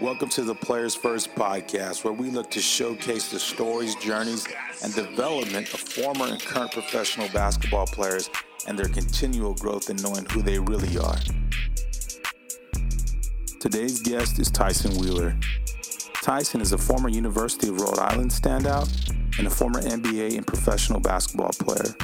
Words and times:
Welcome 0.00 0.28
to 0.30 0.42
the 0.42 0.54
Players 0.54 0.94
First 0.94 1.34
podcast, 1.34 2.04
where 2.04 2.12
we 2.12 2.28
look 2.28 2.50
to 2.50 2.60
showcase 2.60 3.30
the 3.30 3.40
stories, 3.40 3.94
journeys, 3.94 4.46
and 4.84 4.94
development 4.94 5.72
of 5.72 5.80
former 5.80 6.26
and 6.26 6.38
current 6.38 6.70
professional 6.70 7.30
basketball 7.30 7.86
players 7.86 8.28
and 8.68 8.78
their 8.78 8.90
continual 8.90 9.54
growth 9.54 9.88
in 9.88 9.96
knowing 9.96 10.26
who 10.26 10.42
they 10.42 10.58
really 10.58 10.98
are. 10.98 11.16
Today's 13.58 14.02
guest 14.02 14.38
is 14.38 14.50
Tyson 14.50 14.94
Wheeler. 14.98 15.34
Tyson 16.20 16.60
is 16.60 16.72
a 16.72 16.78
former 16.78 17.08
University 17.08 17.68
of 17.68 17.80
Rhode 17.80 17.98
Island 17.98 18.30
standout 18.30 18.86
and 19.38 19.46
a 19.46 19.50
former 19.50 19.80
NBA 19.80 20.36
and 20.36 20.46
professional 20.46 21.00
basketball 21.00 21.52
player. 21.58 21.96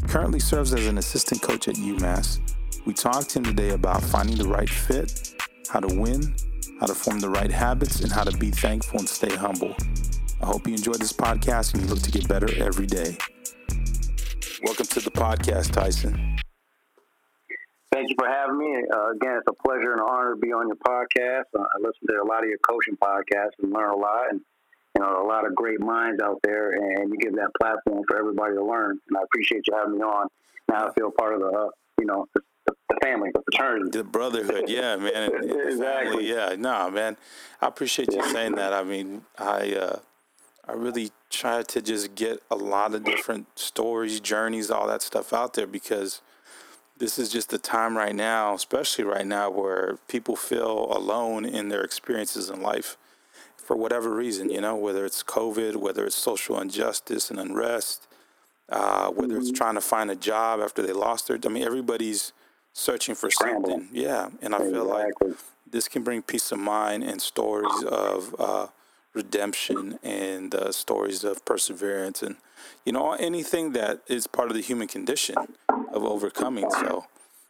He 0.00 0.06
currently 0.06 0.38
serves 0.38 0.72
as 0.72 0.86
an 0.86 0.98
assistant 0.98 1.42
coach 1.42 1.66
at 1.66 1.74
UMass. 1.74 2.38
We 2.86 2.94
talked 2.94 3.30
to 3.30 3.40
him 3.40 3.44
today 3.44 3.70
about 3.70 4.04
finding 4.04 4.36
the 4.36 4.46
right 4.46 4.70
fit, 4.70 5.34
how 5.68 5.80
to 5.80 5.92
win, 6.00 6.32
how 6.80 6.86
to 6.86 6.94
form 6.94 7.20
the 7.20 7.28
right 7.28 7.50
habits, 7.50 8.00
and 8.00 8.10
how 8.10 8.24
to 8.24 8.34
be 8.38 8.50
thankful 8.50 8.98
and 8.98 9.08
stay 9.08 9.34
humble. 9.36 9.76
I 10.40 10.46
hope 10.46 10.66
you 10.66 10.72
enjoyed 10.72 10.98
this 10.98 11.12
podcast 11.12 11.74
and 11.74 11.82
you 11.82 11.88
look 11.88 12.00
to 12.00 12.10
get 12.10 12.26
better 12.26 12.48
every 12.56 12.86
day. 12.86 13.18
Welcome 14.62 14.86
to 14.86 15.00
the 15.00 15.10
podcast, 15.10 15.72
Tyson. 15.72 16.38
Thank 17.92 18.08
you 18.08 18.16
for 18.18 18.26
having 18.26 18.56
me. 18.56 18.84
Uh, 18.94 19.10
again, 19.10 19.36
it's 19.36 19.46
a 19.48 19.62
pleasure 19.62 19.92
and 19.92 20.00
honor 20.00 20.34
to 20.34 20.40
be 20.40 20.52
on 20.52 20.68
your 20.68 20.76
podcast. 20.76 21.44
Uh, 21.54 21.60
I 21.60 21.78
listen 21.80 22.08
to 22.08 22.22
a 22.22 22.24
lot 22.26 22.42
of 22.42 22.48
your 22.48 22.58
coaching 22.58 22.96
podcasts 22.96 23.60
and 23.62 23.72
learn 23.72 23.90
a 23.90 23.96
lot, 23.96 24.30
and 24.30 24.40
you 24.96 25.02
know 25.02 25.22
a 25.22 25.26
lot 25.26 25.46
of 25.46 25.54
great 25.54 25.80
minds 25.80 26.22
out 26.22 26.38
there, 26.42 26.72
and 26.72 27.10
you 27.10 27.18
give 27.18 27.34
that 27.34 27.50
platform 27.60 28.04
for 28.08 28.18
everybody 28.18 28.54
to 28.54 28.64
learn. 28.64 28.98
And 29.08 29.18
I 29.18 29.22
appreciate 29.22 29.64
you 29.68 29.76
having 29.76 29.98
me 29.98 30.00
on. 30.02 30.28
Now 30.68 30.88
I 30.88 30.92
feel 30.94 31.10
part 31.10 31.34
of 31.34 31.40
the 31.40 31.46
uh, 31.46 31.68
you 31.98 32.06
know 32.06 32.26
the 32.66 32.74
family, 33.02 33.30
the 33.32 33.42
fraternity, 33.50 33.98
the 33.98 34.04
brotherhood. 34.04 34.64
Yeah, 34.68 34.96
man. 34.96 35.30
exactly. 35.66 36.28
Yeah, 36.28 36.54
no, 36.58 36.90
man. 36.90 37.16
I 37.60 37.66
appreciate 37.66 38.12
you 38.12 38.22
saying 38.30 38.54
that. 38.56 38.72
I 38.72 38.82
mean, 38.82 39.22
I 39.38 39.74
uh, 39.74 39.98
I 40.66 40.72
really 40.72 41.10
try 41.30 41.62
to 41.62 41.82
just 41.82 42.14
get 42.14 42.42
a 42.50 42.56
lot 42.56 42.94
of 42.94 43.04
different 43.04 43.46
stories, 43.58 44.20
journeys, 44.20 44.70
all 44.70 44.86
that 44.86 45.02
stuff 45.02 45.32
out 45.32 45.54
there 45.54 45.66
because 45.66 46.20
this 46.98 47.18
is 47.18 47.30
just 47.30 47.48
the 47.50 47.58
time 47.58 47.96
right 47.96 48.14
now, 48.14 48.54
especially 48.54 49.04
right 49.04 49.26
now, 49.26 49.50
where 49.50 49.98
people 50.06 50.36
feel 50.36 50.86
alone 50.92 51.44
in 51.44 51.70
their 51.70 51.82
experiences 51.82 52.50
in 52.50 52.60
life 52.60 52.96
for 53.56 53.76
whatever 53.76 54.14
reason, 54.14 54.50
you 54.50 54.60
know, 54.60 54.76
whether 54.76 55.04
it's 55.04 55.22
COVID, 55.22 55.76
whether 55.76 56.04
it's 56.04 56.16
social 56.16 56.60
injustice 56.60 57.30
and 57.30 57.40
unrest, 57.40 58.06
uh, 58.68 59.08
whether 59.10 59.38
it's 59.38 59.50
trying 59.50 59.74
to 59.74 59.80
find 59.80 60.10
a 60.10 60.16
job 60.16 60.60
after 60.60 60.82
they 60.82 60.92
lost 60.92 61.28
their, 61.28 61.38
I 61.44 61.48
mean, 61.48 61.64
everybody's 61.64 62.32
searching 62.72 63.14
for 63.14 63.30
something. 63.30 63.88
Yeah. 63.92 64.30
And 64.42 64.54
I 64.54 64.58
feel 64.58 64.84
like 64.84 65.12
this 65.70 65.88
can 65.88 66.02
bring 66.02 66.22
peace 66.22 66.52
of 66.52 66.58
mind 66.58 67.04
and 67.04 67.20
stories 67.20 67.82
of 67.84 68.34
uh, 68.38 68.66
redemption 69.14 69.98
and 70.02 70.54
uh, 70.54 70.72
stories 70.72 71.24
of 71.24 71.44
perseverance 71.44 72.22
and, 72.22 72.36
you 72.84 72.92
know, 72.92 73.12
anything 73.14 73.72
that 73.72 74.00
is 74.06 74.26
part 74.26 74.48
of 74.48 74.54
the 74.54 74.62
human 74.62 74.88
condition 74.88 75.36
of 75.68 76.04
overcoming. 76.04 76.70
So, 76.70 77.06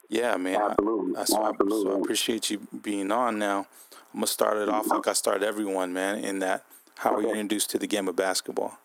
yeah, 0.08 0.36
man. 0.36 0.60
Absolutely. 0.60 1.16
I, 1.16 1.24
so, 1.24 1.42
I, 1.42 1.52
so 1.68 1.92
I 1.92 1.98
appreciate 2.00 2.50
you 2.50 2.66
being 2.82 3.12
on 3.12 3.38
now. 3.38 3.66
I'm 4.12 4.20
to 4.20 4.26
start 4.26 4.56
it 4.56 4.68
off 4.68 4.88
like 4.88 5.06
I 5.06 5.12
start 5.12 5.42
everyone, 5.42 5.92
man, 5.92 6.18
in 6.18 6.40
that 6.40 6.64
how 6.98 7.14
are 7.14 7.22
you 7.22 7.30
introduced 7.30 7.70
to 7.70 7.78
the 7.78 7.86
game 7.86 8.08
of 8.08 8.16
basketball? 8.16 8.78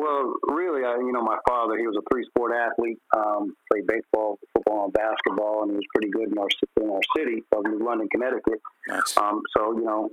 Well, 0.00 0.32
really, 0.48 0.82
I, 0.82 0.96
you 0.96 1.12
know, 1.12 1.20
my 1.20 1.36
father, 1.46 1.76
he 1.76 1.86
was 1.86 1.94
a 1.94 2.04
three-sport 2.10 2.52
athlete, 2.56 2.98
um, 3.14 3.54
played 3.70 3.86
baseball, 3.86 4.38
football, 4.54 4.84
and 4.84 4.92
basketball, 4.94 5.62
and 5.62 5.72
he 5.72 5.76
was 5.76 5.84
pretty 5.94 6.08
good 6.08 6.32
in 6.32 6.38
our 6.38 6.48
in 6.80 6.88
our 6.88 7.00
city 7.14 7.42
of 7.52 7.64
New 7.64 7.84
London, 7.84 8.08
Connecticut. 8.10 8.60
Nice. 8.88 9.14
Um, 9.18 9.42
so, 9.54 9.76
you 9.76 9.84
know, 9.84 10.08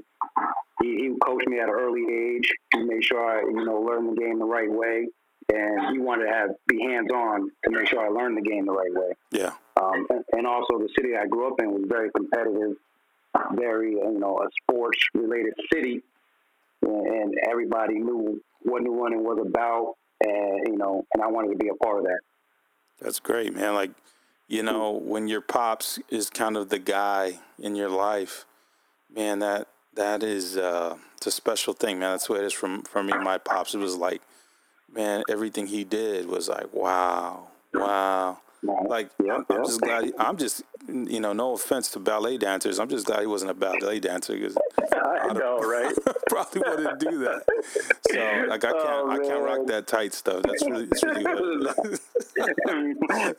he, 0.81 0.87
he 0.97 1.13
coached 1.23 1.47
me 1.47 1.59
at 1.59 1.69
an 1.69 1.75
early 1.79 2.03
age. 2.03 2.51
He 2.73 2.81
made 2.83 3.01
sure 3.01 3.23
I, 3.23 3.39
you 3.47 3.63
know, 3.63 3.79
learned 3.79 4.11
the 4.11 4.19
game 4.19 4.39
the 4.39 4.45
right 4.45 4.69
way, 4.69 5.07
and 5.53 5.93
he 5.93 5.99
wanted 5.99 6.25
to 6.25 6.33
have 6.33 6.49
be 6.67 6.81
hands-on 6.81 7.49
to 7.63 7.71
make 7.71 7.87
sure 7.87 8.01
I 8.05 8.09
learned 8.09 8.35
the 8.35 8.41
game 8.41 8.65
the 8.65 8.73
right 8.73 8.93
way. 8.93 9.13
Yeah. 9.31 9.53
Um, 9.81 10.05
and, 10.09 10.25
and 10.33 10.47
also, 10.47 10.79
the 10.79 10.89
city 10.97 11.15
I 11.15 11.27
grew 11.27 11.47
up 11.47 11.61
in 11.61 11.71
was 11.71 11.85
very 11.87 12.09
competitive, 12.11 12.75
very, 13.53 13.91
you 13.91 14.19
know, 14.19 14.37
a 14.39 14.47
sports-related 14.63 15.53
city, 15.71 16.03
and 16.81 17.33
everybody 17.49 17.95
knew 17.95 18.41
what 18.61 18.81
New 18.81 18.99
London 18.99 19.23
was 19.23 19.39
about, 19.39 19.95
and 20.21 20.67
you 20.67 20.77
know, 20.77 21.05
and 21.13 21.23
I 21.23 21.27
wanted 21.27 21.51
to 21.51 21.57
be 21.57 21.69
a 21.69 21.75
part 21.75 21.99
of 21.99 22.03
that. 22.05 22.19
That's 23.01 23.19
great, 23.19 23.53
man. 23.53 23.73
Like, 23.73 23.91
you 24.47 24.63
know, 24.63 24.91
when 24.91 25.27
your 25.27 25.41
pops 25.41 25.99
is 26.09 26.29
kind 26.29 26.57
of 26.57 26.69
the 26.69 26.79
guy 26.79 27.39
in 27.59 27.75
your 27.75 27.89
life, 27.89 28.45
man, 29.13 29.39
that 29.39 29.67
that 29.93 30.23
is 30.23 30.57
uh, 30.57 30.95
it's 31.15 31.27
a 31.27 31.31
special 31.31 31.73
thing, 31.73 31.99
man. 31.99 32.11
That's 32.11 32.29
what 32.29 32.39
it 32.39 32.45
is 32.45 32.53
from 32.53 32.83
for 32.83 33.03
me. 33.03 33.13
My 33.13 33.38
pops, 33.38 33.75
it 33.75 33.79
was 33.79 33.95
like, 33.95 34.21
man, 34.91 35.23
everything 35.29 35.67
he 35.67 35.83
did 35.83 36.27
was 36.27 36.49
like, 36.49 36.73
wow, 36.73 37.47
wow. 37.73 38.39
Like, 38.63 39.09
Yep, 39.23 39.45
I'm 39.50 39.56
yep. 39.57 39.66
just 39.66 39.81
glad. 39.81 40.03
He, 40.06 40.13
I'm 40.18 40.38
just, 40.38 40.63
you 40.88 41.19
know, 41.19 41.34
no 41.34 41.53
offense 41.53 41.90
to 41.91 42.00
ballet 42.00 42.38
dancers. 42.38 42.79
I'm 42.79 42.90
just 42.90 43.06
glad 43.06 43.22
he 43.22 43.28
wasn't 43.28 43.51
a 43.51 43.53
ballet 43.53 44.00
dancer 44.00 44.34
because 44.34 44.57
I 44.94 45.34
know, 45.34 45.57
right? 45.59 45.94
probably 46.29 46.62
wouldn't 46.68 47.00
do 47.00 47.19
that. 47.19 47.44
So, 48.09 48.45
like, 48.50 48.63
I 48.66 48.72
can't, 48.72 48.84
Oh, 48.88 49.09
I 49.12 49.18
can't 49.19 49.44
rock 49.44 49.68
that 49.68 49.88
tight 49.88 50.13
stuff. 50.13 50.41
That's 50.44 50.66
really, 50.68 50.85
it's 50.91 51.03
really 51.03 51.23
good. 51.23 52.00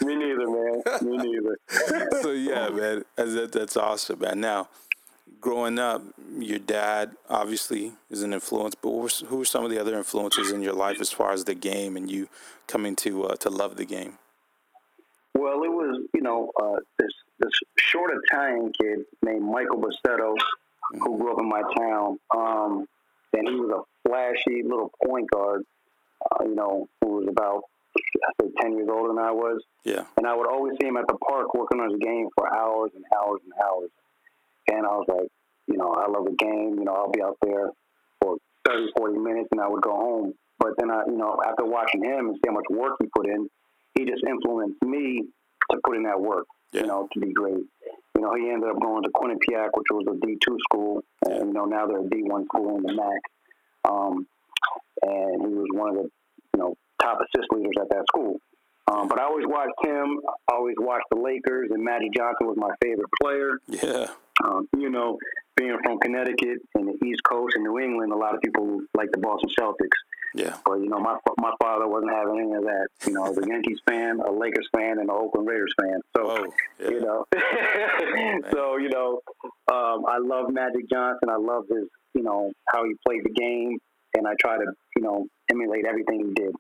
Me 0.07 0.17
neither, 0.17 0.49
man. 0.49 0.83
Me 1.03 1.17
neither. 1.17 1.59
so 2.23 2.31
yeah, 2.33 2.69
man, 2.71 3.05
that's, 3.17 3.35
that, 3.35 3.53
that's 3.53 3.77
awesome, 3.77 4.21
man. 4.21 4.41
Now, 4.41 4.69
growing 5.41 5.79
up, 5.79 6.03
your 6.39 6.59
dad 6.59 7.13
obviously 7.29 7.93
is 8.11 8.23
an 8.23 8.33
influence, 8.33 8.75
but 8.75 8.91
who 8.91 9.37
were 9.37 9.45
some 9.45 9.65
of 9.65 9.71
the 9.71 9.79
other 9.81 9.97
influences 9.97 10.51
in 10.53 10.63
your 10.63 10.75
life 10.75 11.01
as 11.01 11.11
far 11.11 11.33
as 11.33 11.45
the 11.45 11.55
game 11.55 11.97
and 11.97 12.11
you 12.11 12.29
coming 12.67 12.95
to 12.97 13.25
uh, 13.25 13.37
to 13.37 13.51
love 13.51 13.77
the 13.77 13.85
game? 13.85 14.19
Well, 15.39 15.63
it 15.63 15.71
was, 15.71 16.03
you 16.15 16.21
know, 16.21 16.51
uh, 16.61 16.81
this 16.99 17.13
this 17.39 17.53
short 17.79 18.11
Italian 18.25 18.73
kid 18.81 19.05
named 19.25 19.45
Michael 19.45 19.81
Bassetto, 19.81 20.35
who 20.91 21.17
grew 21.17 21.33
up 21.33 21.39
in 21.39 21.49
my 21.49 21.63
town. 21.77 22.19
Um, 22.37 22.87
and 23.33 23.49
he 23.49 23.55
was 23.55 23.71
a 23.71 24.09
flashy 24.09 24.63
little 24.65 24.91
point 25.05 25.31
guard, 25.31 25.63
uh, 26.33 26.45
you 26.45 26.57
know, 26.57 26.89
who 27.01 27.19
was 27.19 27.27
about, 27.29 27.63
I 27.97 28.33
think, 28.43 28.55
10 28.61 28.77
years 28.79 28.89
older 28.91 29.15
than 29.15 29.19
I 29.23 29.31
was. 29.31 29.63
Yeah, 29.85 30.05
And 30.17 30.27
I 30.27 30.35
would 30.35 30.49
always 30.49 30.75
see 30.81 30.89
him 30.89 30.97
at 30.97 31.07
the 31.07 31.17
park 31.17 31.55
working 31.55 31.81
on 31.81 31.91
his 31.91 32.01
game 32.01 32.29
for 32.35 32.53
hours 32.53 32.91
and 32.97 33.05
hours 33.15 33.41
and 33.45 33.53
hours. 33.63 33.91
And 34.73 34.87
I 34.87 34.97
was 34.97 35.07
like, 35.09 35.29
you 35.69 35.77
know, 35.77 35.93
I 35.93 36.11
love 36.11 36.25
the 36.25 36.37
game. 36.37 36.77
You 36.79 36.85
know, 36.85 36.95
I'll 36.95 37.13
be 37.13 37.23
out 37.23 37.37
there 37.43 37.71
for 38.21 38.39
30, 38.67 38.93
40 38.97 39.19
minutes 39.19 39.49
and 39.53 39.61
I 39.61 39.69
would 39.69 39.83
go 39.83 39.95
home. 39.95 40.35
But 40.59 40.71
then, 40.79 40.91
I, 40.91 41.05
you 41.07 41.17
know, 41.17 41.39
after 41.47 41.65
watching 41.65 42.03
him 42.03 42.29
and 42.29 42.35
see 42.35 42.49
how 42.49 42.55
much 42.55 42.67
work 42.71 42.97
he 43.01 43.09
put 43.15 43.27
in, 43.27 43.49
he 43.99 44.05
just 44.05 44.23
influenced 44.27 44.81
me 44.83 45.25
to 45.71 45.77
put 45.85 45.97
in 45.97 46.05
that 46.05 46.21
work, 46.21 46.47
Yeah. 46.73 46.83
you 46.83 46.87
know, 46.87 47.09
to 47.13 47.21
be 47.21 47.33
great. 47.33 47.65
You 48.15 48.23
know, 48.23 48.35
he 48.35 48.49
ended 48.51 48.71
up 48.71 48.81
going 48.81 49.03
to 49.03 49.11
Quinnipiac, 49.11 49.71
which 49.75 49.87
was 49.91 50.07
a 50.09 50.17
D2 50.27 50.57
school. 50.71 51.03
And, 51.27 51.49
you 51.49 51.53
know, 51.53 51.65
now 51.65 51.87
they're 51.87 52.01
a 52.01 52.05
D1 52.09 52.45
school 52.47 52.77
in 52.79 52.83
the 52.83 52.93
MAC. 52.95 53.21
Um, 53.91 54.27
and 55.03 55.43
he 55.43 55.55
was 55.55 55.67
one 55.73 55.91
of 55.91 55.95
the, 55.97 56.03
you 56.55 56.59
know, 56.63 56.75
top 57.01 57.19
assist 57.21 57.47
leaders 57.53 57.75
at 57.81 57.89
that 57.91 58.05
school. 58.09 58.37
Um, 58.91 59.07
but 59.07 59.21
I 59.21 59.25
always 59.25 59.45
watched 59.47 59.79
him. 59.85 60.19
I 60.51 60.55
always 60.55 60.75
watched 60.79 61.05
the 61.11 61.21
Lakers, 61.21 61.69
and 61.71 61.85
Magic 61.85 62.09
Johnson 62.17 62.47
was 62.47 62.57
my 62.57 62.71
favorite 62.83 63.11
player. 63.23 63.59
yeah, 63.69 64.07
Um, 64.43 64.67
you 64.77 64.89
know, 64.91 65.19
being 65.59 65.77
from 65.83 65.99
Connecticut 65.99 66.59
and 66.75 66.89
the 66.89 67.07
East 67.07 67.23
Coast 67.25 67.55
and 67.57 67.65
New 67.65 67.79
England, 67.79 68.13
a 68.13 68.17
lot 68.17 68.35
of 68.35 68.41
people 68.41 68.81
like 68.97 69.11
the 69.13 69.19
Boston 69.19 69.51
Celtics. 69.59 69.99
yeah, 70.35 70.57
But 70.65 70.75
you 70.81 70.89
know, 70.89 70.99
my 70.99 71.17
my 71.39 71.53
father 71.61 71.87
wasn't 71.89 72.13
having 72.13 72.39
any 72.41 72.53
of 72.55 72.63
that. 72.65 72.87
You 73.07 73.13
know, 73.15 73.25
I 73.25 73.29
was 73.31 73.39
a 73.39 73.47
Yankees 73.47 73.81
fan, 73.89 74.21
a 74.21 74.31
Lakers 74.31 74.69
fan, 74.75 74.93
and 74.93 75.09
an 75.09 75.11
Oakland 75.11 75.49
Raiders 75.49 75.75
fan. 75.81 76.01
So 76.17 76.23
oh, 76.31 76.47
yeah, 76.81 76.89
you 76.91 77.01
know, 77.01 77.25
so 78.53 78.77
you 78.77 78.89
know, 78.91 79.21
um, 79.73 80.05
I 80.07 80.19
love 80.21 80.51
Magic 80.51 80.89
Johnson. 80.91 81.29
I 81.31 81.37
love 81.37 81.65
his, 81.69 81.89
you 82.15 82.23
know, 82.23 82.53
how 82.73 82.85
he 82.85 82.95
played 83.07 83.23
the 83.25 83.31
game, 83.31 83.79
and 84.17 84.27
I 84.27 84.33
try 84.41 84.57
to, 84.57 84.67
you 84.97 85.03
know, 85.03 85.27
emulate 85.51 85.85
everything 85.87 86.27
he 86.29 86.35
did. 86.35 86.55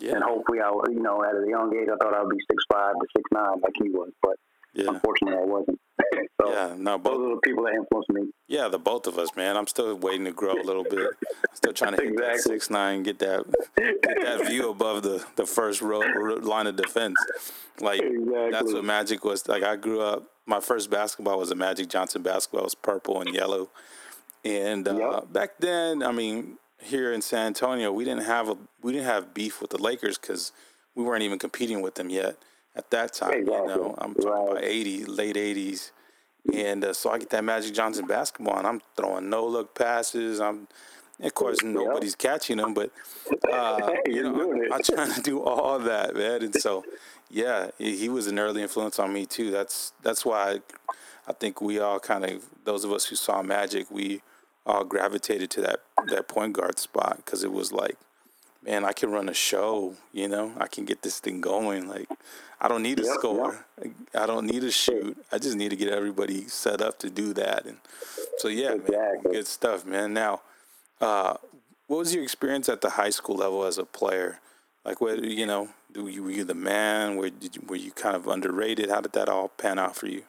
yeah, 0.00 0.14
And 0.14 0.24
hopefully, 0.24 0.58
I, 0.60 0.70
you 0.90 1.00
know, 1.00 1.22
at 1.22 1.34
a 1.34 1.48
young 1.48 1.74
age, 1.76 1.88
I 1.92 1.96
thought 2.02 2.14
I 2.14 2.20
would 2.22 2.30
be 2.30 2.42
six 2.50 2.64
five 2.70 2.94
to 2.94 3.06
six 3.16 3.24
nine 3.32 3.60
like 3.62 3.74
he 3.82 3.90
was, 3.90 4.10
but 4.22 4.36
yeah, 4.74 4.88
unfortunately, 4.90 5.38
I 5.40 5.44
wasn't. 5.44 5.80
so 6.40 6.50
yeah. 6.50 6.74
No, 6.76 6.96
those 6.98 7.04
both. 7.04 7.20
are 7.20 7.34
the 7.36 7.40
people 7.44 7.64
that 7.64 7.74
influenced 7.74 8.10
me. 8.10 8.22
Yeah, 8.48 8.68
the 8.68 8.78
both 8.78 9.06
of 9.06 9.18
us, 9.18 9.28
man. 9.36 9.56
I'm 9.56 9.66
still 9.66 9.94
waiting 9.96 10.24
to 10.26 10.32
grow 10.32 10.52
a 10.54 10.62
little 10.64 10.84
bit. 10.84 11.08
Still 11.54 11.72
trying 11.72 11.96
to 11.96 12.02
hit 12.02 12.16
that 12.18 12.40
six 12.40 12.68
nine, 12.68 13.02
get 13.04 13.18
that 13.20 13.44
get 13.76 14.02
that 14.22 14.46
view 14.48 14.70
above 14.70 15.02
the 15.02 15.24
the 15.36 15.46
first 15.46 15.80
row, 15.80 16.00
line 16.42 16.66
of 16.66 16.76
defense. 16.76 17.16
Like 17.80 18.02
that's 18.50 18.72
what 18.72 18.84
Magic 18.84 19.24
was. 19.24 19.46
Like 19.48 19.62
I 19.62 19.76
grew 19.76 20.00
up. 20.02 20.24
My 20.46 20.60
first 20.60 20.90
basketball 20.90 21.38
was 21.38 21.50
a 21.50 21.54
Magic 21.54 21.88
Johnson 21.88 22.22
basketball. 22.22 22.60
It 22.62 22.64
was 22.64 22.74
purple 22.74 23.20
and 23.22 23.32
yellow. 23.34 23.70
And 24.44 24.86
uh, 24.86 24.94
Yep. 24.94 25.32
back 25.32 25.50
then, 25.58 26.02
I 26.02 26.12
mean, 26.12 26.58
here 26.82 27.12
in 27.12 27.22
San 27.22 27.46
Antonio, 27.46 27.90
we 27.92 28.04
didn't 28.04 28.24
have 28.24 28.48
a 28.50 28.56
we 28.82 28.92
didn't 28.92 29.06
have 29.06 29.32
beef 29.32 29.60
with 29.62 29.70
the 29.70 29.78
Lakers 29.78 30.18
because 30.18 30.52
we 30.94 31.02
weren't 31.02 31.22
even 31.22 31.38
competing 31.38 31.80
with 31.80 31.94
them 31.94 32.10
yet 32.10 32.36
at 32.76 32.90
that 32.90 33.12
time. 33.12 33.38
You 33.38 33.44
know, 33.44 33.94
I'm 33.98 34.14
talking 34.14 34.28
about 34.28 34.54
Right. 34.54 34.64
'80, 34.64 35.04
late 35.04 35.36
'80s, 35.36 35.92
And 36.52 36.84
uh, 36.84 36.92
so 36.92 37.10
I 37.10 37.18
get 37.18 37.30
that 37.30 37.44
Magic 37.44 37.72
Johnson 37.72 38.06
basketball, 38.06 38.58
and 38.58 38.66
I'm 38.66 38.82
throwing 38.96 39.30
no 39.30 39.46
look 39.46 39.74
passes. 39.74 40.40
I'm, 40.40 40.68
of 41.22 41.32
course, 41.34 41.62
nobody's 41.62 42.12
yep. 42.12 42.18
catching 42.18 42.58
them, 42.58 42.74
but 42.74 42.90
uh, 43.50 43.92
you 44.06 44.22
know, 44.22 44.52
I'm, 44.52 44.72
I'm, 44.74 44.82
trying 44.82 45.12
to 45.14 45.20
do 45.22 45.42
all 45.42 45.78
that, 45.78 46.14
man. 46.14 46.42
And 46.42 46.54
so, 46.54 46.84
yeah, 47.30 47.70
he 47.78 48.08
was 48.08 48.26
an 48.26 48.38
early 48.38 48.62
influence 48.62 48.98
on 48.98 49.12
me 49.12 49.24
too. 49.24 49.50
That's 49.50 49.92
that's 50.02 50.24
why 50.24 50.52
I, 50.52 50.60
I 51.28 51.32
think 51.32 51.62
we 51.62 51.78
all 51.78 51.98
kind 51.98 52.24
of 52.24 52.44
those 52.64 52.84
of 52.84 52.92
us 52.92 53.06
who 53.06 53.16
saw 53.16 53.42
Magic, 53.42 53.90
we 53.90 54.20
all 54.66 54.84
gravitated 54.84 55.50
to 55.52 55.60
that 55.62 55.80
that 56.08 56.28
point 56.28 56.52
guard 56.52 56.78
spot 56.78 57.16
because 57.16 57.42
it 57.42 57.52
was 57.52 57.72
like, 57.72 57.96
man, 58.64 58.84
I 58.84 58.92
can 58.92 59.10
run 59.10 59.28
a 59.28 59.34
show. 59.34 59.94
You 60.12 60.28
know, 60.28 60.52
I 60.58 60.66
can 60.66 60.84
get 60.84 61.02
this 61.02 61.20
thing 61.20 61.40
going. 61.40 61.88
Like, 61.88 62.08
I 62.60 62.68
don't 62.68 62.82
need 62.82 62.98
to 62.98 63.04
yep, 63.04 63.14
score. 63.14 63.64
Yep. 63.82 63.92
I 64.14 64.26
don't 64.26 64.46
need 64.46 64.60
to 64.60 64.70
shoot. 64.70 65.16
I 65.30 65.38
just 65.38 65.56
need 65.56 65.70
to 65.70 65.76
get 65.76 65.88
everybody 65.88 66.48
set 66.48 66.80
up 66.80 66.98
to 67.00 67.10
do 67.10 67.32
that. 67.34 67.66
And 67.66 67.78
so, 68.38 68.48
yeah, 68.48 68.72
exactly. 68.72 68.96
man, 68.96 69.22
good 69.22 69.46
stuff, 69.46 69.84
man. 69.84 70.14
Now, 70.14 70.40
uh, 71.00 71.34
what 71.86 71.98
was 71.98 72.14
your 72.14 72.24
experience 72.24 72.68
at 72.68 72.80
the 72.80 72.90
high 72.90 73.10
school 73.10 73.36
level 73.36 73.64
as 73.64 73.78
a 73.78 73.84
player? 73.84 74.40
Like, 74.84 75.00
what 75.00 75.22
you 75.22 75.46
know, 75.46 75.68
were 75.94 76.10
you, 76.10 76.22
were 76.22 76.30
you 76.30 76.44
the 76.44 76.54
man? 76.54 77.16
Were 77.16 77.30
did 77.30 77.56
you, 77.56 77.62
were 77.66 77.76
you 77.76 77.90
kind 77.90 78.16
of 78.16 78.26
underrated? 78.26 78.90
How 78.90 79.00
did 79.00 79.12
that 79.12 79.28
all 79.28 79.48
pan 79.48 79.78
out 79.78 79.96
for 79.96 80.06
you? 80.06 80.22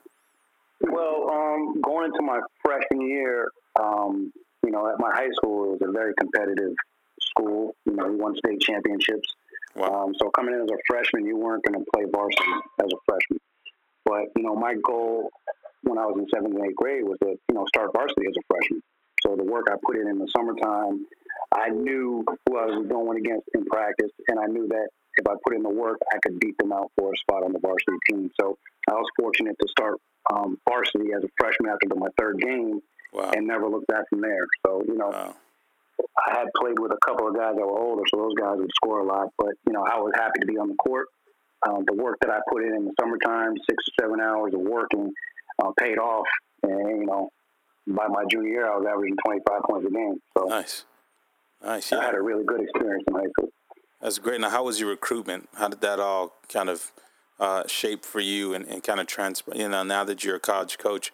Well, 0.81 1.29
um, 1.29 1.81
going 1.81 2.05
into 2.05 2.21
my 2.21 2.39
freshman 2.63 3.07
year, 3.07 3.49
um, 3.79 4.31
you 4.63 4.71
know, 4.71 4.89
at 4.89 4.99
my 4.99 5.11
high 5.13 5.29
school, 5.37 5.65
it 5.65 5.71
was 5.71 5.81
a 5.89 5.91
very 5.91 6.13
competitive 6.19 6.73
school. 7.35 7.75
You 7.85 7.95
know, 7.95 8.07
we 8.07 8.15
won 8.15 8.35
state 8.35 8.61
championships. 8.61 9.27
Wow. 9.75 10.05
Um, 10.05 10.13
so 10.19 10.29
coming 10.31 10.55
in 10.55 10.61
as 10.61 10.69
a 10.71 10.79
freshman, 10.87 11.25
you 11.25 11.37
weren't 11.37 11.63
going 11.63 11.77
to 11.77 11.85
play 11.93 12.05
varsity 12.09 12.55
as 12.79 12.87
a 12.91 12.99
freshman. 13.05 13.39
But 14.05 14.31
you 14.35 14.43
know, 14.43 14.55
my 14.55 14.75
goal 14.85 15.29
when 15.83 15.97
I 15.97 16.05
was 16.05 16.17
in 16.17 16.27
seventh 16.33 16.55
and 16.55 16.65
eighth 16.65 16.75
grade 16.75 17.03
was 17.03 17.17
to 17.23 17.35
you 17.35 17.55
know 17.55 17.65
start 17.73 17.91
varsity 17.93 18.27
as 18.27 18.35
a 18.37 18.45
freshman. 18.47 18.81
So 19.21 19.35
the 19.35 19.43
work 19.43 19.65
I 19.69 19.75
put 19.85 19.97
in 19.97 20.07
in 20.07 20.19
the 20.19 20.29
summertime, 20.35 21.05
I 21.53 21.69
knew 21.69 22.23
who 22.27 22.57
I 22.57 22.65
was 22.65 22.85
going 22.87 23.17
against 23.17 23.47
in 23.53 23.65
practice, 23.65 24.11
and 24.27 24.39
I 24.39 24.45
knew 24.45 24.67
that 24.69 24.87
if 25.17 25.27
I 25.27 25.33
put 25.43 25.55
in 25.55 25.63
the 25.63 25.73
work, 25.73 25.97
I 26.13 26.17
could 26.21 26.39
beat 26.39 26.57
them 26.59 26.71
out 26.71 26.91
for 26.97 27.11
a 27.11 27.17
spot 27.17 27.43
on 27.43 27.53
the 27.53 27.59
varsity 27.59 27.97
team. 28.09 28.29
So 28.39 28.57
I 28.89 28.93
was 28.93 29.07
fortunate 29.19 29.55
to 29.59 29.67
start 29.69 29.95
um, 30.33 30.57
varsity 30.67 31.13
as 31.15 31.23
a 31.23 31.29
freshman 31.39 31.71
after 31.71 31.87
my 31.95 32.09
third 32.19 32.39
game, 32.39 32.81
wow. 33.13 33.31
and 33.35 33.47
never 33.47 33.67
looked 33.67 33.87
back 33.87 34.07
from 34.09 34.21
there. 34.21 34.45
So 34.65 34.83
you 34.87 34.97
know. 34.97 35.09
Wow. 35.09 35.35
I 36.00 36.39
had 36.39 36.47
played 36.59 36.80
with 36.80 36.92
a 36.92 36.97
couple 37.06 37.27
of 37.27 37.36
guys 37.36 37.56
that 37.56 37.65
were 37.65 37.80
older, 37.80 38.03
so 38.13 38.18
those 38.19 38.33
guys 38.36 38.57
would 38.57 38.71
score 38.75 39.00
a 39.00 39.06
lot. 39.06 39.27
But 39.38 39.53
you 39.68 39.74
know, 39.74 39.83
I 39.83 39.97
was 40.00 40.12
happy 40.15 40.39
to 40.42 40.45
be 40.45 40.57
on 40.57 40.69
the 40.69 40.75
court. 40.75 41.07
Um, 41.68 41.83
the 41.88 41.94
work 41.94 42.18
that 42.21 42.30
I 42.30 42.39
put 42.51 42.63
in 42.63 42.75
in 42.75 42.86
the 42.86 42.94
summertime, 43.00 43.53
six 43.69 43.83
or 43.88 44.06
seven 44.06 44.19
hours 44.19 44.53
of 44.53 44.62
working, 44.62 45.12
uh, 45.63 45.71
paid 45.80 45.97
off. 45.97 46.27
And 46.63 47.01
you 47.01 47.06
know, 47.06 47.30
by 47.88 48.07
my 48.07 48.24
junior 48.30 48.50
year, 48.50 48.71
I 48.71 48.77
was 48.77 48.86
averaging 48.89 49.18
25 49.25 49.62
points 49.69 49.88
a 49.88 49.92
game. 49.92 50.19
So 50.38 50.45
nice, 50.45 50.86
nice. 51.63 51.92
Yeah. 51.92 52.00
I 52.00 52.06
had 52.06 52.15
a 52.15 52.21
really 52.21 52.44
good 52.44 52.62
experience 52.62 53.03
in 53.07 53.13
high 53.13 53.30
school. 53.38 53.50
That's 54.01 54.19
great. 54.19 54.39
Now, 54.42 54.50
how 54.50 54.63
was 54.63 54.80
your 54.80 54.89
recruitment? 54.89 55.50
How 55.56 55.68
did 55.68 55.81
that 55.81 56.00
all 56.00 56.36
kind 56.50 56.69
of 56.69 56.92
uh, 57.39 57.63
shape 57.68 58.06
for 58.06 58.19
you 58.19 58.53
and, 58.53 58.65
and 58.68 58.83
kind 58.83 59.00
of 59.00 59.07
transfer? 59.07 59.56
You 59.56 59.69
know, 59.69 59.83
now 59.83 60.03
that 60.03 60.24
you're 60.24 60.36
a 60.36 60.39
college 60.39 60.77
coach, 60.77 61.12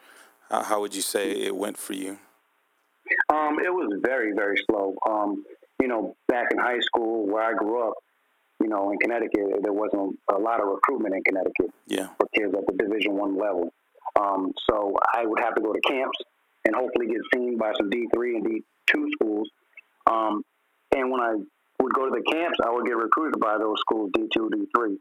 how, 0.49 0.63
how 0.63 0.81
would 0.81 0.95
you 0.95 1.01
say 1.01 1.31
it 1.31 1.55
went 1.55 1.77
for 1.77 1.93
you? 1.93 2.17
Um, 3.29 3.59
it 3.63 3.73
was 3.73 3.99
very, 4.03 4.33
very 4.33 4.57
slow. 4.69 4.95
Um, 5.07 5.45
you 5.81 5.87
know, 5.87 6.15
back 6.27 6.47
in 6.51 6.59
high 6.59 6.79
school 6.79 7.25
where 7.25 7.43
I 7.43 7.53
grew 7.53 7.87
up, 7.87 7.95
you 8.61 8.67
know, 8.67 8.91
in 8.91 8.97
Connecticut, 8.99 9.61
there 9.63 9.73
wasn't 9.73 10.19
a 10.29 10.37
lot 10.37 10.61
of 10.61 10.67
recruitment 10.67 11.15
in 11.15 11.23
Connecticut 11.23 11.71
yeah. 11.87 12.07
for 12.17 12.27
kids 12.35 12.53
at 12.53 12.65
the 12.67 12.83
Division 12.83 13.13
One 13.13 13.37
level. 13.37 13.73
Um, 14.19 14.51
so 14.69 14.93
I 15.13 15.25
would 15.25 15.39
have 15.39 15.55
to 15.55 15.61
go 15.61 15.73
to 15.73 15.79
camps 15.81 16.17
and 16.65 16.75
hopefully 16.75 17.07
get 17.07 17.21
seen 17.33 17.57
by 17.57 17.71
some 17.77 17.89
D 17.89 18.07
three 18.13 18.35
and 18.35 18.45
D 18.45 18.63
two 18.85 19.09
schools. 19.13 19.49
Um, 20.09 20.43
and 20.95 21.11
when 21.11 21.21
I 21.21 21.33
would 21.33 21.93
go 21.93 22.05
to 22.05 22.11
the 22.11 22.31
camps, 22.31 22.59
I 22.63 22.71
would 22.71 22.85
get 22.85 22.97
recruited 22.97 23.39
by 23.39 23.57
those 23.57 23.77
schools 23.79 24.11
D 24.13 24.27
two, 24.33 24.49
D 24.53 24.67
three. 24.75 24.97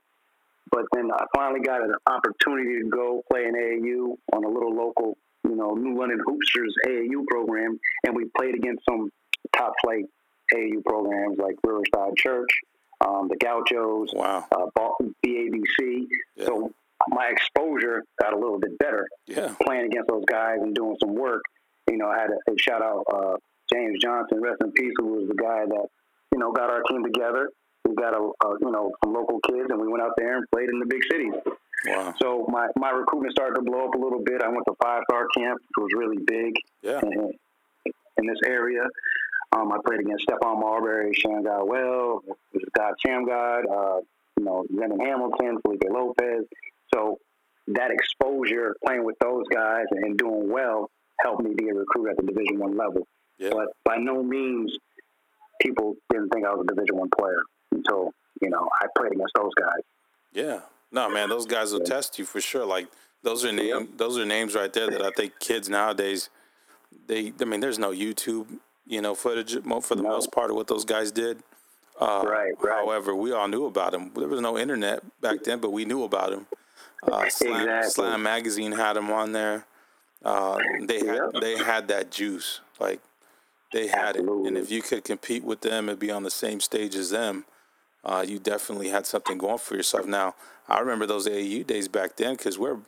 But 0.71 0.85
then 0.95 1.11
I 1.13 1.25
finally 1.35 1.61
got 1.61 1.83
an 1.83 1.95
opportunity 2.07 2.83
to 2.83 2.89
go 2.89 3.23
play 3.31 3.45
in 3.45 3.55
AAU 3.55 4.15
on 4.33 4.45
a 4.45 4.49
little 4.49 4.75
local, 4.75 5.19
you 5.51 5.57
know, 5.57 5.75
New 5.75 5.99
London 5.99 6.21
Hoopsters 6.27 6.71
AAU 6.87 7.27
program, 7.27 7.79
and 8.07 8.15
we 8.15 8.27
played 8.39 8.55
against 8.55 8.85
some 8.89 9.11
top 9.57 9.73
flight 9.83 10.05
AAU 10.55 10.85
programs 10.85 11.39
like 11.39 11.57
Riverside 11.65 12.17
Church, 12.17 12.51
um, 13.05 13.29
the 13.29 13.37
Gauchos, 13.37 14.11
wow. 14.15 14.47
uh, 14.53 14.67
BABC. 15.27 16.07
Yeah. 16.37 16.47
So 16.47 16.73
my 17.09 17.31
exposure 17.31 18.05
got 18.21 18.33
a 18.33 18.37
little 18.37 18.61
bit 18.61 18.79
better. 18.79 19.09
Yeah. 19.27 19.55
Playing 19.63 19.87
against 19.87 20.09
those 20.09 20.25
guys 20.31 20.59
and 20.61 20.75
doing 20.75 20.97
some 21.01 21.15
work. 21.15 21.43
You 21.89 21.97
know, 21.97 22.09
I 22.09 22.19
had 22.19 22.31
a, 22.31 22.53
a 22.53 22.59
shout 22.59 22.83
out 22.83 23.05
uh, 23.13 23.37
James 23.73 24.01
Johnson, 24.01 24.41
rest 24.41 24.59
in 24.63 24.71
peace, 24.73 24.93
who 24.99 25.07
was 25.07 25.29
the 25.29 25.35
guy 25.35 25.65
that 25.67 25.87
you 26.33 26.39
know 26.39 26.53
got 26.53 26.71
our 26.71 26.83
team 26.83 27.03
together. 27.05 27.51
We 27.89 27.95
got 27.95 28.15
a, 28.15 28.21
a 28.21 28.49
you 28.61 28.71
know 28.71 28.93
some 29.05 29.15
local 29.15 29.41
kids, 29.49 29.69
and 29.71 29.81
we 29.81 29.89
went 29.89 30.03
out 30.03 30.13
there 30.17 30.37
and 30.37 30.47
played 30.53 30.69
in 30.69 30.79
the 30.79 30.87
big 30.87 31.03
cities. 31.11 31.35
Wow. 31.87 32.15
So 32.21 32.47
my 32.49 32.69
my 32.77 32.91
recruitment 32.91 33.33
started 33.33 33.55
to 33.55 33.63
blow 33.63 33.87
up 33.87 33.95
a 33.95 33.99
little 33.99 34.23
bit. 34.23 34.43
I 34.43 34.49
went 34.49 34.65
to 34.69 34.75
five 34.83 35.03
star 35.09 35.27
camp, 35.37 35.61
which 35.61 35.85
was 35.85 35.91
really 35.97 36.19
big. 36.25 36.55
Yeah. 36.83 37.01
In, 37.03 37.33
in 38.21 38.27
this 38.27 38.39
area. 38.45 38.83
Um, 39.53 39.73
I 39.73 39.79
played 39.85 40.01
against 40.01 40.27
Stephon 40.29 40.61
Marbury, 40.61 41.13
Shamgar 41.15 41.65
Well, 41.65 42.23
God 42.77 42.95
Shammgod, 43.05 43.63
uh, 43.65 44.01
you 44.39 44.45
know, 44.45 44.65
Zendon 44.73 45.05
Hamilton, 45.05 45.59
Felipe 45.63 45.83
Lopez. 45.91 46.45
So 46.95 47.19
that 47.69 47.91
exposure, 47.91 48.77
playing 48.85 49.05
with 49.05 49.17
those 49.21 49.45
guys 49.53 49.87
and 49.91 50.17
doing 50.17 50.51
well, 50.51 50.91
helped 51.21 51.43
me 51.43 51.53
be 51.57 51.69
a 51.69 51.75
recruit 51.75 52.11
at 52.11 52.17
the 52.17 52.23
Division 52.23 52.59
One 52.59 52.77
level. 52.77 53.07
Yeah. 53.39 53.51
But 53.53 53.69
by 53.85 53.97
no 53.97 54.23
means, 54.23 54.77
people 55.61 55.97
didn't 56.11 56.31
think 56.31 56.47
I 56.47 56.51
was 56.51 56.67
a 56.69 56.75
Division 56.75 56.97
One 56.97 57.11
player 57.19 57.43
until 57.73 58.13
you 58.41 58.51
know 58.51 58.69
I 58.81 58.87
played 58.97 59.13
against 59.13 59.35
those 59.35 59.53
guys. 59.59 59.83
Yeah, 60.33 60.61
no, 60.93 61.09
man, 61.09 61.29
those 61.29 61.47
guys 61.47 61.73
will 61.73 61.81
yeah. 61.81 61.95
test 61.95 62.19
you 62.19 62.25
for 62.25 62.41
sure. 62.41 62.65
Like 62.65 62.89
those 63.23 63.45
are 63.45 63.53
name, 63.53 63.91
those 63.97 64.19
are 64.19 64.25
names 64.25 64.55
right 64.55 64.73
there 64.73 64.91
that 64.91 65.03
I 65.03 65.11
think 65.11 65.39
kids 65.39 65.69
nowadays, 65.69 66.31
they, 67.07 67.33
I 67.41 67.45
mean, 67.45 67.61
there's 67.61 67.79
no 67.79 67.91
YouTube, 67.91 68.47
you 68.87 69.01
know, 69.01 69.15
footage 69.15 69.53
for 69.83 69.95
the 69.95 70.03
no. 70.03 70.09
most 70.09 70.33
part 70.33 70.51
of 70.51 70.57
what 70.57 70.67
those 70.67 70.85
guys 70.85 71.13
did. 71.13 71.43
Uh, 72.01 72.25
right, 72.27 72.53
right. 72.63 72.85
However, 72.85 73.15
we 73.15 73.33
all 73.33 73.47
knew 73.47 73.67
about 73.67 73.93
him. 73.93 74.11
There 74.15 74.27
was 74.27 74.41
no 74.41 74.57
internet 74.57 75.03
back 75.21 75.45
then, 75.45 75.61
but 75.61 75.71
we 75.71 75.85
knew 75.85 76.03
about 76.05 76.33
him. 76.33 76.47
Uh, 77.03 77.29
Slam, 77.29 77.61
exactly. 77.61 77.91
Slam 77.91 78.23
magazine 78.23 78.73
had 78.73 78.97
him 78.97 79.11
on 79.11 79.33
there. 79.33 79.67
Uh, 80.25 80.59
they 80.83 80.99
had 80.99 81.17
yep. 81.33 81.41
they 81.41 81.57
had 81.57 81.89
that 81.89 82.11
juice, 82.11 82.61
like 82.79 83.01
they 83.73 83.87
had 83.87 84.17
Absolutely. 84.17 84.45
it. 84.45 84.49
And 84.49 84.59
if 84.59 84.71
you 84.71 84.83
could 84.83 85.05
compete 85.05 85.45
with 85.45 85.63
them 85.63 85.89
and 85.89 85.99
be 85.99 86.11
on 86.11 86.25
the 86.25 86.31
same 86.31 86.61
stage 86.61 86.95
as 86.95 87.11
them, 87.11 87.47
uh, 88.05 88.25
you 88.27 88.39
definitely 88.39 88.89
had 88.89 89.07
something 89.07 89.39
going 89.39 89.59
for 89.59 89.77
yourself. 89.77 90.07
Now, 90.07 90.35
I 90.69 90.81
remember 90.81 91.07
those 91.07 91.29
AAU 91.29 91.67
days 91.67 91.89
back 91.89 92.17
then 92.17 92.37
because 92.37 92.59
we're 92.59 92.75
you 92.75 92.83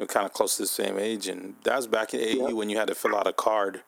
know, 0.00 0.06
kind 0.06 0.26
of 0.26 0.32
close 0.32 0.56
to 0.56 0.62
the 0.62 0.68
same 0.68 0.98
age, 0.98 1.28
and 1.28 1.54
that 1.64 1.76
was 1.76 1.86
back 1.86 2.14
in 2.14 2.20
AAU 2.20 2.48
yep. 2.48 2.52
when 2.52 2.70
you 2.70 2.78
had 2.78 2.88
to 2.88 2.94
fill 2.94 3.16
out 3.16 3.26
a 3.26 3.32
card. 3.32 3.82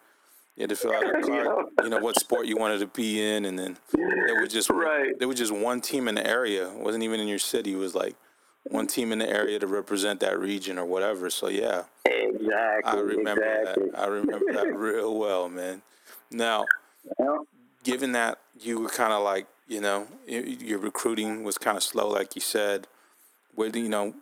You 0.56 0.62
had 0.62 0.70
to 0.70 0.76
fill 0.76 0.92
out 0.92 1.04
a 1.04 1.20
card, 1.22 1.66
you 1.82 1.90
know, 1.90 1.98
what 1.98 2.18
sport 2.18 2.46
you 2.46 2.56
wanted 2.56 2.78
to 2.80 2.86
be 2.86 3.22
in, 3.22 3.44
and 3.44 3.58
then 3.58 3.76
there 3.92 4.40
was 4.40 4.52
just 4.52 4.70
right. 4.70 5.18
there 5.18 5.28
was 5.28 5.36
just 5.38 5.52
one 5.52 5.80
team 5.80 6.08
in 6.08 6.14
the 6.14 6.26
area. 6.26 6.68
It 6.68 6.78
wasn't 6.78 7.04
even 7.04 7.20
in 7.20 7.28
your 7.28 7.38
city. 7.38 7.74
It 7.74 7.76
was 7.76 7.94
like 7.94 8.16
one 8.70 8.86
team 8.86 9.12
in 9.12 9.18
the 9.18 9.28
area 9.28 9.58
to 9.58 9.66
represent 9.66 10.20
that 10.20 10.38
region 10.38 10.78
or 10.78 10.84
whatever. 10.84 11.30
So 11.30 11.48
yeah, 11.48 11.84
exactly. 12.04 12.82
I 12.84 12.96
remember 12.96 13.42
exactly. 13.42 13.90
that. 13.90 13.98
I 13.98 14.06
remember 14.06 14.52
that 14.52 14.74
real 14.74 15.16
well, 15.16 15.48
man. 15.48 15.82
Now, 16.30 16.66
yeah. 17.18 17.36
given 17.84 18.12
that 18.12 18.38
you 18.60 18.80
were 18.80 18.88
kind 18.88 19.12
of 19.12 19.22
like, 19.22 19.46
you 19.66 19.80
know, 19.80 20.06
your 20.26 20.78
recruiting 20.78 21.44
was 21.44 21.58
kind 21.58 21.76
of 21.76 21.82
slow, 21.82 22.08
like 22.08 22.34
you 22.34 22.40
said. 22.40 22.86
Where 23.54 23.68
you 23.68 23.88
know 23.88 24.14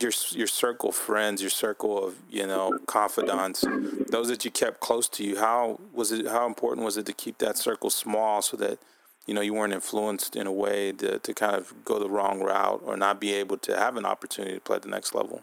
your 0.00 0.12
your 0.30 0.46
circle 0.46 0.90
of 0.90 0.96
friends, 0.96 1.40
your 1.40 1.50
circle 1.50 2.04
of 2.04 2.16
you 2.28 2.46
know 2.46 2.78
confidants, 2.86 3.64
those 4.10 4.28
that 4.28 4.44
you 4.44 4.50
kept 4.50 4.80
close 4.80 5.08
to 5.10 5.24
you. 5.24 5.38
How 5.38 5.78
was 5.92 6.12
it? 6.12 6.26
How 6.26 6.46
important 6.46 6.84
was 6.84 6.96
it 6.96 7.06
to 7.06 7.12
keep 7.12 7.38
that 7.38 7.56
circle 7.56 7.90
small 7.90 8.42
so 8.42 8.56
that 8.58 8.78
you 9.26 9.34
know, 9.34 9.40
you 9.40 9.54
weren't 9.54 9.72
influenced 9.72 10.36
in 10.36 10.46
a 10.46 10.52
way 10.52 10.92
to, 10.92 11.18
to 11.18 11.34
kind 11.34 11.54
of 11.54 11.72
go 11.84 11.98
the 11.98 12.08
wrong 12.08 12.40
route 12.40 12.82
or 12.84 12.96
not 12.96 13.20
be 13.20 13.32
able 13.34 13.56
to 13.58 13.76
have 13.76 13.96
an 13.96 14.04
opportunity 14.04 14.54
to 14.54 14.60
play 14.60 14.76
at 14.76 14.82
the 14.82 14.88
next 14.88 15.14
level? 15.14 15.42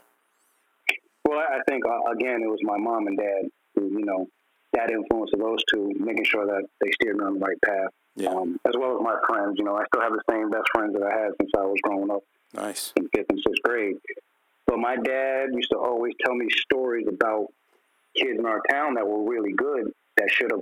Well, 1.26 1.40
I 1.40 1.60
think, 1.68 1.84
uh, 1.86 2.12
again, 2.12 2.42
it 2.44 2.50
was 2.50 2.60
my 2.64 2.78
mom 2.78 3.08
and 3.08 3.18
dad 3.18 3.50
who, 3.76 3.86
you 3.86 4.06
know, 4.06 4.28
that 4.74 4.92
influence 4.92 5.32
of 5.34 5.40
those 5.40 5.60
two, 5.74 5.92
making 5.98 6.26
sure 6.26 6.46
that 6.46 6.64
they 6.82 6.92
steered 6.92 7.18
me 7.18 7.26
on 7.26 7.36
the 7.36 7.40
right 7.40 7.58
path. 7.66 7.90
Yeah. 8.20 8.30
Um, 8.32 8.60
as 8.68 8.74
well 8.78 8.98
as 8.98 9.02
my 9.02 9.16
friends. 9.28 9.56
You 9.58 9.64
know, 9.66 9.76
I 9.76 9.84
still 9.86 10.02
have 10.02 10.12
the 10.12 10.24
same 10.30 10.50
best 10.50 10.68
friends 10.74 10.94
that 10.94 11.04
I 11.04 11.12
had 11.12 11.32
since 11.40 11.52
I 11.58 11.62
was 11.62 11.78
growing 11.84 12.12
up. 12.12 12.24
Nice. 12.54 12.94
In 12.98 13.08
fifth 13.16 13.28
and 13.30 13.40
sixth 13.40 13.62
grade. 13.64 13.98
But 14.68 14.78
my 14.78 14.98
dad 14.98 15.50
used 15.54 15.70
to 15.72 15.78
always 15.78 16.14
tell 16.24 16.36
me 16.36 16.48
stories 16.50 17.08
about 17.08 17.48
kids 18.16 18.38
in 18.38 18.46
our 18.46 18.62
town 18.70 18.96
that 18.96 19.08
were 19.08 19.24
really 19.24 19.54
good 19.54 19.92
that 20.18 20.30
should 20.32 20.52
have 20.52 20.62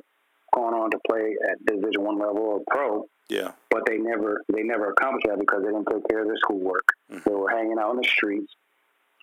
gone 0.53 0.73
on 0.73 0.91
to 0.91 0.99
play 1.09 1.35
at 1.49 1.65
Division 1.65 2.03
One 2.03 2.19
level 2.19 2.41
or 2.41 2.61
pro. 2.69 3.05
Yeah. 3.29 3.51
But 3.69 3.83
they 3.87 3.97
never 3.97 4.43
they 4.53 4.63
never 4.63 4.91
accomplished 4.91 5.27
that 5.27 5.39
because 5.39 5.61
they 5.63 5.71
didn't 5.71 5.87
take 5.91 6.07
care 6.07 6.21
of 6.21 6.27
their 6.27 6.37
schoolwork. 6.37 6.85
Mm-hmm. 7.11 7.29
They 7.29 7.35
were 7.35 7.49
hanging 7.49 7.77
out 7.79 7.91
in 7.91 7.97
the 7.97 8.07
streets. 8.07 8.53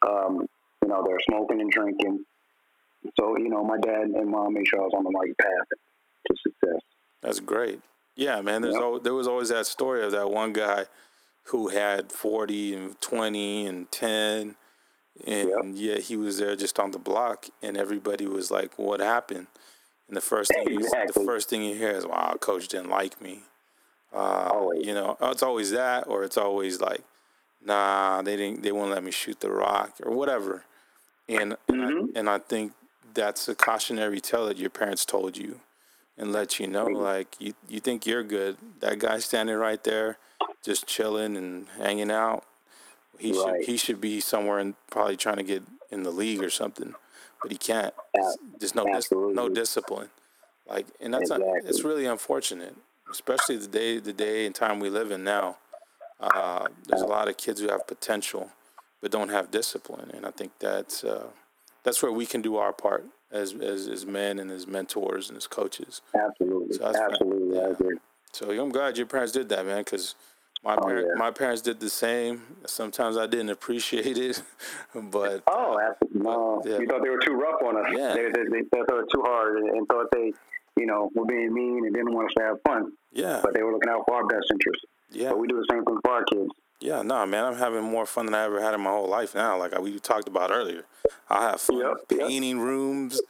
Um, 0.06 0.46
You 0.82 0.88
know, 0.88 1.02
they're 1.06 1.20
smoking 1.28 1.60
and 1.60 1.70
drinking. 1.70 2.24
So, 3.18 3.38
you 3.38 3.48
know, 3.48 3.64
my 3.64 3.78
dad 3.78 4.08
and 4.08 4.28
mom 4.30 4.54
made 4.54 4.66
sure 4.66 4.80
I 4.80 4.84
was 4.84 4.92
on 4.96 5.04
the 5.04 5.10
right 5.10 5.36
path 5.38 5.68
to 6.26 6.36
success. 6.42 6.80
That's 7.22 7.40
great. 7.40 7.80
Yeah, 8.16 8.40
man. 8.40 8.62
There's 8.62 8.74
yep. 8.74 8.82
al- 8.82 9.00
there 9.00 9.14
was 9.14 9.26
always 9.26 9.48
that 9.48 9.66
story 9.66 10.04
of 10.04 10.12
that 10.12 10.30
one 10.30 10.52
guy 10.52 10.86
who 11.48 11.68
had 11.68 12.10
40 12.10 12.74
and 12.74 13.00
20 13.00 13.66
and 13.66 13.90
10 13.90 14.56
and 15.26 15.78
yep. 15.78 15.96
yeah, 15.96 16.00
he 16.00 16.16
was 16.16 16.38
there 16.38 16.56
just 16.56 16.78
on 16.78 16.90
the 16.90 16.98
block, 16.98 17.46
and 17.62 17.76
everybody 17.76 18.26
was 18.26 18.50
like, 18.50 18.78
"What 18.78 19.00
happened?" 19.00 19.46
And 20.08 20.16
the 20.16 20.20
first 20.20 20.52
thing 20.52 20.66
exactly. 20.66 21.00
you, 21.06 21.12
the 21.12 21.24
first 21.24 21.48
thing 21.48 21.62
you 21.62 21.76
hear 21.76 21.90
is, 21.90 22.04
"Wow, 22.04 22.36
coach 22.40 22.68
didn't 22.68 22.90
like 22.90 23.20
me." 23.20 23.42
Uh, 24.12 24.50
always. 24.52 24.84
You 24.84 24.94
know, 24.94 25.16
it's 25.22 25.42
always 25.42 25.70
that, 25.70 26.08
or 26.08 26.24
it's 26.24 26.36
always 26.36 26.80
like, 26.80 27.02
"Nah, 27.64 28.22
they 28.22 28.36
didn't. 28.36 28.64
They 28.64 28.72
won't 28.72 28.90
let 28.90 29.04
me 29.04 29.12
shoot 29.12 29.38
the 29.38 29.50
rock, 29.50 29.94
or 30.04 30.12
whatever." 30.12 30.64
And 31.28 31.56
mm-hmm. 31.68 32.16
and, 32.16 32.16
I, 32.16 32.18
and 32.18 32.30
I 32.30 32.38
think 32.38 32.72
that's 33.14 33.48
a 33.48 33.54
cautionary 33.54 34.20
tale 34.20 34.46
that 34.46 34.56
your 34.56 34.70
parents 34.70 35.04
told 35.04 35.36
you 35.36 35.60
and 36.16 36.32
let 36.32 36.58
you 36.60 36.66
know 36.66 36.86
like 36.86 37.36
you, 37.38 37.54
you 37.68 37.80
think 37.80 38.06
you're 38.06 38.22
good. 38.22 38.56
That 38.80 38.98
guy 38.98 39.18
standing 39.18 39.56
right 39.56 39.82
there 39.82 40.18
just 40.64 40.86
chilling 40.86 41.36
and 41.36 41.66
hanging 41.78 42.10
out 42.10 42.44
he 43.18 43.32
right. 43.32 43.56
should 43.58 43.66
he 43.66 43.76
should 43.76 44.00
be 44.00 44.20
somewhere 44.20 44.58
and 44.58 44.74
probably 44.90 45.16
trying 45.16 45.36
to 45.36 45.42
get 45.42 45.62
in 45.90 46.02
the 46.02 46.10
league 46.10 46.42
or 46.42 46.50
something 46.50 46.94
but 47.42 47.52
he 47.52 47.58
can't. 47.58 47.92
There's 48.58 48.74
no 48.74 48.86
dis- 48.86 49.12
no 49.12 49.50
discipline. 49.50 50.08
Like 50.66 50.86
and 51.00 51.12
that's 51.12 51.30
exactly. 51.30 51.60
it's 51.64 51.84
really 51.84 52.06
unfortunate 52.06 52.74
especially 53.10 53.56
the 53.58 53.68
day 53.68 53.98
the 53.98 54.12
day 54.12 54.46
and 54.46 54.54
time 54.54 54.80
we 54.80 54.90
live 54.90 55.10
in 55.10 55.24
now. 55.24 55.58
Uh, 56.20 56.68
there's 56.88 57.02
a 57.02 57.06
lot 57.06 57.28
of 57.28 57.36
kids 57.36 57.60
who 57.60 57.68
have 57.68 57.86
potential 57.86 58.50
but 59.02 59.10
don't 59.10 59.28
have 59.28 59.50
discipline 59.50 60.10
and 60.14 60.24
i 60.24 60.30
think 60.30 60.52
that's 60.58 61.04
uh, 61.04 61.26
that's 61.82 62.02
where 62.02 62.12
we 62.12 62.24
can 62.24 62.40
do 62.40 62.56
our 62.56 62.72
part 62.72 63.04
as 63.34 63.52
as, 63.54 63.88
as 63.88 64.06
men 64.06 64.38
and 64.38 64.50
as 64.50 64.66
mentors 64.66 65.28
and 65.28 65.36
as 65.36 65.46
coaches. 65.46 66.00
Absolutely, 66.14 66.76
so 66.76 66.86
absolutely, 66.86 67.56
yeah. 67.56 67.62
I 67.64 67.68
agree. 67.70 67.96
So 68.32 68.50
I'm 68.50 68.70
glad 68.70 68.96
your 68.96 69.06
parents 69.06 69.32
did 69.32 69.48
that, 69.50 69.66
man, 69.66 69.78
because 69.78 70.14
my 70.64 70.76
oh, 70.76 70.88
yeah. 70.88 71.02
my 71.16 71.30
parents 71.30 71.60
did 71.60 71.80
the 71.80 71.90
same. 71.90 72.42
Sometimes 72.66 73.16
I 73.16 73.26
didn't 73.26 73.50
appreciate 73.50 74.16
it, 74.16 74.42
but 74.94 75.42
oh, 75.46 75.78
absolutely. 75.78 76.22
no, 76.22 76.62
yeah. 76.64 76.78
you 76.78 76.86
thought 76.86 77.02
they 77.02 77.10
were 77.10 77.20
too 77.24 77.34
rough 77.34 77.60
on 77.62 77.76
us. 77.76 77.92
Yeah. 77.92 78.14
They, 78.14 78.24
they, 78.24 78.44
they, 78.50 78.62
they 78.72 78.82
thought 78.88 79.04
too 79.12 79.22
hard 79.22 79.58
and, 79.58 79.68
and 79.68 79.86
thought 79.88 80.06
they, 80.12 80.32
you 80.78 80.86
know, 80.86 81.10
were 81.14 81.26
being 81.26 81.52
mean 81.52 81.84
and 81.84 81.94
didn't 81.94 82.14
want 82.14 82.28
us 82.28 82.34
to 82.38 82.44
have 82.44 82.56
fun. 82.66 82.92
Yeah, 83.12 83.40
but 83.42 83.52
they 83.54 83.62
were 83.62 83.72
looking 83.72 83.90
out 83.90 84.04
for 84.08 84.14
our 84.14 84.26
best 84.26 84.46
interest. 84.50 84.86
Yeah, 85.10 85.30
but 85.30 85.38
we 85.38 85.48
do 85.48 85.56
the 85.56 85.66
same 85.70 85.84
thing 85.84 85.98
for 86.02 86.12
our 86.12 86.24
kids. 86.24 86.50
Yeah, 86.80 86.96
no, 86.96 87.14
nah, 87.14 87.26
man, 87.26 87.44
I'm 87.44 87.56
having 87.56 87.82
more 87.82 88.04
fun 88.04 88.26
than 88.26 88.34
I 88.34 88.44
ever 88.44 88.60
had 88.60 88.74
in 88.74 88.80
my 88.80 88.90
whole 88.90 89.08
life 89.08 89.34
now. 89.34 89.58
Like 89.58 89.76
uh, 89.76 89.80
we 89.80 89.98
talked 90.00 90.28
about 90.28 90.50
earlier, 90.50 90.84
I 91.30 91.50
have 91.50 91.60
fun 91.60 91.78
yep, 91.78 92.08
painting 92.08 92.58
yep. 92.58 92.66
rooms, 92.66 93.20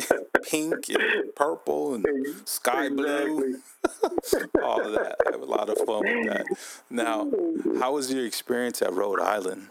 pink 0.44 0.88
and 0.88 1.34
purple 1.34 1.94
and 1.94 2.06
sky 2.44 2.88
blue, 2.88 3.60
all 4.62 4.80
of 4.80 4.92
that. 4.92 5.16
I 5.26 5.32
have 5.32 5.42
a 5.42 5.44
lot 5.44 5.68
of 5.68 5.76
fun 5.78 6.02
with 6.04 6.26
that. 6.26 6.46
Now, 6.90 7.30
how 7.78 7.94
was 7.94 8.12
your 8.12 8.24
experience 8.24 8.80
at 8.82 8.92
Rhode 8.92 9.20
Island? 9.20 9.68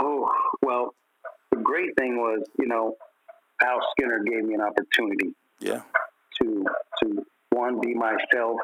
Oh 0.00 0.30
well, 0.62 0.94
the 1.50 1.58
great 1.58 1.94
thing 1.98 2.16
was, 2.16 2.46
you 2.58 2.66
know, 2.66 2.96
Al 3.62 3.80
Skinner 3.92 4.22
gave 4.24 4.44
me 4.44 4.54
an 4.54 4.62
opportunity. 4.62 5.34
Yeah. 5.60 5.82
To 6.40 6.64
to 7.02 7.26
one 7.50 7.80
be 7.80 7.94
myself 7.94 8.58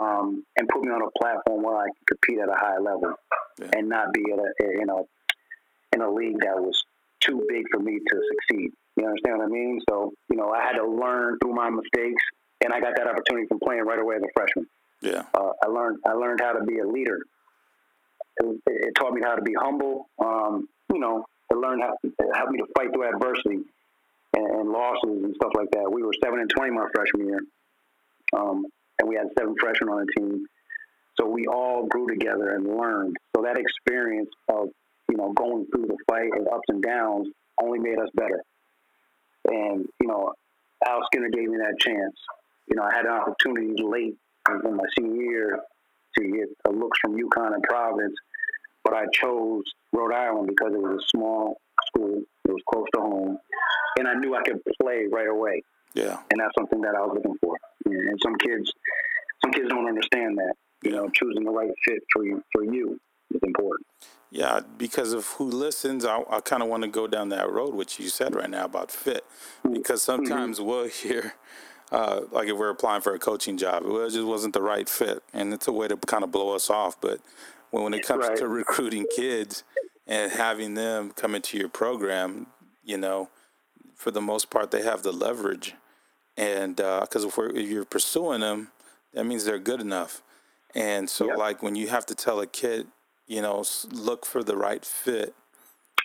um, 0.00 0.44
and 0.56 0.68
put 0.68 0.82
me 0.82 0.90
on 0.90 1.02
a 1.02 1.18
platform 1.18 1.62
where 1.62 1.76
I 1.76 1.86
could 1.86 2.06
compete 2.06 2.40
at 2.40 2.48
a 2.48 2.56
high 2.56 2.78
level 2.78 3.14
yeah. 3.58 3.70
and 3.76 3.88
not 3.88 4.12
be 4.12 4.24
at 4.32 4.38
a, 4.38 4.80
in 4.80 4.90
a 4.90 5.02
in 5.92 6.02
a 6.02 6.10
league 6.10 6.40
that 6.40 6.56
was 6.56 6.84
too 7.20 7.44
big 7.48 7.64
for 7.72 7.80
me 7.80 7.98
to 7.98 8.20
succeed. 8.30 8.70
You 8.96 9.06
understand 9.06 9.38
what 9.38 9.44
I 9.44 9.48
mean? 9.48 9.80
So 9.88 10.12
you 10.30 10.36
know, 10.36 10.50
I 10.50 10.62
had 10.62 10.78
to 10.78 10.86
learn 10.86 11.38
through 11.42 11.54
my 11.54 11.70
mistakes, 11.70 12.22
and 12.62 12.72
I 12.72 12.80
got 12.80 12.96
that 12.96 13.06
opportunity 13.06 13.46
from 13.48 13.60
playing 13.60 13.84
right 13.84 13.98
away 13.98 14.16
as 14.16 14.22
a 14.22 14.32
freshman. 14.34 14.66
Yeah, 15.02 15.24
uh, 15.34 15.52
I 15.62 15.68
learned 15.68 15.98
I 16.06 16.12
learned 16.12 16.40
how 16.40 16.52
to 16.52 16.64
be 16.64 16.78
a 16.78 16.86
leader. 16.86 17.20
It, 18.38 18.60
it 18.66 18.92
taught 18.98 19.12
me 19.12 19.22
how 19.24 19.34
to 19.34 19.42
be 19.42 19.54
humble. 19.54 20.08
Um, 20.18 20.68
you 20.92 21.00
know, 21.00 21.24
it 21.50 21.56
learned 21.56 21.82
how 21.82 21.94
it 22.02 22.12
helped 22.34 22.52
me 22.52 22.58
to 22.58 22.66
fight 22.76 22.92
through 22.92 23.08
adversity 23.08 23.64
and, 24.34 24.46
and 24.46 24.70
losses 24.70 25.24
and 25.24 25.34
stuff 25.36 25.52
like 25.54 25.70
that. 25.72 25.90
We 25.90 26.02
were 26.02 26.12
seven 26.22 26.40
and 26.40 26.50
twenty 26.50 26.72
my 26.72 26.86
freshman 26.94 27.28
year. 27.28 27.40
Um, 28.36 28.66
and 28.98 29.08
we 29.08 29.16
had 29.16 29.26
seven 29.38 29.54
freshmen 29.60 29.90
on 29.90 30.06
the 30.06 30.12
team. 30.20 30.46
So 31.18 31.26
we 31.26 31.46
all 31.46 31.86
grew 31.86 32.06
together 32.08 32.50
and 32.50 32.66
learned. 32.66 33.16
So 33.34 33.42
that 33.42 33.56
experience 33.58 34.30
of 34.48 34.68
you 35.10 35.16
know 35.16 35.32
going 35.32 35.66
through 35.72 35.86
the 35.86 35.96
fight 36.08 36.30
and 36.32 36.46
ups 36.48 36.68
and 36.68 36.82
downs 36.82 37.28
only 37.62 37.78
made 37.78 37.98
us 37.98 38.08
better. 38.14 38.42
And 39.48 39.86
you 40.00 40.08
know, 40.08 40.32
Al 40.86 41.00
Skinner 41.06 41.30
gave 41.30 41.48
me 41.48 41.58
that 41.58 41.78
chance. 41.80 42.16
You 42.68 42.76
know, 42.76 42.82
I 42.82 42.94
had 42.94 43.06
an 43.06 43.12
opportunity 43.12 43.82
late 43.82 44.16
in 44.64 44.76
my 44.76 44.84
senior 44.98 45.22
year 45.22 45.60
to 46.18 46.24
get 46.24 46.72
looks 46.72 46.98
from 47.00 47.16
UConn 47.16 47.54
and 47.54 47.62
Providence, 47.62 48.14
but 48.84 48.94
I 48.94 49.04
chose 49.12 49.62
Rhode 49.92 50.12
Island 50.12 50.48
because 50.48 50.72
it 50.74 50.80
was 50.80 51.02
a 51.02 51.06
small 51.16 51.56
school. 51.86 52.22
It 52.44 52.50
was 52.50 52.62
close 52.72 52.86
to 52.94 53.00
home, 53.00 53.38
and 53.98 54.08
I 54.08 54.14
knew 54.14 54.34
I 54.34 54.42
could 54.42 54.60
play 54.80 55.06
right 55.10 55.28
away. 55.28 55.62
Yeah. 55.94 56.18
And 56.30 56.40
that's 56.40 56.52
something 56.58 56.80
that 56.82 56.94
I 56.94 57.00
was 57.00 57.12
looking 57.14 57.36
for. 57.42 57.56
And 57.94 58.18
some 58.22 58.36
kids, 58.36 58.72
some 59.44 59.52
kids 59.52 59.68
don't 59.68 59.86
understand 59.86 60.38
that. 60.38 60.54
You 60.82 60.92
know, 60.92 61.08
choosing 61.08 61.44
the 61.44 61.50
right 61.50 61.70
fit 61.84 62.02
for 62.12 62.24
you 62.24 62.42
for 62.52 62.64
you 62.64 62.98
is 63.32 63.40
important. 63.42 63.86
Yeah, 64.30 64.60
because 64.76 65.12
of 65.12 65.26
who 65.26 65.44
listens, 65.44 66.04
I, 66.04 66.22
I 66.30 66.40
kind 66.40 66.62
of 66.62 66.68
want 66.68 66.82
to 66.82 66.88
go 66.88 67.06
down 67.06 67.30
that 67.30 67.50
road, 67.50 67.74
which 67.74 67.98
you 67.98 68.08
said 68.08 68.34
right 68.34 68.50
now 68.50 68.64
about 68.64 68.90
fit, 68.90 69.24
mm-hmm. 69.64 69.72
because 69.72 70.02
sometimes 70.02 70.58
mm-hmm. 70.58 70.68
we'll 70.68 70.88
hear. 70.88 71.34
Uh, 71.92 72.22
like 72.32 72.48
if 72.48 72.56
we're 72.56 72.70
applying 72.70 73.00
for 73.00 73.14
a 73.14 73.18
coaching 73.18 73.56
job, 73.56 73.84
it 73.86 74.10
just 74.10 74.26
wasn't 74.26 74.52
the 74.52 74.60
right 74.60 74.88
fit, 74.88 75.22
and 75.32 75.54
it's 75.54 75.68
a 75.68 75.72
way 75.72 75.86
to 75.86 75.96
kind 75.96 76.24
of 76.24 76.32
blow 76.32 76.54
us 76.54 76.68
off. 76.68 77.00
But 77.00 77.20
when, 77.70 77.84
when 77.84 77.94
it 77.94 78.04
comes 78.04 78.26
right. 78.26 78.36
to 78.38 78.48
recruiting 78.62 79.06
kids 79.14 79.62
and 80.06 80.32
having 80.32 80.74
them 80.74 81.12
come 81.12 81.36
into 81.36 81.56
your 81.56 81.68
program, 81.68 82.48
you 82.84 82.98
know, 82.98 83.30
for 83.94 84.10
the 84.10 84.20
most 84.20 84.50
part, 84.50 84.72
they 84.72 84.82
have 84.82 85.04
the 85.04 85.12
leverage 85.12 85.74
and 86.36 86.76
because 86.76 87.24
uh, 87.24 87.28
if, 87.28 87.38
if, 87.56 87.68
you're 87.68 87.84
pursuing 87.84 88.40
them, 88.40 88.68
that 89.14 89.24
means 89.24 89.44
they're 89.44 89.58
good 89.58 89.80
enough. 89.80 90.22
And 90.74 91.08
so, 91.08 91.26
yep. 91.26 91.38
like 91.38 91.62
when 91.62 91.74
you 91.74 91.88
have 91.88 92.04
to 92.06 92.14
tell 92.14 92.40
a 92.40 92.46
kid, 92.46 92.86
you 93.26 93.40
know, 93.40 93.64
look 93.90 94.26
for 94.26 94.42
the 94.42 94.56
right 94.56 94.84
fit. 94.84 95.34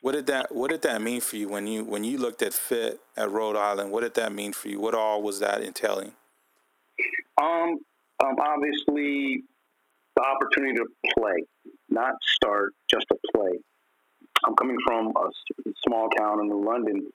What 0.01 0.13
did 0.13 0.25
that 0.27 0.55
What 0.55 0.71
did 0.71 0.81
that 0.81 1.01
mean 1.01 1.21
for 1.21 1.35
you 1.35 1.47
when 1.47 1.67
you 1.67 1.83
when 1.83 2.03
you 2.03 2.17
looked 2.17 2.41
at 2.41 2.53
fit 2.53 2.99
at 3.15 3.29
Rhode 3.29 3.55
Island? 3.55 3.91
What 3.91 4.01
did 4.01 4.15
that 4.15 4.33
mean 4.33 4.53
for 4.53 4.69
you? 4.69 4.79
What 4.79 4.95
all 4.95 5.21
was 5.21 5.39
that 5.39 5.61
entailing? 5.61 6.13
Um, 7.39 7.79
um 8.23 8.35
obviously, 8.39 9.43
the 10.15 10.23
opportunity 10.23 10.75
to 10.75 10.85
play, 11.15 11.43
not 11.89 12.15
start, 12.23 12.73
just 12.89 13.05
to 13.09 13.17
play. 13.35 13.59
I'm 14.45 14.55
coming 14.55 14.77
from 14.85 15.13
a 15.15 15.29
small 15.87 16.09
town 16.09 16.39
in 16.39 16.47
New 16.47 16.63
London 16.63 17.07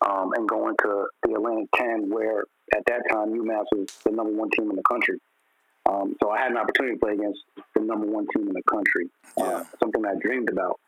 um, 0.00 0.30
and 0.34 0.48
going 0.48 0.76
to 0.82 1.06
the 1.24 1.34
Atlantic 1.34 1.68
10, 1.74 2.08
where 2.08 2.44
at 2.76 2.84
that 2.86 3.02
time 3.10 3.28
UMass 3.30 3.64
was 3.72 3.88
the 4.04 4.10
number 4.10 4.32
one 4.32 4.50
team 4.50 4.70
in 4.70 4.76
the 4.76 4.82
country. 4.88 5.18
Um, 5.88 6.14
so 6.22 6.30
I 6.30 6.38
had 6.38 6.50
an 6.52 6.58
opportunity 6.58 6.94
to 6.94 7.00
play 7.00 7.14
against 7.14 7.40
the 7.74 7.80
number 7.80 8.06
one 8.06 8.26
team 8.34 8.48
in 8.48 8.54
the 8.54 8.62
country. 8.70 9.08
Uh, 9.38 9.44
yeah. 9.44 9.64
Something 9.80 10.04
I 10.04 10.14
dreamed 10.20 10.50
about. 10.50 10.78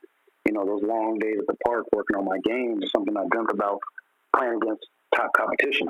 You 0.47 0.53
know, 0.53 0.65
those 0.67 0.83
long 0.83 1.19
days 1.19 1.37
at 1.39 1.47
the 1.47 1.57
park 1.65 1.87
working 1.93 2.17
on 2.17 2.25
my 2.25 2.39
games 2.45 2.85
is 2.85 2.91
something 2.91 3.17
I 3.17 3.25
dreamt 3.31 3.51
about 3.53 3.79
playing 4.37 4.59
against 4.63 4.87
top 5.15 5.31
competition. 5.37 5.89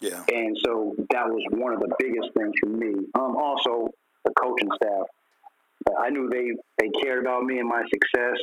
Yeah. 0.00 0.22
And 0.28 0.56
so 0.64 0.94
that 1.10 1.26
was 1.26 1.42
one 1.50 1.74
of 1.74 1.80
the 1.80 1.94
biggest 1.98 2.30
things 2.36 2.52
for 2.60 2.68
me. 2.68 2.94
Um, 3.14 3.36
also, 3.36 3.88
the 4.24 4.32
coaching 4.40 4.70
staff. 4.76 5.06
I 5.98 6.10
knew 6.10 6.28
they, 6.28 6.52
they 6.78 6.90
cared 7.00 7.24
about 7.24 7.44
me 7.44 7.58
and 7.58 7.68
my 7.68 7.82
success. 7.92 8.38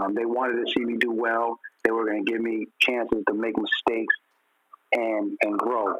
Um, 0.00 0.14
they 0.14 0.24
wanted 0.24 0.64
to 0.64 0.72
see 0.72 0.84
me 0.84 0.96
do 0.98 1.10
well. 1.10 1.58
They 1.84 1.90
were 1.90 2.04
going 2.04 2.24
to 2.24 2.30
give 2.30 2.40
me 2.40 2.66
chances 2.78 3.22
to 3.26 3.34
make 3.34 3.54
mistakes 3.56 4.14
and 4.92 5.36
and 5.42 5.58
grow. 5.58 5.94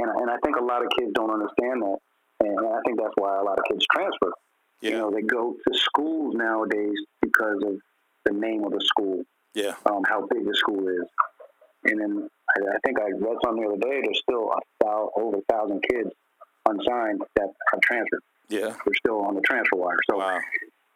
And, 0.00 0.10
and 0.10 0.30
I 0.30 0.36
think 0.44 0.56
a 0.56 0.64
lot 0.64 0.82
of 0.82 0.88
kids 0.98 1.12
don't 1.14 1.30
understand 1.30 1.82
that. 1.82 1.98
And 2.40 2.58
I 2.58 2.80
think 2.86 2.98
that's 2.98 3.14
why 3.16 3.38
a 3.38 3.42
lot 3.42 3.58
of 3.58 3.64
kids 3.70 3.84
transfer. 3.92 4.32
Yeah. 4.80 4.90
You 4.90 4.96
know, 4.98 5.10
they 5.10 5.22
go 5.22 5.54
to 5.54 5.78
schools 5.78 6.34
nowadays 6.36 6.94
because 7.20 7.62
of 7.66 7.74
the 8.24 8.32
name 8.32 8.64
of 8.64 8.72
the 8.72 8.80
school. 8.80 9.24
Yeah. 9.54 9.74
Um, 9.90 10.02
how 10.08 10.26
big 10.32 10.44
the 10.44 10.54
school 10.54 10.86
is. 10.88 11.06
And 11.84 12.00
then 12.00 12.28
I, 12.56 12.74
I 12.74 12.78
think 12.86 12.98
I 13.00 13.10
read 13.10 13.36
something 13.44 13.64
the 13.64 13.70
other 13.70 13.80
day. 13.80 14.00
There's 14.04 14.20
still 14.22 14.52
a 14.52 14.84
thousand, 14.84 15.10
over 15.16 15.38
a 15.38 15.52
thousand 15.52 15.82
kids 15.90 16.10
unsigned 16.68 17.22
that 17.36 17.48
have 17.72 17.80
transferred. 17.80 18.22
Yeah. 18.48 18.74
They're 18.84 18.98
still 18.98 19.20
on 19.22 19.34
the 19.34 19.42
transfer 19.42 19.76
wire. 19.76 19.98
So 20.08 20.18
wow 20.18 20.38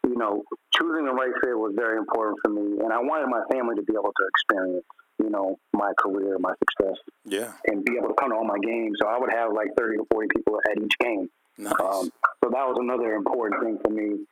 you 0.07 0.17
know, 0.17 0.43
choosing 0.75 1.05
the 1.05 1.13
right 1.13 1.33
fit 1.43 1.57
was 1.57 1.73
very 1.77 1.97
important 1.97 2.39
for 2.45 2.51
me, 2.51 2.79
and 2.83 2.93
I 2.93 2.99
wanted 2.99 3.29
my 3.31 3.43
family 3.51 3.77
to 3.77 3.83
be 3.83 3.95
able 3.95 4.13
to 4.13 4.25
experience, 4.35 4.85
you 5.19 5.31
know, 5.31 5.59
my 5.73 5.93
career, 5.99 6.37
my 6.39 6.53
success, 6.59 6.97
yeah, 7.25 7.53
and 7.67 7.85
be 7.85 7.97
able 7.97 8.09
to 8.09 8.15
come 8.15 8.31
to 8.31 8.37
all 8.37 8.45
my 8.45 8.59
games. 8.63 8.99
So 9.01 9.09
I 9.09 9.19
would 9.19 9.33
have 9.33 9.53
like 9.53 9.69
thirty 9.77 9.97
to 9.97 10.05
forty 10.11 10.29
people 10.35 10.59
at 10.71 10.83
each 10.83 10.99
game. 10.99 11.29
Nice. 11.59 11.73
Um, 11.81 12.11
so 12.43 12.51
that 12.51 12.67
was 12.67 12.79
another 12.81 13.15
important 13.15 13.63
thing 13.63 13.79
for 13.85 13.91
me 13.91 14.25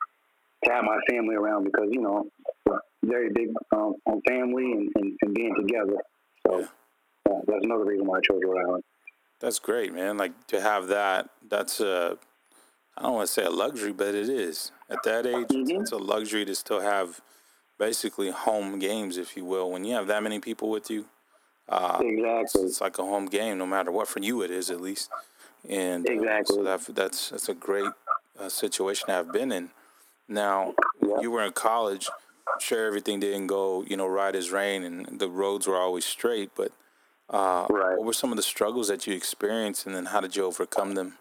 to 0.64 0.72
have 0.72 0.84
my 0.84 0.98
family 1.08 1.36
around 1.36 1.64
because 1.64 1.88
you 1.90 2.00
know, 2.00 2.26
very 3.04 3.30
big 3.30 3.48
um, 3.72 3.94
on 4.06 4.20
family 4.26 4.72
and, 4.72 4.90
and, 4.96 5.16
and, 5.22 5.34
being 5.34 5.54
together. 5.56 5.96
So 6.46 6.60
yeah. 6.60 6.66
Uh, 7.28 7.40
that's 7.46 7.64
another 7.64 7.84
reason 7.84 8.06
why 8.06 8.18
I 8.18 8.20
chose 8.20 8.40
Rhode 8.44 8.60
Island. 8.66 8.84
That's 9.40 9.58
great, 9.58 9.92
man. 9.92 10.16
Like 10.16 10.46
to 10.48 10.60
have 10.60 10.88
that, 10.88 11.28
that's 11.48 11.80
a, 11.80 12.18
I 12.96 13.02
don't 13.02 13.14
want 13.14 13.26
to 13.26 13.32
say 13.32 13.44
a 13.44 13.50
luxury, 13.50 13.92
but 13.92 14.14
it 14.14 14.28
is. 14.28 14.72
At 14.88 15.02
that 15.04 15.26
age, 15.26 15.48
mm-hmm. 15.48 15.82
it's 15.82 15.92
a 15.92 15.98
luxury 15.98 16.44
to 16.44 16.54
still 16.54 16.80
have 16.80 17.20
basically 17.80 18.30
home 18.30 18.78
games, 18.78 19.16
if 19.16 19.36
you 19.36 19.44
will. 19.44 19.70
When 19.72 19.84
you 19.84 19.94
have 19.94 20.06
that 20.06 20.22
many 20.22 20.38
people 20.38 20.68
with 20.68 20.90
you, 20.90 21.06
uh, 21.68 21.98
exactly, 22.00 22.62
it's, 22.64 22.80
like 22.80 22.98
a 22.98 23.02
home 23.02 23.26
game, 23.26 23.58
no 23.58 23.66
matter 23.66 23.90
what. 23.90 24.06
For 24.06 24.20
you, 24.20 24.42
it 24.42 24.50
is 24.52 24.70
at 24.70 24.80
least. 24.80 25.10
And 25.68 26.08
exactly, 26.08 26.58
uh, 26.58 26.78
so 26.78 26.92
that, 26.92 26.94
that's 26.94 27.30
that's 27.30 27.48
a 27.48 27.54
great 27.54 27.90
uh, 28.38 28.48
situation 28.48 29.10
I've 29.10 29.32
been 29.32 29.50
in. 29.50 29.70
Now, 30.28 30.74
yeah. 31.02 31.20
you 31.20 31.30
were 31.30 31.42
in 31.42 31.52
college. 31.52 32.08
I'm 32.52 32.60
sure 32.60 32.86
everything 32.86 33.20
didn't 33.20 33.46
go, 33.46 33.84
you 33.88 33.96
know, 33.96 34.06
right 34.06 34.34
as 34.34 34.50
rain, 34.50 34.84
and 34.84 35.18
the 35.18 35.28
roads 35.28 35.66
were 35.66 35.76
always 35.76 36.04
straight. 36.04 36.50
But 36.54 36.72
uh, 37.30 37.66
right. 37.70 37.96
what 37.96 38.04
were 38.04 38.12
some 38.12 38.30
of 38.30 38.36
the 38.36 38.42
struggles 38.42 38.88
that 38.88 39.06
you 39.06 39.14
experienced, 39.14 39.86
and 39.86 39.94
then 39.94 40.06
how 40.06 40.20
did 40.20 40.36
you 40.36 40.44
overcome 40.44 40.94
them? 40.94 41.14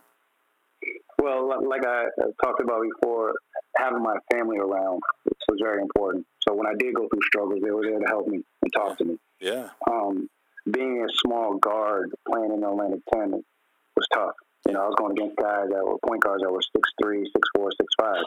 Well, 1.21 1.47
like 1.67 1.85
I 1.85 2.05
talked 2.43 2.61
about 2.61 2.81
before, 2.81 3.33
having 3.77 4.01
my 4.01 4.15
family 4.31 4.57
around 4.57 5.01
was 5.49 5.59
very 5.61 5.81
important. 5.81 6.25
So 6.47 6.53
when 6.53 6.67
I 6.67 6.73
did 6.77 6.93
go 6.93 7.07
through 7.07 7.21
struggles, 7.25 7.61
they 7.63 7.71
were 7.71 7.83
there 7.83 7.99
to 7.99 8.07
help 8.07 8.27
me 8.27 8.41
and 8.61 8.73
talk 8.73 8.97
to 8.99 9.05
me. 9.05 9.17
Yeah. 9.39 9.69
Um, 9.89 10.29
being 10.71 11.03
a 11.03 11.07
small 11.25 11.57
guard 11.57 12.11
playing 12.27 12.51
in 12.53 12.61
the 12.61 12.69
Atlantic 12.69 13.01
10 13.13 13.31
was 13.31 14.07
tough. 14.13 14.35
You 14.67 14.73
know, 14.73 14.81
I 14.81 14.85
was 14.85 14.95
going 14.97 15.13
against 15.13 15.37
guys 15.37 15.67
that 15.69 15.83
were 15.83 15.97
point 16.05 16.21
guards 16.21 16.43
that 16.43 16.51
were 16.51 16.61
6'3", 17.03 17.23
6'4", 17.57 17.69
6'5". 18.01 18.23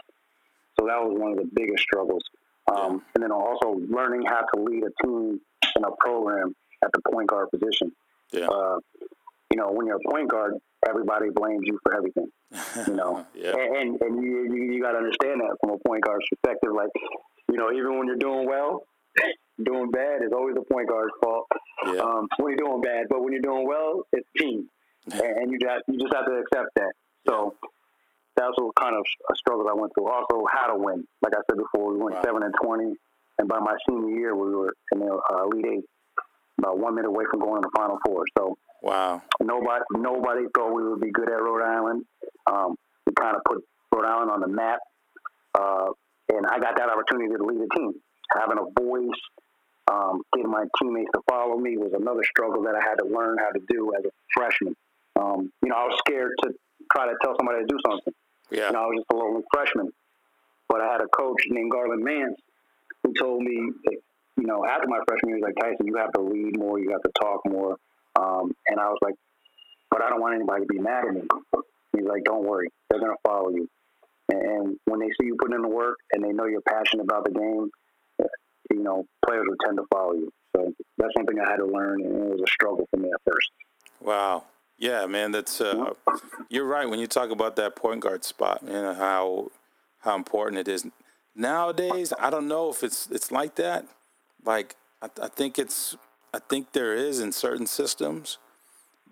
So 0.81 0.87
that 0.87 1.01
was 1.03 1.19
one 1.19 1.33
of 1.33 1.39
the 1.39 1.49
biggest 1.55 1.83
struggles. 1.83 2.23
Um, 2.73 3.03
and 3.15 3.23
then 3.23 3.31
also 3.31 3.81
learning 3.89 4.25
how 4.27 4.41
to 4.55 4.63
lead 4.63 4.83
a 4.85 5.07
team 5.07 5.41
in 5.77 5.85
a 5.85 5.91
program 6.01 6.55
at 6.83 6.91
the 6.93 7.01
point 7.13 7.29
guard 7.29 7.49
position. 7.51 7.93
Yeah. 8.33 8.47
Uh, 8.47 8.79
you 9.51 9.57
know, 9.57 9.71
when 9.71 9.87
you're 9.87 10.01
a 10.05 10.11
point 10.11 10.29
guard, 10.29 10.55
everybody 10.89 11.31
blames 11.35 11.63
you 11.65 11.79
for 11.83 11.97
everything. 11.97 12.29
You 12.87 12.95
know, 12.95 13.27
yeah. 13.35 13.55
and 13.57 14.01
and 14.01 14.23
you 14.23 14.53
you, 14.53 14.73
you 14.75 14.83
got 14.83 14.93
to 14.93 14.99
understand 14.99 15.41
that 15.41 15.57
from 15.61 15.71
a 15.71 15.89
point 15.89 16.05
guard's 16.05 16.27
perspective. 16.31 16.71
Like, 16.75 16.91
you 17.51 17.57
know, 17.57 17.73
even 17.73 17.99
when 17.99 18.07
you're 18.07 18.17
doing 18.17 18.47
well, 18.47 18.85
doing 19.63 19.91
bad 19.91 20.23
is 20.23 20.33
always 20.33 20.55
the 20.55 20.65
point 20.71 20.89
guard's 20.89 21.13
fault. 21.23 21.47
Yeah. 21.87 22.01
Um, 22.01 22.29
when 22.39 22.53
you're 22.53 22.67
doing 22.67 22.81
bad, 22.81 23.07
but 23.09 23.23
when 23.23 23.33
you're 23.33 23.43
doing 23.43 23.67
well, 23.67 24.03
it's 24.13 24.27
team, 24.39 24.69
and 25.13 25.51
you 25.51 25.59
just 25.59 25.85
you 25.89 25.99
just 25.99 26.15
have 26.15 26.27
to 26.27 26.35
accept 26.41 26.71
that. 26.77 26.93
So 27.29 27.55
that's 28.37 28.53
what 28.57 28.75
kind 28.81 28.97
of 28.97 29.03
a 29.03 29.37
struggle 29.37 29.69
I 29.69 29.75
went 29.75 29.93
through. 29.95 30.09
Also, 30.09 30.45
how 30.51 30.73
to 30.73 30.77
win. 30.77 31.05
Like 31.23 31.35
I 31.37 31.41
said 31.51 31.59
before, 31.59 31.93
we 31.93 31.99
went 31.99 32.17
wow. 32.17 32.23
seven 32.25 32.43
and 32.43 32.55
twenty, 32.63 32.95
and 33.39 33.49
by 33.49 33.59
my 33.59 33.77
senior 33.89 34.17
year, 34.17 34.35
we 34.35 34.55
were 34.55 34.73
in 34.93 35.01
the 35.01 35.13
uh, 35.13 35.45
Elite 35.45 35.67
Eight, 35.67 35.85
about 36.59 36.79
one 36.79 36.95
minute 36.95 37.09
away 37.09 37.25
from 37.31 37.41
going 37.41 37.63
to 37.63 37.69
the 37.69 37.77
Final 37.77 37.99
Four. 38.07 38.25
So, 38.39 38.57
wow, 38.83 39.23
nobody 39.41 39.85
nobody 39.93 40.43
thought 40.55 40.75
we 40.75 40.83
would 40.83 41.01
be 41.01 41.11
good 41.11 41.31
at 41.31 41.41
Rhode 41.41 41.63
Island. 41.63 42.05
Um, 42.51 42.77
we 43.07 43.13
kind 43.15 43.37
of 43.37 43.43
put 43.45 43.65
Rhode 43.95 44.07
Island 44.07 44.31
on 44.31 44.41
the 44.41 44.49
map, 44.49 44.81
uh, 45.59 45.89
and 46.29 46.47
I 46.47 46.59
got 46.59 46.77
that 46.77 46.89
opportunity 46.91 47.35
to 47.35 47.43
lead 47.43 47.61
a 47.61 47.79
team. 47.79 47.95
Having 48.37 48.59
a 48.59 48.81
voice, 48.81 49.21
um, 49.91 50.23
getting 50.35 50.51
my 50.51 50.65
teammates 50.81 51.11
to 51.15 51.21
follow 51.29 51.59
me 51.59 51.77
was 51.77 51.93
another 51.95 52.25
struggle 52.25 52.63
that 52.63 52.75
I 52.75 52.81
had 52.81 52.97
to 52.97 53.05
learn 53.05 53.37
how 53.39 53.51
to 53.51 53.61
do 53.69 53.93
as 53.99 54.05
a 54.05 54.11
freshman. 54.35 54.75
Um, 55.17 55.53
you 55.63 55.69
know, 55.69 55.77
I 55.77 55.85
was 55.85 55.99
scared 55.99 56.33
to 56.45 56.55
try 56.93 57.07
to 57.07 57.15
tell 57.23 57.35
somebody 57.39 57.61
to 57.61 57.67
do 57.67 57.79
something. 57.87 58.15
Yeah. 58.51 58.67
You 58.67 58.73
know, 58.73 58.81
I 58.81 58.87
was 58.87 58.97
just 58.99 59.13
a 59.13 59.17
little 59.17 59.43
freshman. 59.53 59.93
But 60.69 60.81
I 60.81 60.93
had 60.93 61.01
a 61.03 61.09
coach 61.09 61.43
named 61.49 61.71
Garland 61.71 62.03
Mance 62.03 62.41
who 63.03 63.13
told 63.13 63.43
me, 63.43 63.73
that, 63.85 63.97
you 64.39 64.47
know, 64.47 64.65
after 64.65 64.89
my 64.89 65.01
freshman 65.07 65.31
year, 65.31 65.37
he 65.37 65.43
was 65.43 65.53
like, 65.55 65.63
Tyson, 65.63 65.87
you 65.87 65.97
have 65.97 66.13
to 66.13 66.23
lead 66.23 66.57
more, 66.59 66.79
you 66.79 66.91
have 66.91 67.03
to 67.03 67.13
talk 67.21 67.41
more. 67.47 67.77
Um, 68.19 68.53
and 68.69 68.81
I 68.81 68.89
was 68.89 68.99
like, 69.03 69.15
but 69.91 70.03
I 70.03 70.09
don't 70.11 70.21
want 70.21 70.35
anybody 70.35 70.63
to 70.63 70.67
be 70.67 70.79
mad 70.79 71.05
at 71.07 71.15
me. 71.15 71.23
He's 71.97 72.07
like, 72.07 72.25
don't 72.25 72.45
worry, 72.45 72.69
they're 72.89 73.01
going 73.01 73.13
to 73.13 73.29
follow 73.29 73.51
you. 73.51 73.69
And 74.31 74.77
when 74.87 75.01
they 75.01 75.09
see 75.09 75.27
you 75.27 75.37
putting 75.39 75.57
in 75.57 75.63
the 75.63 75.69
work 75.69 75.99
and 76.13 76.25
they 76.25 76.33
know 76.33 76.47
you're 76.47 76.63
passionate 76.63 77.03
about 77.03 77.25
the 77.25 77.33
game, 77.33 77.71
you 78.71 78.83
know, 78.83 79.05
players 79.27 79.45
will 79.47 79.57
tend 79.65 79.77
to 79.77 79.85
follow 79.93 80.15
you. 80.15 80.33
So 80.57 80.73
that's 80.99 81.13
something 81.17 81.39
I 81.39 81.49
had 81.49 81.57
to 81.57 81.67
learn, 81.67 82.03
and 82.03 82.15
it 82.15 82.31
was 82.31 82.41
a 82.43 82.51
struggle 82.51 82.87
for 82.91 82.97
me 82.99 83.09
at 83.09 83.21
first. 83.25 83.51
Wow. 84.01 84.45
Yeah, 84.79 85.07
man, 85.07 85.31
that's 85.31 85.61
uh, 85.61 85.93
you're 86.49 86.65
right 86.65 86.89
when 86.89 86.99
you 86.99 87.07
talk 87.07 87.31
about 87.31 87.57
that 87.57 87.77
point 87.77 88.01
guard 88.01 88.25
spot, 88.25 88.65
man. 88.65 88.97
How 88.97 89.51
how 90.01 90.17
important 90.17 90.59
it 90.59 90.67
is 90.67 90.85
nowadays. 91.37 92.13
I 92.19 92.31
don't 92.31 92.49
know 92.49 92.71
if 92.71 92.83
it's 92.83 93.09
it's 93.11 93.31
like 93.31 93.55
that. 93.57 93.87
Like 94.45 94.75
I, 95.01 95.09
I 95.23 95.29
think 95.29 95.59
it's 95.59 95.97
I 96.35 96.39
think 96.39 96.73
there 96.73 96.95
is 96.95 97.21
in 97.21 97.33
certain 97.33 97.67
systems, 97.67 98.39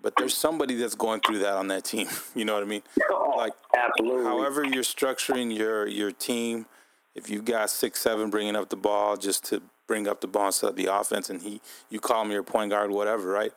but 0.01 0.13
there's 0.17 0.35
somebody 0.35 0.75
that's 0.75 0.95
going 0.95 1.21
through 1.21 1.39
that 1.39 1.53
on 1.53 1.67
that 1.67 1.83
team. 1.83 2.07
You 2.35 2.45
know 2.45 2.53
what 2.53 2.63
I 2.63 2.65
mean? 2.65 2.83
Oh, 3.09 3.33
like 3.37 3.53
absolutely. 3.75 4.23
However, 4.23 4.63
you're 4.63 4.83
structuring 4.83 5.55
your 5.55 5.87
your 5.87 6.11
team. 6.11 6.65
If 7.13 7.29
you've 7.29 7.45
got 7.45 7.69
six, 7.69 7.99
seven 7.99 8.29
bringing 8.29 8.55
up 8.55 8.69
the 8.69 8.77
ball 8.77 9.17
just 9.17 9.43
to 9.45 9.61
bring 9.85 10.07
up 10.07 10.21
the 10.21 10.27
ball 10.27 10.45
and 10.45 10.53
set 10.53 10.69
up 10.69 10.75
the 10.77 10.85
offense, 10.85 11.29
and 11.29 11.41
he 11.41 11.61
you 11.89 11.99
call 11.99 12.23
him 12.23 12.31
your 12.31 12.43
point 12.43 12.71
guard, 12.71 12.89
whatever, 12.91 13.27
right? 13.27 13.51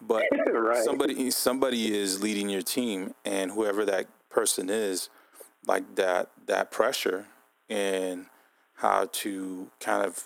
But 0.00 0.24
right. 0.52 0.84
somebody 0.84 1.30
somebody 1.30 1.96
is 1.96 2.22
leading 2.22 2.48
your 2.48 2.62
team, 2.62 3.14
and 3.24 3.50
whoever 3.50 3.84
that 3.84 4.06
person 4.30 4.70
is, 4.70 5.10
like 5.66 5.96
that 5.96 6.30
that 6.46 6.70
pressure 6.70 7.26
and 7.68 8.26
how 8.74 9.08
to 9.12 9.70
kind 9.80 10.04
of 10.04 10.24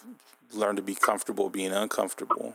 learn 0.53 0.77
to 0.77 0.83
be 0.83 0.95
comfortable 0.95 1.49
being 1.49 1.73
uncomfortable, 1.73 2.55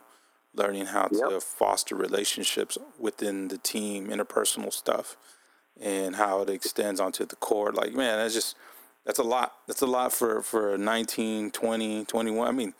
learning 0.54 0.88
how 0.88 1.08
yep. 1.12 1.30
to 1.30 1.40
foster 1.40 1.96
relationships 1.96 2.78
within 2.98 3.48
the 3.50 3.58
team, 3.58 4.08
interpersonal 4.08 4.74
stuff, 4.74 5.16
and 5.80 6.16
how 6.16 6.42
it 6.42 6.50
extends 6.50 7.00
onto 7.00 7.26
the 7.26 7.36
court. 7.36 7.76
Like, 7.76 7.94
man, 7.94 8.18
that's 8.18 8.34
just 8.34 8.56
that's 9.06 9.20
a 9.20 9.24
lot. 9.24 9.54
That's 9.68 9.82
a 9.82 9.88
lot 9.88 10.14
for 10.14 10.42
for 10.42 10.78
19, 10.78 11.52
20, 11.52 12.06
21. 12.06 12.48
I 12.48 12.52
mean, 12.52 12.74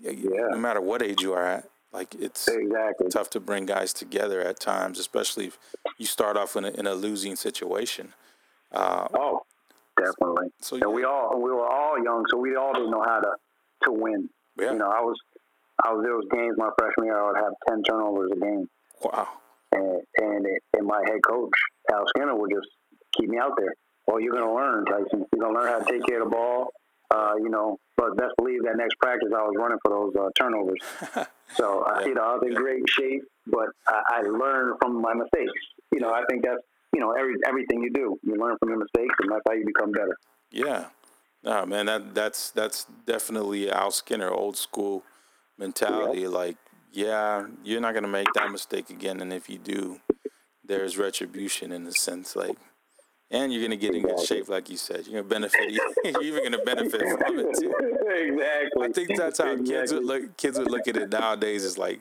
yeah. 0.00 0.48
no 0.50 0.58
matter 0.58 0.80
what 0.80 1.02
age 1.02 1.22
you 1.22 1.32
are 1.32 1.44
at. 1.44 1.68
Like 1.92 2.14
it's 2.14 2.46
exactly 2.48 3.08
tough 3.08 3.30
to 3.30 3.40
bring 3.40 3.64
guys 3.64 3.92
together 3.94 4.42
at 4.42 4.60
times, 4.60 4.98
especially 4.98 5.46
if 5.46 5.58
you 5.96 6.04
start 6.04 6.36
off 6.36 6.54
in 6.54 6.66
a, 6.66 6.70
in 6.70 6.86
a 6.86 6.94
losing 6.94 7.34
situation. 7.34 8.12
Uh, 8.70 9.08
oh, 9.14 9.40
definitely. 9.96 10.48
So 10.60 10.76
yeah. 10.76 10.84
and 10.84 10.92
we 10.92 11.04
all 11.04 11.40
we 11.42 11.50
were 11.50 11.66
all 11.66 12.02
young, 12.02 12.26
so 12.30 12.36
we 12.36 12.56
all 12.56 12.74
didn't 12.74 12.90
know 12.90 13.02
how 13.02 13.20
to 13.20 13.30
to 13.84 13.92
win. 13.92 14.28
Yeah. 14.60 14.72
You 14.72 14.78
know, 14.78 14.90
I 14.90 15.00
was 15.00 15.18
I 15.84 15.92
was 15.92 16.04
was 16.04 16.26
games 16.32 16.54
my 16.56 16.70
freshman 16.78 17.06
year 17.06 17.18
I 17.18 17.26
would 17.26 17.36
have 17.36 17.52
ten 17.68 17.82
turnovers 17.82 18.30
a 18.32 18.40
game. 18.40 18.68
Wow. 19.02 19.28
And 19.72 20.00
and, 20.16 20.46
it, 20.46 20.62
and 20.76 20.86
my 20.86 21.02
head 21.06 21.20
coach 21.28 21.52
Al 21.92 22.04
Skinner 22.08 22.36
would 22.36 22.50
just 22.50 22.68
keep 23.16 23.28
me 23.28 23.38
out 23.38 23.52
there. 23.56 23.74
Well, 24.06 24.20
you're 24.20 24.32
going 24.32 24.48
to 24.48 24.54
learn, 24.54 24.86
Tyson. 24.86 25.26
You're 25.32 25.44
going 25.44 25.54
to 25.54 25.60
learn 25.60 25.68
how 25.68 25.78
to 25.80 25.92
take 25.92 26.06
care 26.06 26.22
of 26.22 26.30
the 26.30 26.34
ball. 26.34 26.72
Uh, 27.10 27.34
you 27.36 27.48
know, 27.48 27.78
but 27.96 28.16
best 28.16 28.32
believe 28.36 28.62
that 28.64 28.76
next 28.76 28.98
practice 28.98 29.28
I 29.34 29.42
was 29.42 29.54
running 29.56 29.78
for 29.82 29.90
those 29.90 30.14
uh, 30.16 30.28
turnovers. 30.38 30.80
so 31.56 31.82
uh, 31.82 32.00
you 32.04 32.14
know, 32.14 32.22
I 32.22 32.34
was 32.34 32.42
in 32.46 32.54
great 32.54 32.82
shape, 32.88 33.22
but 33.46 33.68
I, 33.86 34.02
I 34.16 34.20
learned 34.22 34.76
from 34.80 35.00
my 35.00 35.14
mistakes. 35.14 35.52
You 35.92 36.00
know, 36.00 36.12
I 36.12 36.22
think 36.28 36.44
that's 36.44 36.60
you 36.94 37.00
know 37.00 37.12
every 37.12 37.34
everything 37.46 37.82
you 37.82 37.90
do, 37.90 38.18
you 38.22 38.36
learn 38.36 38.56
from 38.58 38.68
your 38.68 38.78
mistakes, 38.78 39.14
and 39.20 39.32
that's 39.32 39.42
how 39.48 39.54
you 39.54 39.64
become 39.64 39.92
better. 39.92 40.16
Yeah, 40.50 40.86
no 41.42 41.64
man, 41.64 41.86
that 41.86 42.14
that's 42.14 42.50
that's 42.50 42.86
definitely 43.06 43.70
Al 43.70 43.90
Skinner, 43.90 44.30
old 44.30 44.58
school 44.58 45.02
mentality. 45.58 46.22
Yeah. 46.22 46.28
Like, 46.28 46.56
yeah, 46.92 47.46
you're 47.64 47.80
not 47.80 47.94
gonna 47.94 48.08
make 48.08 48.32
that 48.34 48.50
mistake 48.50 48.90
again, 48.90 49.20
and 49.20 49.32
if 49.32 49.50
you 49.50 49.58
do, 49.58 50.00
there's 50.64 50.98
retribution 50.98 51.72
in 51.72 51.84
the 51.84 51.92
sense 51.92 52.36
like 52.36 52.56
and 53.30 53.52
you're 53.52 53.62
gonna 53.62 53.76
get 53.76 53.94
in 53.94 54.02
good 54.02 54.20
shape, 54.20 54.48
like 54.48 54.70
you 54.70 54.76
said. 54.76 55.06
You're 55.06 55.22
gonna 55.22 55.28
benefit. 55.28 55.70
you're 56.04 56.22
even 56.22 56.44
gonna 56.44 56.64
benefit 56.64 57.00
from 57.00 57.38
it 57.38 57.58
too. 57.58 57.74
Exactly. 58.10 58.86
I 58.86 58.92
think 58.92 59.16
that's 59.16 59.38
how 59.38 59.50
exactly. 59.50 59.74
kids 59.74 59.92
would 59.92 60.04
look. 60.04 60.36
Kids 60.36 60.58
would 60.58 60.70
look 60.70 60.88
at 60.88 60.96
it 60.96 61.10
nowadays. 61.10 61.64
It's 61.64 61.76
like, 61.76 62.00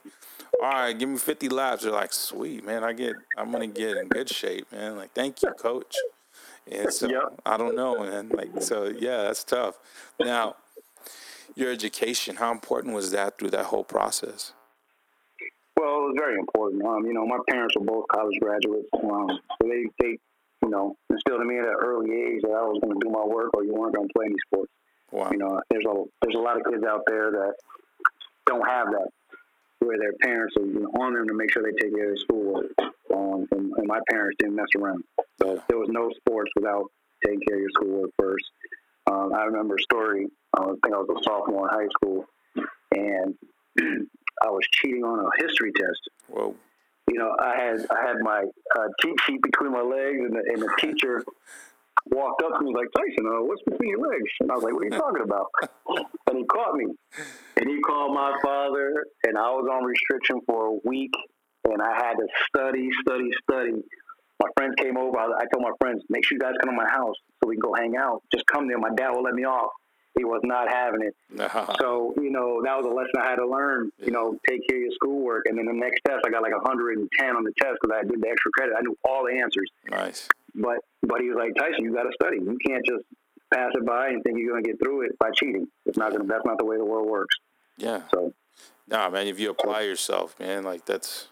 all 0.64 0.70
right, 0.70 0.98
give 0.98 1.10
me 1.10 1.18
50 1.18 1.50
laps. 1.50 1.84
They're 1.84 1.92
like, 1.92 2.14
sweet 2.14 2.66
man, 2.66 2.84
I 2.84 2.94
get. 2.94 3.16
I'm 3.38 3.52
gonna 3.52 3.68
get 3.68 3.98
in 3.98 4.08
good 4.08 4.30
shape, 4.30 4.72
man. 4.72 4.96
Like, 4.96 5.12
thank 5.14 5.42
you, 5.44 5.52
coach. 5.52 5.96
And 6.72 6.94
so 6.94 7.10
yep. 7.10 7.40
I 7.46 7.58
don't 7.58 7.76
know, 7.76 8.00
man. 8.00 8.30
Like, 8.30 8.62
so 8.62 8.86
yeah, 8.86 9.24
that's 9.24 9.44
tough. 9.44 9.78
Now, 10.20 10.56
your 11.56 11.72
education. 11.72 12.36
How 12.38 12.52
important 12.52 12.94
was 12.94 13.12
that 13.12 13.38
through 13.38 13.52
that 13.52 13.66
whole 13.66 13.84
process? 13.84 14.54
Well, 15.76 15.88
it 15.88 16.08
was 16.08 16.16
very 16.18 16.40
important. 16.40 16.84
Um, 16.84 17.06
you 17.06 17.14
know, 17.14 17.26
my 17.26 17.38
parents 17.50 17.76
were 17.78 17.86
both 17.86 18.06
college 18.12 18.38
graduates, 18.42 18.90
um, 18.94 19.28
so 19.30 19.68
they 19.68 19.86
they 20.00 20.18
you 20.64 20.70
know, 20.70 20.98
instilled 21.10 21.42
in 21.42 21.48
me 21.48 21.58
at 21.60 21.66
an 21.66 21.76
early 21.80 22.12
age 22.12 22.42
that 22.42 22.52
I 22.52 22.62
was 22.66 22.80
going 22.82 23.00
to 23.00 23.00
do 23.00 23.12
my 23.12 23.24
work 23.24 23.52
or 23.54 23.64
you 23.64 23.74
weren't 23.74 23.96
going 23.96 24.08
to 24.08 24.14
play 24.14 24.26
any 24.26 24.36
sports. 24.48 24.72
Wow. 25.12 25.30
You 25.32 25.38
know, 25.38 25.62
there's 25.70 25.86
a 25.88 26.04
there's 26.22 26.36
a 26.36 26.44
lot 26.44 26.58
of 26.58 26.64
kids 26.70 26.84
out 26.84 27.02
there 27.08 27.32
that 27.32 27.54
don't 28.46 28.68
have 28.68 28.88
that, 28.92 29.08
where 29.80 29.98
their 29.98 30.14
parents 30.22 30.56
are 30.58 30.66
you 30.66 30.82
know, 30.82 30.92
on 31.00 31.14
them 31.14 31.28
to 31.28 31.34
make 31.34 31.52
sure 31.54 31.64
they 31.64 31.72
take 31.80 31.96
care 31.96 32.12
of 32.12 32.16
their 32.16 32.18
schoolwork. 32.18 32.72
Um, 33.14 33.48
and, 33.52 33.72
and, 33.78 33.88
my 33.88 34.00
parents 34.10 34.36
didn't 34.40 34.56
mess 34.56 34.68
around. 34.78 35.04
So 35.42 35.64
there 35.70 35.78
was 35.78 35.88
no 35.90 36.12
sports 36.20 36.52
without 36.56 36.92
taking 37.26 37.40
care 37.48 37.56
of 37.56 37.62
your 37.62 37.70
schoolwork 37.74 38.12
first. 38.20 38.44
Um, 39.10 39.32
I 39.34 39.44
remember 39.46 39.76
a 39.76 39.82
story. 39.82 40.28
I 40.64 40.66
think 40.84 40.96
I 40.96 40.98
was 40.98 41.10
a 41.10 41.24
sophomore 41.24 41.70
in 41.70 41.80
high 41.80 41.90
school, 41.96 42.26
and 42.92 43.36
I 44.44 44.50
was 44.50 44.66
cheating 44.72 45.04
on 45.04 45.20
a 45.20 45.44
history 45.44 45.72
test. 45.76 46.02
Whoa. 46.28 46.56
You 47.10 47.20
know, 47.20 47.36
I 47.40 47.56
had 47.56 47.86
I 47.90 48.08
had 48.08 48.18
my 48.22 48.44
uh, 48.78 48.88
cheat 49.02 49.16
sheet 49.26 49.42
between 49.42 49.72
my 49.72 49.82
legs, 49.82 50.20
and 50.20 50.34
the, 50.34 50.44
and 50.54 50.62
the 50.62 50.70
teacher 50.80 51.24
walked 52.12 52.42
up 52.44 52.60
to 52.60 52.66
me 52.66 52.74
like 52.74 52.88
Tyson, 52.96 53.26
uh, 53.28 53.44
what's 53.44 53.62
between 53.64 53.90
your 53.90 54.00
legs? 54.00 54.32
And 54.40 54.52
I 54.52 54.56
was 54.56 54.64
like, 54.64 54.74
what 54.74 54.84
are 54.84 54.86
you 54.86 54.92
talking 54.92 55.24
about? 55.24 55.48
and 56.30 56.38
he 56.38 56.46
caught 56.46 56.76
me, 56.76 56.86
and 57.58 57.70
he 57.70 57.80
called 57.82 58.14
my 58.14 58.38
father, 58.44 59.06
and 59.24 59.38
I 59.38 59.50
was 59.52 59.68
on 59.72 59.84
restriction 59.84 60.40
for 60.46 60.66
a 60.66 60.78
week, 60.84 61.14
and 61.66 61.82
I 61.82 61.94
had 61.96 62.14
to 62.14 62.28
study, 62.50 62.90
study, 63.02 63.30
study. 63.44 63.74
My 64.40 64.50
friends 64.56 64.76
came 64.78 64.98
over. 64.98 65.18
I, 65.18 65.26
I 65.26 65.46
told 65.52 65.64
my 65.64 65.74
friends, 65.82 66.04
make 66.10 66.26
sure 66.26 66.36
you 66.36 66.40
guys 66.40 66.54
come 66.64 66.72
to 66.72 66.78
my 66.78 66.90
house 66.90 67.16
so 67.42 67.48
we 67.48 67.56
can 67.56 67.62
go 67.62 67.74
hang 67.74 67.98
out. 67.98 68.22
Just 68.34 68.46
come 68.46 68.68
there. 68.68 68.78
My 68.78 68.94
dad 68.96 69.10
will 69.10 69.24
let 69.24 69.34
me 69.34 69.46
off. 69.46 69.72
He 70.18 70.26
was 70.26 70.42
not 70.44 70.68
having 70.70 71.02
it. 71.04 71.16
so, 71.80 72.14
you 72.18 72.32
know, 72.32 72.62
that 72.64 72.76
was 72.76 72.86
a 72.86 72.94
lesson 72.94 73.14
I 73.20 73.30
had 73.30 73.36
to 73.38 73.48
learn, 73.48 73.92
you 74.00 74.12
know, 74.12 74.38
take 74.48 74.68
care 74.68 74.78
of 74.78 74.84
your 74.84 74.92
schoolwork. 74.94 75.46
And 75.48 75.58
then 75.58 75.66
the 75.66 75.74
next 75.74 76.02
test, 76.06 76.20
I 76.26 76.30
got 76.30 76.42
like 76.42 76.54
110 76.54 77.36
on 77.36 77.44
the 77.44 77.54
test 77.62 77.78
because 77.82 77.96
I 77.96 78.04
did 78.04 78.22
the 78.22 78.30
extra 78.30 78.52
credit. 78.52 78.76
I 78.78 78.82
knew 78.82 78.98
all 79.04 79.26
the 79.26 79.40
answers. 79.40 79.70
Nice. 79.90 80.28
But 80.56 80.80
but 81.04 81.22
he 81.22 81.30
was 81.30 81.38
like, 81.38 81.54
Tyson, 81.56 81.86
you 81.86 81.94
got 81.94 82.04
to 82.04 82.14
study. 82.20 82.38
You 82.38 82.58
can't 82.66 82.84
just 82.86 83.06
pass 83.54 83.72
it 83.74 83.86
by 83.86 84.10
and 84.10 84.24
think 84.24 84.40
you're 84.40 84.52
going 84.52 84.64
to 84.64 84.70
get 84.70 84.80
through 84.80 85.04
it 85.04 85.18
by 85.20 85.30
cheating. 85.32 85.68
It's 85.86 85.98
not 85.98 86.10
going. 86.10 86.24
to, 86.24 86.28
That's 86.28 86.46
not 86.46 86.58
the 86.58 86.66
way 86.66 86.78
the 86.78 86.86
world 86.86 87.08
works. 87.08 87.36
Yeah. 87.78 88.02
So. 88.14 88.34
Nah, 88.88 89.10
man. 89.10 89.28
If 89.28 89.40
you 89.40 89.50
apply 89.50 89.82
yourself, 89.82 90.40
man, 90.40 90.64
like 90.64 90.86
that's 90.86 91.28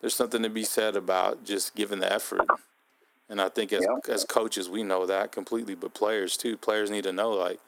there's 0.00 0.14
something 0.14 0.42
to 0.42 0.48
be 0.48 0.64
said 0.64 0.96
about 0.96 1.44
just 1.44 1.74
giving 1.74 1.98
the 1.98 2.12
effort. 2.12 2.46
And 3.28 3.40
I 3.40 3.48
think 3.48 3.72
as 3.72 3.82
yeah. 3.82 4.12
as 4.12 4.24
coaches, 4.24 4.68
we 4.68 4.82
know 4.82 5.06
that 5.06 5.32
completely, 5.32 5.74
but 5.74 5.94
players 5.94 6.36
too. 6.36 6.56
Players 6.56 6.90
need 6.90 7.04
to 7.04 7.12
know, 7.12 7.30
like, 7.30 7.60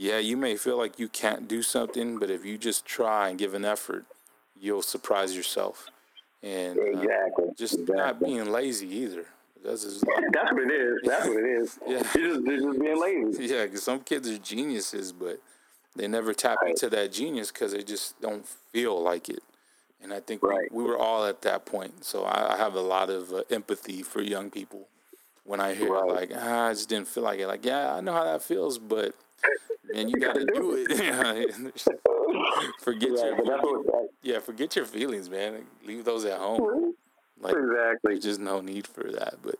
yeah, 0.00 0.16
you 0.16 0.38
may 0.38 0.56
feel 0.56 0.78
like 0.78 0.98
you 0.98 1.10
can't 1.10 1.46
do 1.46 1.62
something, 1.62 2.18
but 2.18 2.30
if 2.30 2.42
you 2.42 2.56
just 2.56 2.86
try 2.86 3.28
and 3.28 3.38
give 3.38 3.52
an 3.52 3.66
effort, 3.66 4.06
you'll 4.58 4.80
surprise 4.80 5.36
yourself. 5.36 5.90
And 6.42 6.78
uh, 6.78 6.84
exactly, 6.84 7.44
just 7.54 7.74
exactly. 7.74 7.96
not 7.96 8.18
being 8.18 8.50
lazy 8.50 8.88
either. 8.96 9.26
That's, 9.62 9.84
just 9.84 10.02
That's 10.32 10.52
what 10.52 10.62
it 10.62 10.72
is. 10.72 11.00
That's 11.04 11.26
what 11.28 11.36
it 11.36 11.44
is. 11.44 11.78
yeah, 11.86 12.02
you're 12.14 12.34
just, 12.34 12.46
you're 12.46 12.72
just 12.72 12.80
being 12.80 12.98
lazy. 12.98 13.46
Yeah, 13.54 13.64
because 13.66 13.82
some 13.82 14.00
kids 14.00 14.26
are 14.30 14.38
geniuses, 14.38 15.12
but 15.12 15.38
they 15.94 16.08
never 16.08 16.32
tap 16.32 16.62
right. 16.62 16.70
into 16.70 16.88
that 16.88 17.12
genius 17.12 17.52
because 17.52 17.72
they 17.72 17.82
just 17.82 18.18
don't 18.22 18.48
feel 18.48 18.98
like 19.02 19.28
it. 19.28 19.42
And 20.02 20.14
I 20.14 20.20
think 20.20 20.42
right. 20.42 20.72
we, 20.72 20.82
we, 20.82 20.88
were 20.88 20.96
all 20.96 21.26
at 21.26 21.42
that 21.42 21.66
point. 21.66 22.06
So 22.06 22.24
I, 22.24 22.54
I 22.54 22.56
have 22.56 22.74
a 22.74 22.80
lot 22.80 23.10
of 23.10 23.34
uh, 23.34 23.42
empathy 23.50 24.02
for 24.02 24.22
young 24.22 24.50
people 24.50 24.88
when 25.50 25.58
I 25.58 25.74
hear 25.74 25.92
right. 25.92 26.06
like, 26.06 26.30
ah, 26.32 26.68
I 26.68 26.72
just 26.72 26.88
didn't 26.88 27.08
feel 27.08 27.24
like 27.24 27.40
it. 27.40 27.48
Like, 27.48 27.64
yeah, 27.64 27.92
I 27.92 28.00
know 28.00 28.12
how 28.12 28.22
that 28.22 28.40
feels, 28.40 28.78
but 28.78 29.16
man, 29.92 30.08
you, 30.08 30.14
got 30.20 30.36
to 30.36 30.44
do 30.44 30.86
it. 30.88 31.74
forget 32.80 33.10
yeah, 33.10 33.36
your 33.44 34.06
yeah, 34.22 34.38
forget 34.38 34.76
your 34.76 34.84
feelings, 34.84 35.28
man. 35.28 35.64
Leave 35.84 36.04
those 36.04 36.24
at 36.24 36.38
home. 36.38 36.94
Like, 37.40 37.56
exactly. 37.56 38.12
There's 38.12 38.22
just 38.22 38.38
no 38.38 38.60
need 38.60 38.86
for 38.86 39.10
that. 39.10 39.38
But 39.42 39.56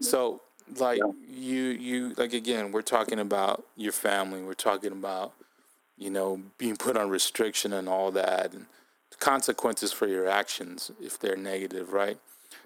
so, 0.00 0.42
like 0.76 0.98
yeah. 0.98 1.12
you, 1.26 1.62
you 1.62 2.14
like 2.18 2.34
again, 2.34 2.70
we're 2.70 2.82
talking 2.82 3.18
about 3.18 3.64
your 3.74 3.92
family. 3.92 4.42
We're 4.42 4.52
talking 4.52 4.92
about 4.92 5.32
you 5.96 6.10
know 6.10 6.42
being 6.58 6.76
put 6.76 6.94
on 6.98 7.08
restriction 7.08 7.72
and 7.72 7.88
all 7.88 8.10
that, 8.10 8.52
and 8.52 8.66
the 9.10 9.16
consequences 9.16 9.92
for 9.92 10.06
your 10.06 10.28
actions 10.28 10.90
if 11.00 11.18
they're 11.18 11.36
negative, 11.36 11.94
right? 11.94 12.18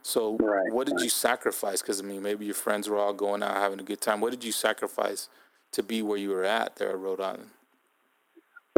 So, 0.06 0.36
right, 0.36 0.72
what 0.72 0.86
did 0.86 0.94
right. 0.94 1.02
you 1.02 1.10
sacrifice? 1.10 1.82
Because 1.82 2.00
I 2.00 2.04
mean, 2.04 2.22
maybe 2.22 2.46
your 2.46 2.54
friends 2.54 2.88
were 2.88 2.96
all 2.96 3.12
going 3.12 3.42
out 3.42 3.56
having 3.56 3.80
a 3.80 3.82
good 3.82 4.00
time. 4.00 4.20
What 4.20 4.30
did 4.30 4.44
you 4.44 4.52
sacrifice 4.52 5.28
to 5.72 5.82
be 5.82 6.00
where 6.00 6.16
you 6.16 6.30
were 6.30 6.44
at 6.44 6.76
there 6.76 6.90
at 6.90 6.98
Rhode 6.98 7.20
Island? 7.20 7.50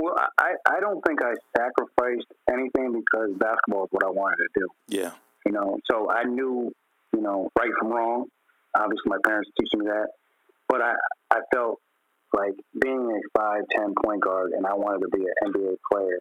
Well, 0.01 0.15
I, 0.39 0.55
I 0.67 0.81
don't 0.81 1.03
think 1.07 1.21
I 1.21 1.35
sacrificed 1.55 2.33
anything 2.51 2.93
because 2.93 3.29
basketball 3.37 3.85
is 3.85 3.89
what 3.91 4.07
I 4.07 4.09
wanted 4.09 4.37
to 4.37 4.49
do. 4.61 4.69
Yeah. 4.89 5.11
You 5.45 5.53
know, 5.53 5.77
so 5.91 6.11
I 6.11 6.25
knew, 6.25 6.73
you 7.15 7.21
know, 7.21 7.51
right 7.59 7.71
from 7.79 7.89
wrong. 7.89 8.25
Obviously, 8.75 9.05
my 9.05 9.19
parents 9.23 9.51
teaching 9.61 9.81
me 9.81 9.87
that, 9.91 10.09
but 10.67 10.81
I 10.81 10.95
I 11.31 11.41
felt 11.53 11.79
like 12.33 12.55
being 12.81 13.05
a 13.05 13.39
five 13.39 13.65
ten 13.77 13.95
point 14.03 14.23
guard, 14.23 14.53
and 14.53 14.67
I 14.67 14.73
wanted 14.73 15.01
to 15.01 15.09
be 15.15 15.25
an 15.25 15.53
NBA 15.53 15.77
player. 15.93 16.21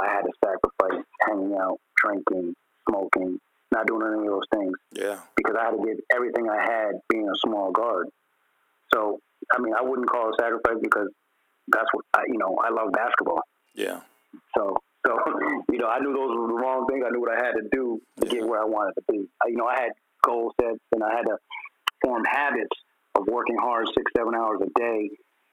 I 0.00 0.06
had 0.06 0.22
to 0.22 0.32
sacrifice 0.42 1.04
hanging 1.26 1.54
out, 1.54 1.78
drinking, 2.02 2.54
smoking, 2.88 3.40
not 3.72 3.86
doing 3.86 4.02
any 4.06 4.26
of 4.26 4.32
those 4.32 4.48
things. 4.54 4.72
Yeah. 4.92 5.18
Because 5.36 5.56
I 5.58 5.64
had 5.66 5.70
to 5.72 5.84
give 5.84 5.98
everything 6.14 6.48
I 6.48 6.60
had 6.60 7.00
being 7.08 7.28
a 7.28 7.36
small 7.44 7.70
guard. 7.70 8.08
So 8.92 9.20
I 9.52 9.60
mean, 9.60 9.74
I 9.74 9.82
wouldn't 9.82 10.08
call 10.08 10.30
it 10.30 10.36
sacrifice 10.38 10.78
because 10.82 11.08
that's 11.68 11.88
what 11.92 12.04
I, 12.14 12.22
you 12.28 12.38
know. 12.38 12.56
I 12.62 12.70
love 12.70 12.92
basketball. 12.92 13.42
Yeah. 13.74 14.00
So 14.56 14.76
so, 15.06 15.16
you 15.72 15.78
know, 15.78 15.88
I 15.88 16.00
knew 16.00 16.12
those 16.12 16.36
were 16.36 16.48
the 16.48 16.60
wrong 16.60 16.86
things. 16.88 17.04
I 17.06 17.10
knew 17.10 17.20
what 17.20 17.32
I 17.32 17.44
had 17.44 17.52
to 17.52 17.68
do 17.70 18.00
to 18.20 18.26
get 18.26 18.46
where 18.46 18.60
I 18.60 18.64
wanted 18.64 18.94
to 18.94 19.02
be. 19.10 19.28
I, 19.42 19.48
you 19.48 19.56
know, 19.56 19.66
I 19.66 19.80
had 19.80 19.92
goal 20.24 20.52
sets 20.60 20.80
and 20.92 21.02
I 21.02 21.14
had 21.14 21.22
to 21.22 21.36
form 22.04 22.24
habits 22.24 22.76
of 23.14 23.26
working 23.26 23.56
hard 23.56 23.86
six, 23.94 24.10
seven 24.16 24.34
hours 24.34 24.60
a 24.62 24.78
day. 24.78 25.10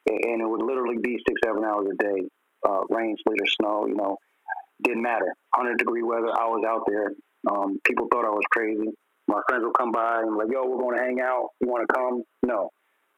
And 0.08 0.42
it 0.42 0.48
would 0.48 0.62
literally 0.62 0.98
be 1.02 1.18
six, 1.28 1.40
seven 1.44 1.64
hours 1.64 1.88
a 1.92 2.04
day, 2.04 2.28
uh, 2.68 2.82
rain, 2.90 3.16
sleet, 3.26 3.42
or 3.42 3.48
snow, 3.48 3.88
you 3.88 3.96
know, 3.96 4.18
didn't 4.84 5.02
matter. 5.02 5.34
100 5.56 5.78
degree 5.78 6.04
weather, 6.04 6.30
I 6.30 6.46
was 6.46 6.64
out 6.68 6.84
there. 6.88 7.12
Um, 7.50 7.80
people 7.86 8.08
thought 8.12 8.26
I 8.26 8.30
was 8.30 8.44
crazy. 8.52 8.90
My 9.28 9.42
friends 9.48 9.64
would 9.66 9.78
come 9.78 9.92
by 9.92 10.22
and 10.22 10.36
like, 10.36 10.48
yo, 10.52 10.66
we're 10.66 10.78
going 10.78 10.98
to 10.98 11.04
hang 11.04 11.20
out. 11.22 11.50
You 11.60 11.68
want 11.68 11.88
to 11.88 11.94
come? 11.94 12.24
No, 12.44 12.70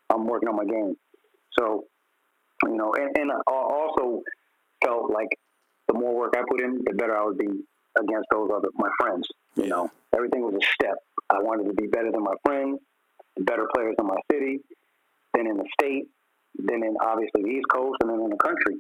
I'm 0.10 0.26
working 0.26 0.50
on 0.50 0.56
my 0.56 0.66
game. 0.66 0.96
So, 1.58 1.86
you 2.64 2.76
know, 2.76 2.94
and, 2.94 3.18
and 3.18 3.32
I 3.32 3.40
also 3.48 4.22
felt 4.84 5.12
like 5.12 5.30
the 5.88 5.94
more 5.94 6.16
work 6.16 6.34
I 6.38 6.44
put 6.50 6.62
in, 6.62 6.82
the 6.86 6.94
better 6.94 7.18
I 7.18 7.26
would 7.26 7.38
be 7.38 7.48
against 8.00 8.28
those 8.32 8.50
other 8.54 8.70
my 8.76 8.90
friends. 9.00 9.28
You 9.56 9.68
know, 9.68 9.92
everything 10.16 10.42
was 10.42 10.54
a 10.54 10.66
step. 10.74 10.98
I 11.30 11.40
wanted 11.40 11.68
to 11.68 11.74
be 11.74 11.88
better 11.88 12.12
than 12.12 12.24
my 12.24 12.36
friends, 12.46 12.80
better 13.40 13.68
players 13.74 13.96
in 14.00 14.08
my 14.08 14.18
city, 14.32 14.60
then 15.34 15.48
in 15.48 15.58
the 15.58 15.66
state, 15.80 16.08
then 16.56 16.84
in 16.84 16.96
obviously 17.02 17.44
the 17.44 17.50
East 17.50 17.68
Coast, 17.74 17.98
and 18.02 18.10
then 18.10 18.22
in 18.22 18.30
the 18.30 18.38
country. 18.38 18.76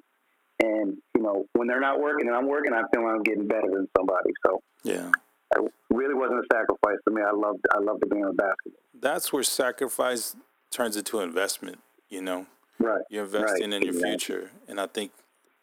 And 0.60 0.98
you 1.16 1.22
know, 1.22 1.46
when 1.54 1.68
they're 1.68 1.82
not 1.82 2.00
working 2.00 2.28
and 2.28 2.36
I'm 2.36 2.48
working, 2.48 2.74
I 2.74 2.82
feel 2.94 3.04
like 3.04 3.16
I'm 3.16 3.24
getting 3.24 3.48
better 3.48 3.70
than 3.70 3.88
somebody. 3.98 4.32
So 4.46 4.62
yeah, 4.84 5.12
it 5.56 5.72
really 5.90 6.14
wasn't 6.14 6.40
a 6.40 6.48
sacrifice 6.52 6.98
for 7.04 7.12
me. 7.12 7.22
I 7.22 7.32
loved 7.32 7.66
I 7.74 7.80
loved 7.80 8.02
the 8.02 8.14
game 8.14 8.26
of 8.26 8.38
basketball. 8.38 8.82
That's 9.00 9.32
where 9.32 9.44
sacrifice 9.44 10.36
turns 10.72 10.98
into 10.98 11.20
investment. 11.20 11.80
You 12.10 12.22
know, 12.22 12.46
right? 12.80 13.02
You're 13.10 13.26
investing 13.26 13.72
right. 13.72 13.82
in 13.82 13.82
your 13.82 13.94
future, 13.94 14.52
and 14.68 14.80
I 14.80 14.88
think 14.88 15.12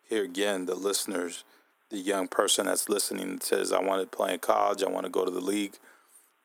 here 0.09 0.25
again, 0.25 0.67
the 0.67 0.75
listeners, 0.75 1.45
the 1.91 1.99
young 1.99 2.29
person 2.29 2.67
that's 2.67 2.89
listening 2.89 3.41
says, 3.41 3.73
I 3.73 3.81
want 3.81 4.03
to 4.03 4.17
play 4.17 4.35
in 4.35 4.41
college, 4.41 4.83
I 4.83 4.89
want 4.89 5.07
to 5.07 5.11
go 5.11 5.25
to 5.25 5.31
the 5.31 5.41
league. 5.41 5.79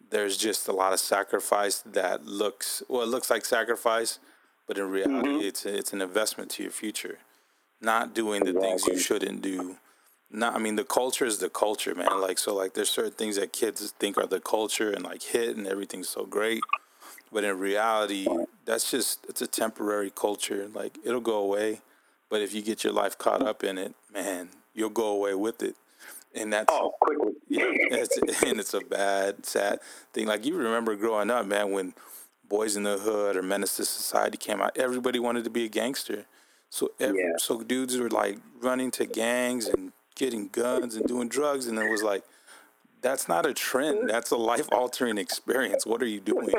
There's 0.10 0.38
just 0.38 0.68
a 0.68 0.72
lot 0.72 0.94
of 0.94 1.00
sacrifice 1.00 1.84
that 1.86 2.26
looks, 2.26 2.82
well, 2.88 3.04
it 3.04 3.10
looks 3.10 3.30
like 3.30 3.46
sacrifice, 3.46 4.20
but 4.68 4.78
in 4.78 4.90
reality, 4.90 5.30
mm-hmm. 5.30 5.42
it's, 5.42 5.66
a, 5.66 5.78
it's 5.78 5.94
an 5.94 6.02
investment 6.02 6.50
to 6.52 6.64
your 6.64 6.72
future. 6.72 7.20
Not 7.82 8.16
doing 8.16 8.44
the 8.44 8.52
exactly. 8.52 8.70
things 8.70 8.88
you 8.88 8.98
shouldn't 8.98 9.42
do. 9.42 9.78
Not, 10.32 10.56
I 10.56 10.60
mean, 10.60 10.76
the 10.76 10.84
culture 10.84 11.26
is 11.26 11.40
the 11.40 11.50
culture, 11.50 11.96
man. 11.96 12.22
Like, 12.22 12.38
so, 12.38 12.54
like, 12.56 12.74
there's 12.74 12.90
certain 12.90 13.14
things 13.14 13.36
that 13.38 13.52
kids 13.52 13.90
think 14.00 14.18
are 14.18 14.28
the 14.28 14.40
culture 14.40 14.92
and 14.92 15.04
like 15.04 15.24
hit 15.24 15.58
and 15.58 15.66
everything's 15.66 16.10
so 16.10 16.26
great. 16.26 16.62
But 17.32 17.44
in 17.44 17.58
reality, 17.58 18.28
that's 18.66 18.92
just, 18.92 19.26
it's 19.28 19.42
a 19.42 19.48
temporary 19.48 20.12
culture. 20.12 20.70
Like, 20.74 20.98
it'll 21.04 21.20
go 21.20 21.38
away 21.38 21.82
but 22.30 22.42
if 22.42 22.54
you 22.54 22.62
get 22.62 22.84
your 22.84 22.94
life 22.94 23.18
caught 23.18 23.42
up 23.42 23.64
in 23.64 23.78
it, 23.78 23.96
man, 24.14 24.50
you'll 24.74 24.90
go 24.90 25.08
away 25.08 25.34
with 25.34 25.64
it. 25.64 25.76
And 26.36 26.54
that's 26.54 26.72
oh, 26.72 26.94
quickly. 27.02 27.34
Yeah, 27.48 27.64
it's, 27.66 28.18
and 28.44 28.60
it's 28.60 28.76
a 28.76 28.82
bad, 28.82 29.46
sad 29.46 29.80
thing. 30.14 30.28
Like 30.28 30.46
you 30.46 30.56
remember 30.56 30.96
growing 30.96 31.32
up, 31.32 31.48
man, 31.48 31.72
when 31.72 31.96
Boyz 32.48 32.78
n 32.78 32.84
the 32.84 33.00
Hood 33.00 33.36
or 33.36 33.42
Menace 33.42 33.78
to 33.78 33.86
Society 33.86 34.38
came 34.38 34.62
out, 34.62 34.78
everybody 34.78 35.20
wanted 35.20 35.44
to 35.46 35.50
be 35.50 35.66
a 35.66 35.70
gangster. 35.70 36.26
So 36.70 36.92
every, 37.00 37.20
yeah. 37.20 37.38
so 37.38 37.62
dudes 37.62 37.98
were 37.98 38.12
like 38.12 38.38
running 38.62 38.92
to 38.92 39.08
gangs 39.08 39.68
and 39.68 39.92
getting 40.20 40.50
guns 40.50 40.96
and 40.96 41.08
doing 41.08 41.30
drugs, 41.30 41.66
and 41.66 41.80
it 41.80 41.90
was 41.90 42.04
like 42.04 42.24
that's 43.02 43.28
not 43.28 43.46
a 43.46 43.54
trend. 43.54 44.10
That's 44.10 44.30
a 44.32 44.38
life 44.38 44.68
altering 44.72 45.18
experience. 45.18 45.86
What 45.86 46.04
are 46.04 46.08
you 46.08 46.20
doing? 46.20 46.50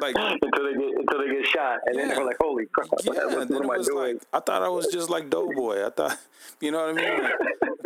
Like 0.00 0.16
until 0.18 0.64
they 0.64 0.72
get 0.72 0.98
until 0.98 1.18
they 1.20 1.32
get 1.32 1.46
shot, 1.46 1.78
and 1.86 1.96
yeah. 1.96 2.02
then 2.02 2.08
they're 2.08 2.24
like, 2.24 2.36
"Holy 2.40 2.66
crap! 2.66 2.88
Yeah, 3.04 3.26
what, 3.26 3.48
what 3.48 3.64
am 3.64 3.70
I 3.70 3.82
doing?" 3.82 4.14
Like, 4.14 4.22
I 4.32 4.40
thought 4.40 4.62
I 4.62 4.68
was 4.68 4.88
just 4.88 5.08
like 5.08 5.30
Doughboy. 5.30 5.86
I 5.86 5.90
thought, 5.90 6.18
you 6.60 6.70
know 6.70 6.86
what 6.86 6.90
I 6.90 6.92
mean? 6.92 7.22
Like, 7.22 7.32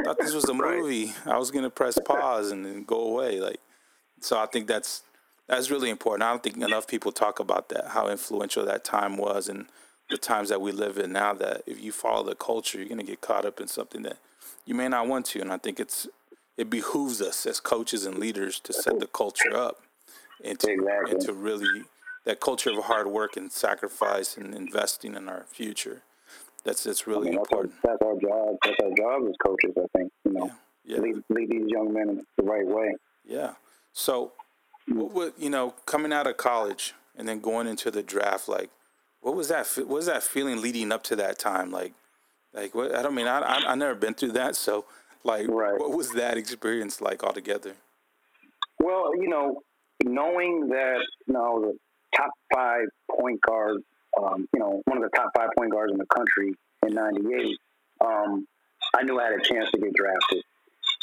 I 0.00 0.02
thought 0.04 0.18
this 0.18 0.34
was 0.34 0.48
a 0.48 0.54
movie. 0.54 1.12
I 1.26 1.36
was 1.38 1.50
gonna 1.50 1.70
press 1.70 1.98
pause 2.04 2.50
and 2.50 2.64
then 2.64 2.84
go 2.84 3.00
away. 3.00 3.40
Like, 3.40 3.60
so 4.20 4.38
I 4.38 4.46
think 4.46 4.66
that's 4.66 5.02
that's 5.46 5.70
really 5.70 5.90
important. 5.90 6.22
I 6.22 6.30
don't 6.30 6.42
think 6.42 6.56
enough 6.56 6.88
people 6.88 7.12
talk 7.12 7.38
about 7.38 7.68
that. 7.68 7.88
How 7.88 8.08
influential 8.08 8.64
that 8.64 8.84
time 8.84 9.18
was, 9.18 9.48
and 9.48 9.66
the 10.10 10.18
times 10.18 10.48
that 10.48 10.60
we 10.60 10.72
live 10.72 10.98
in 10.98 11.12
now. 11.12 11.34
That 11.34 11.62
if 11.66 11.82
you 11.82 11.92
follow 11.92 12.24
the 12.24 12.34
culture, 12.34 12.78
you're 12.78 12.88
gonna 12.88 13.04
get 13.04 13.20
caught 13.20 13.44
up 13.44 13.60
in 13.60 13.68
something 13.68 14.02
that 14.02 14.16
you 14.64 14.74
may 14.74 14.88
not 14.88 15.06
want 15.06 15.26
to. 15.26 15.40
And 15.40 15.52
I 15.52 15.58
think 15.58 15.80
it's 15.80 16.06
it 16.56 16.70
behooves 16.70 17.20
us 17.20 17.46
as 17.46 17.60
coaches 17.60 18.04
and 18.04 18.18
leaders 18.18 18.60
to 18.60 18.72
set 18.72 19.00
the 19.00 19.06
culture 19.06 19.56
up 19.56 19.82
and 20.44 20.58
to, 20.60 20.70
exactly. 20.70 21.12
and 21.12 21.20
to 21.22 21.32
really 21.32 21.84
that 22.24 22.40
culture 22.40 22.70
of 22.70 22.84
hard 22.84 23.08
work 23.08 23.36
and 23.36 23.50
sacrifice 23.50 24.36
and 24.36 24.54
investing 24.54 25.14
in 25.14 25.28
our 25.28 25.44
future. 25.48 26.02
That's 26.64 26.84
that's 26.84 27.06
really 27.06 27.28
I 27.28 27.30
mean, 27.30 27.38
that's 27.38 27.50
important. 27.50 27.74
Our, 27.84 27.90
that's 27.90 28.02
our 28.02 28.20
job. 28.20 28.56
That's 28.64 28.76
our 28.82 28.96
job 28.96 29.28
as 29.28 29.36
coaches. 29.44 29.72
I 29.76 29.98
think 29.98 30.12
you 30.24 30.32
know, 30.32 30.46
yeah. 30.46 30.52
Yeah. 30.84 30.98
Lead, 30.98 31.22
lead 31.28 31.50
these 31.50 31.68
young 31.68 31.92
men 31.92 32.08
in 32.08 32.26
the 32.36 32.44
right 32.44 32.66
way. 32.66 32.94
Yeah. 33.24 33.52
So, 33.92 34.32
what, 34.88 35.12
what 35.12 35.34
you 35.38 35.50
know, 35.50 35.74
coming 35.86 36.12
out 36.12 36.26
of 36.26 36.36
college 36.36 36.94
and 37.16 37.28
then 37.28 37.40
going 37.40 37.66
into 37.66 37.90
the 37.90 38.02
draft, 38.02 38.48
like, 38.48 38.70
what 39.20 39.34
was 39.34 39.48
that? 39.48 39.66
What 39.76 39.88
was 39.88 40.06
that 40.06 40.22
feeling 40.22 40.60
leading 40.60 40.92
up 40.92 41.02
to 41.04 41.16
that 41.16 41.38
time? 41.38 41.70
Like, 41.70 41.92
like 42.54 42.74
what? 42.74 42.94
I 42.94 43.02
don't 43.02 43.14
mean 43.14 43.26
I 43.26 43.40
I, 43.40 43.72
I 43.72 43.74
never 43.74 43.94
been 43.94 44.14
through 44.14 44.32
that, 44.32 44.56
so 44.56 44.84
like, 45.24 45.48
right. 45.48 45.78
what 45.78 45.96
was 45.96 46.12
that 46.12 46.36
experience 46.36 47.00
like 47.00 47.22
altogether? 47.22 47.74
Well, 48.80 49.14
you 49.16 49.28
know, 49.28 49.60
knowing 50.02 50.68
that 50.68 51.06
you 51.26 51.34
know 51.34 51.60
the 51.60 51.78
top 52.16 52.30
five 52.52 52.86
point 53.10 53.40
guard, 53.42 53.78
um, 54.20 54.48
you 54.52 54.60
know, 54.60 54.82
one 54.86 54.98
of 54.98 55.04
the 55.04 55.16
top 55.16 55.30
five 55.36 55.50
point 55.56 55.70
guards 55.70 55.92
in 55.92 55.98
the 55.98 56.06
country 56.06 56.54
in 56.86 56.94
'98, 56.94 57.58
um, 58.00 58.46
I 58.96 59.02
knew 59.04 59.18
I 59.20 59.24
had 59.24 59.34
a 59.34 59.42
chance 59.42 59.70
to 59.70 59.80
get 59.80 59.94
drafted. 59.94 60.42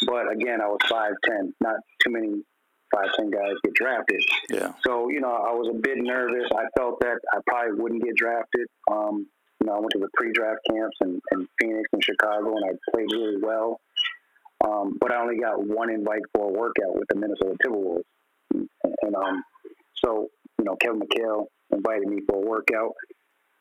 But 0.05 0.31
again, 0.31 0.61
I 0.61 0.67
was 0.67 0.79
five 0.89 1.13
ten. 1.25 1.53
Not 1.61 1.77
too 2.03 2.11
many 2.11 2.41
five 2.93 3.13
ten 3.15 3.31
guys 3.31 3.53
get 3.63 3.73
drafted. 3.73 4.21
Yeah. 4.49 4.73
So 4.85 5.09
you 5.09 5.21
know, 5.21 5.31
I 5.31 5.53
was 5.53 5.69
a 5.73 5.77
bit 5.77 5.97
nervous. 5.97 6.49
I 6.53 6.65
felt 6.77 6.99
that 6.99 7.19
I 7.33 7.39
probably 7.47 7.81
wouldn't 7.81 8.03
get 8.03 8.15
drafted. 8.15 8.67
Um, 8.91 9.27
know, 9.69 9.75
I 9.75 9.79
went 9.79 9.91
to 9.91 9.99
the 9.99 10.09
pre-draft 10.13 10.59
camps 10.69 10.97
in, 11.01 11.21
in 11.31 11.47
Phoenix 11.59 11.89
and 11.93 12.03
Chicago, 12.03 12.55
and 12.55 12.65
I 12.65 12.91
played 12.91 13.07
really 13.11 13.37
well. 13.41 13.79
Um, 14.65 14.97
but 14.99 15.11
I 15.11 15.21
only 15.21 15.37
got 15.37 15.63
one 15.65 15.89
invite 15.89 16.21
for 16.33 16.49
a 16.49 16.51
workout 16.51 16.95
with 16.95 17.07
the 17.09 17.15
Minnesota 17.15 17.55
Timberwolves. 17.65 18.03
And, 18.53 18.69
and 18.83 19.15
um, 19.15 19.43
so, 20.03 20.27
you 20.57 20.65
know, 20.65 20.75
Kevin 20.81 20.99
McHale 20.99 21.45
invited 21.71 22.07
me 22.07 22.19
for 22.27 22.43
a 22.43 22.45
workout. 22.45 22.93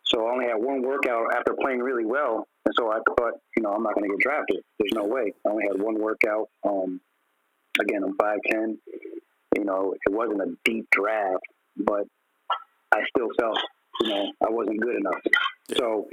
So 0.05 0.27
I 0.27 0.33
only 0.33 0.47
had 0.47 0.57
one 0.57 0.83
workout 0.83 1.35
after 1.35 1.55
playing 1.61 1.81
really 1.81 2.07
well. 2.07 2.49
And 2.65 2.75
so 2.77 2.91
I 2.91 2.99
thought, 3.07 3.35
you 3.57 3.63
know, 3.63 3.71
I'm 3.71 3.83
not 3.83 3.95
going 3.95 4.11
to 4.11 4.17
get 4.17 4.23
drafted. 4.23 4.63
There's 4.79 4.93
no 4.95 5.05
way. 5.05 5.33
I 5.47 5.51
only 5.51 5.65
had 5.71 5.81
one 5.81 6.01
workout. 6.01 6.49
Um, 6.67 7.01
again, 7.81 8.03
I'm 8.03 8.17
5'10. 8.17 8.79
You 9.57 9.65
know, 9.65 9.95
it 9.95 10.13
wasn't 10.13 10.41
a 10.41 10.57
deep 10.65 10.89
draft, 10.91 11.45
but 11.77 12.05
I 12.93 13.01
still 13.09 13.29
felt, 13.39 13.59
you 14.01 14.09
know, 14.09 14.33
I 14.47 14.51
wasn't 14.51 14.81
good 14.81 14.97
enough. 14.97 15.21
So, 15.77 16.09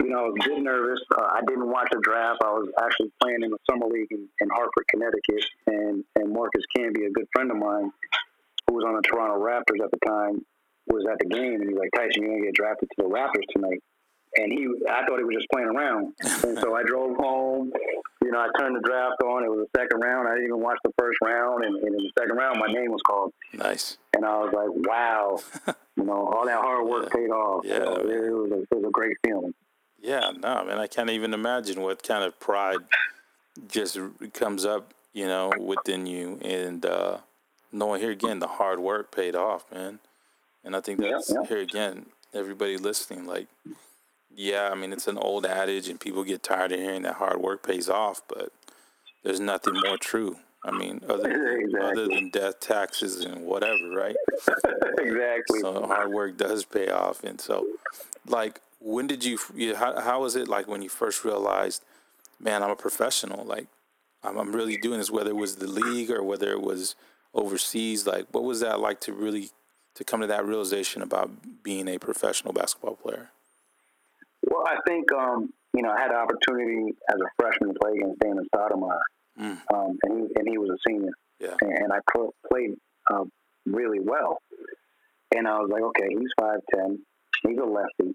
you 0.00 0.10
know, 0.10 0.18
I 0.18 0.22
was 0.28 0.36
a 0.44 0.48
bit 0.48 0.62
nervous. 0.62 1.00
Uh, 1.16 1.24
I 1.24 1.40
didn't 1.46 1.68
watch 1.68 1.88
the 1.90 2.00
draft. 2.02 2.38
I 2.44 2.50
was 2.50 2.68
actually 2.82 3.12
playing 3.22 3.42
in 3.42 3.50
the 3.50 3.58
summer 3.68 3.86
league 3.86 4.10
in, 4.10 4.28
in 4.40 4.48
Hartford, 4.50 4.86
Connecticut, 4.90 5.44
and 5.66 6.04
and 6.16 6.32
Marcus 6.32 6.64
Camby, 6.76 7.06
a 7.06 7.10
good 7.10 7.26
friend 7.32 7.50
of 7.50 7.56
mine, 7.56 7.90
who 8.66 8.74
was 8.74 8.84
on 8.86 8.94
the 8.94 9.02
Toronto 9.02 9.40
Raptors 9.40 9.82
at 9.82 9.90
the 9.90 10.00
time, 10.06 10.44
was 10.86 11.04
at 11.10 11.18
the 11.18 11.26
game, 11.26 11.60
and 11.60 11.68
he's 11.70 11.78
like, 11.78 11.90
Tyson, 11.96 12.22
you're 12.22 12.32
gonna 12.32 12.44
get 12.44 12.54
drafted 12.54 12.88
to 12.90 13.02
the 13.02 13.10
Raptors 13.10 13.46
tonight. 13.54 13.82
And 14.36 14.52
he, 14.52 14.68
I 14.88 15.04
thought 15.06 15.18
he 15.18 15.24
was 15.24 15.34
just 15.34 15.48
playing 15.50 15.68
around, 15.68 16.12
and 16.22 16.58
so 16.58 16.76
I 16.76 16.84
drove 16.84 17.16
home. 17.16 17.72
You 18.22 18.30
know, 18.30 18.38
I 18.38 18.48
turned 18.58 18.76
the 18.76 18.80
draft 18.80 19.20
on. 19.24 19.42
It 19.42 19.50
was 19.50 19.66
the 19.66 19.80
second 19.80 20.00
round. 20.00 20.28
I 20.28 20.32
didn't 20.34 20.46
even 20.46 20.60
watch 20.60 20.78
the 20.84 20.92
first 20.96 21.18
round, 21.20 21.64
and, 21.64 21.74
and 21.76 21.88
in 21.88 22.04
the 22.04 22.12
second 22.16 22.36
round, 22.36 22.60
my 22.60 22.68
name 22.68 22.92
was 22.92 23.00
called. 23.04 23.32
Nice. 23.52 23.98
And 24.14 24.24
I 24.24 24.38
was 24.38 24.52
like, 24.52 24.68
wow, 24.86 25.40
you 25.96 26.04
know, 26.04 26.28
all 26.28 26.46
that 26.46 26.60
hard 26.60 26.86
work 26.86 27.08
yeah. 27.08 27.16
paid 27.16 27.30
off. 27.30 27.64
Yeah, 27.64 27.78
so 27.78 27.94
it, 28.08 28.32
was 28.32 28.52
a, 28.52 28.60
it 28.62 28.68
was 28.70 28.84
a 28.86 28.90
great 28.90 29.16
feeling. 29.24 29.52
Yeah, 30.00 30.30
no, 30.30 30.64
man, 30.64 30.78
I 30.78 30.86
can't 30.86 31.10
even 31.10 31.34
imagine 31.34 31.82
what 31.82 32.02
kind 32.02 32.24
of 32.24 32.38
pride 32.38 32.78
just 33.68 33.98
comes 34.32 34.64
up, 34.64 34.94
you 35.12 35.26
know, 35.26 35.52
within 35.58 36.06
you, 36.06 36.38
and 36.42 36.86
uh, 36.86 37.18
knowing 37.72 38.00
here 38.00 38.10
again 38.10 38.38
the 38.38 38.46
hard 38.46 38.78
work 38.78 39.14
paid 39.14 39.34
off, 39.34 39.70
man. 39.72 39.98
And 40.64 40.76
I 40.76 40.80
think 40.80 41.00
that's 41.00 41.30
yeah, 41.30 41.40
yeah. 41.40 41.48
here 41.48 41.58
again, 41.58 42.06
everybody 42.34 42.76
listening, 42.76 43.26
like, 43.26 43.48
yeah, 44.34 44.70
I 44.70 44.74
mean, 44.74 44.92
it's 44.92 45.08
an 45.08 45.18
old 45.18 45.44
adage, 45.46 45.88
and 45.88 46.00
people 46.00 46.24
get 46.24 46.42
tired 46.42 46.72
of 46.72 46.80
hearing 46.80 47.02
that 47.02 47.14
hard 47.14 47.40
work 47.40 47.66
pays 47.66 47.88
off, 47.88 48.22
but 48.28 48.52
there's 49.22 49.40
nothing 49.40 49.74
more 49.84 49.98
true. 49.98 50.36
I 50.64 50.70
mean, 50.70 51.00
other 51.08 51.22
than, 51.22 51.60
exactly. 51.60 51.80
other 51.80 52.06
than 52.08 52.30
death, 52.30 52.60
taxes, 52.60 53.24
and 53.24 53.44
whatever, 53.44 53.90
right? 53.90 54.16
exactly. 54.98 55.60
So 55.60 55.86
hard 55.86 56.10
work 56.10 56.36
does 56.36 56.64
pay 56.64 56.88
off, 56.88 57.24
and 57.24 57.40
so, 57.40 57.66
like, 58.26 58.60
when 58.78 59.06
did 59.06 59.24
you? 59.24 59.38
you 59.54 59.74
how, 59.74 60.00
how 60.00 60.20
was 60.20 60.36
it 60.36 60.48
like 60.48 60.68
when 60.68 60.82
you 60.82 60.88
first 60.88 61.24
realized, 61.24 61.84
man, 62.38 62.62
I'm 62.62 62.70
a 62.70 62.76
professional? 62.76 63.44
Like, 63.44 63.66
I'm, 64.22 64.38
I'm 64.38 64.54
really 64.54 64.76
doing 64.76 64.98
this. 64.98 65.10
Whether 65.10 65.30
it 65.30 65.36
was 65.36 65.56
the 65.56 65.68
league 65.68 66.10
or 66.10 66.22
whether 66.22 66.50
it 66.50 66.60
was 66.60 66.94
overseas, 67.34 68.06
like, 68.06 68.26
what 68.32 68.44
was 68.44 68.60
that 68.60 68.80
like 68.80 69.00
to 69.00 69.12
really 69.12 69.50
to 69.94 70.04
come 70.04 70.20
to 70.20 70.26
that 70.26 70.44
realization 70.44 71.02
about 71.02 71.62
being 71.62 71.88
a 71.88 71.98
professional 71.98 72.52
basketball 72.52 72.96
player? 72.96 73.30
Well, 74.50 74.64
I 74.66 74.76
think 74.86 75.10
um, 75.12 75.50
you 75.74 75.82
know 75.82 75.90
I 75.90 76.00
had 76.00 76.10
the 76.10 76.16
opportunity 76.16 76.92
as 77.08 77.20
a 77.20 77.28
freshman 77.38 77.72
to 77.72 77.80
play 77.80 77.92
against 77.92 78.20
Damon 78.20 78.46
Stoudamire, 78.54 79.00
mm. 79.38 79.58
um, 79.72 79.98
and 80.02 80.20
he 80.20 80.34
and 80.34 80.48
he 80.48 80.58
was 80.58 80.70
a 80.70 80.78
senior, 80.86 81.12
yeah. 81.38 81.54
and, 81.60 81.72
and 81.84 81.92
I 81.92 81.98
pl- 82.12 82.34
played 82.50 82.74
uh, 83.10 83.24
really 83.66 84.00
well. 84.00 84.38
And 85.34 85.46
I 85.46 85.58
was 85.60 85.70
like, 85.70 85.82
okay, 85.82 86.08
he's 86.10 86.28
five 86.38 86.58
ten, 86.74 86.98
he's 87.46 87.58
a 87.58 87.64
lefty, 87.64 88.14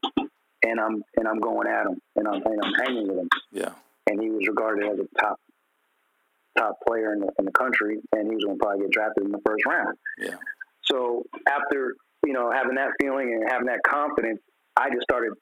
and 0.63 0.80
I'm 0.80 1.02
and 1.15 1.28
I'm 1.28 1.39
going 1.39 1.67
at 1.67 1.88
him, 1.88 2.00
and 2.17 2.28
I'm 2.28 2.41
and 2.45 2.60
I'm 2.62 2.74
hanging 2.86 3.08
with 3.08 3.17
him. 3.19 3.30
Yeah. 3.52 3.71
And 4.08 4.21
he 4.21 4.30
was 4.30 4.45
regarded 4.48 4.86
as 4.86 5.00
a 5.00 5.21
top 5.21 5.39
top 6.58 6.78
player 6.88 7.13
in 7.13 7.19
the, 7.19 7.30
in 7.39 7.45
the 7.45 7.52
country, 7.52 7.98
and 8.13 8.30
he 8.30 8.36
was 8.36 8.43
going 8.43 8.58
to 8.58 8.63
probably 8.63 8.82
get 8.82 8.91
drafted 8.91 9.26
in 9.26 9.32
the 9.32 9.41
first 9.45 9.65
round. 9.65 9.98
Yeah. 10.17 10.36
So 10.84 11.24
after 11.48 11.95
you 12.26 12.34
know 12.34 12.52
having 12.52 12.76
that 12.76 12.91
feeling 13.00 13.34
and 13.34 13.50
having 13.50 13.67
that 13.67 13.80
confidence, 13.88 14.39
I 14.76 14.89
just 14.89 15.04
started 15.04 15.34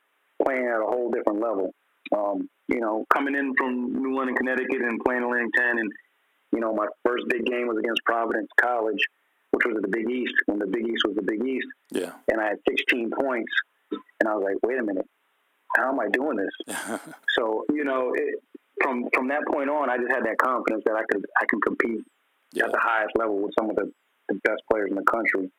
playing 0.45 0.67
at 0.67 0.81
a 0.81 0.85
whole 0.85 1.11
different 1.11 1.41
level. 1.41 1.73
Um, 2.15 2.49
you 2.67 2.79
know, 2.79 3.05
coming 3.13 3.35
in 3.35 3.53
from 3.57 3.93
New 3.93 4.15
London, 4.15 4.35
Connecticut, 4.35 4.81
and 4.81 4.99
playing 5.03 5.23
Atlantic 5.23 5.51
10, 5.57 5.77
and 5.79 5.91
you 6.51 6.59
know, 6.59 6.73
my 6.73 6.87
first 7.05 7.25
big 7.29 7.45
game 7.45 7.67
was 7.67 7.77
against 7.77 8.03
Providence 8.05 8.49
College, 8.59 9.01
which 9.51 9.65
was 9.65 9.75
at 9.77 9.81
the 9.81 9.87
Big 9.87 10.09
East 10.09 10.33
when 10.45 10.59
the 10.59 10.67
Big 10.67 10.87
East 10.87 11.03
was 11.05 11.15
the 11.15 11.23
Big 11.23 11.43
East. 11.45 11.67
Yeah. 11.91 12.11
And 12.31 12.39
I 12.39 12.49
had 12.49 12.57
16 12.69 13.11
points, 13.11 13.51
and 13.91 14.29
I 14.29 14.35
was 14.35 14.43
like, 14.43 14.57
wait 14.63 14.79
a 14.79 14.83
minute, 14.83 15.07
how 15.75 15.89
am 15.89 15.99
I 15.99 16.07
doing 16.09 16.37
this? 16.37 16.77
so 17.35 17.65
you 17.73 17.83
know, 17.83 18.13
it, 18.15 18.35
from 18.81 19.09
from 19.13 19.27
that 19.29 19.41
point 19.51 19.69
on, 19.69 19.89
I 19.89 19.97
just 19.97 20.11
had 20.11 20.25
that 20.25 20.37
confidence 20.37 20.83
that 20.85 20.95
I 20.95 21.03
could 21.11 21.25
I 21.41 21.45
can 21.49 21.59
compete 21.61 22.05
yeah. 22.53 22.65
at 22.65 22.71
the 22.71 22.79
highest 22.81 23.11
level 23.17 23.41
with 23.41 23.51
some 23.57 23.69
of 23.69 23.75
the, 23.75 23.91
the 24.29 24.35
best 24.43 24.61
players 24.71 24.89
in 24.89 24.95
the 24.95 25.03
country. 25.03 25.51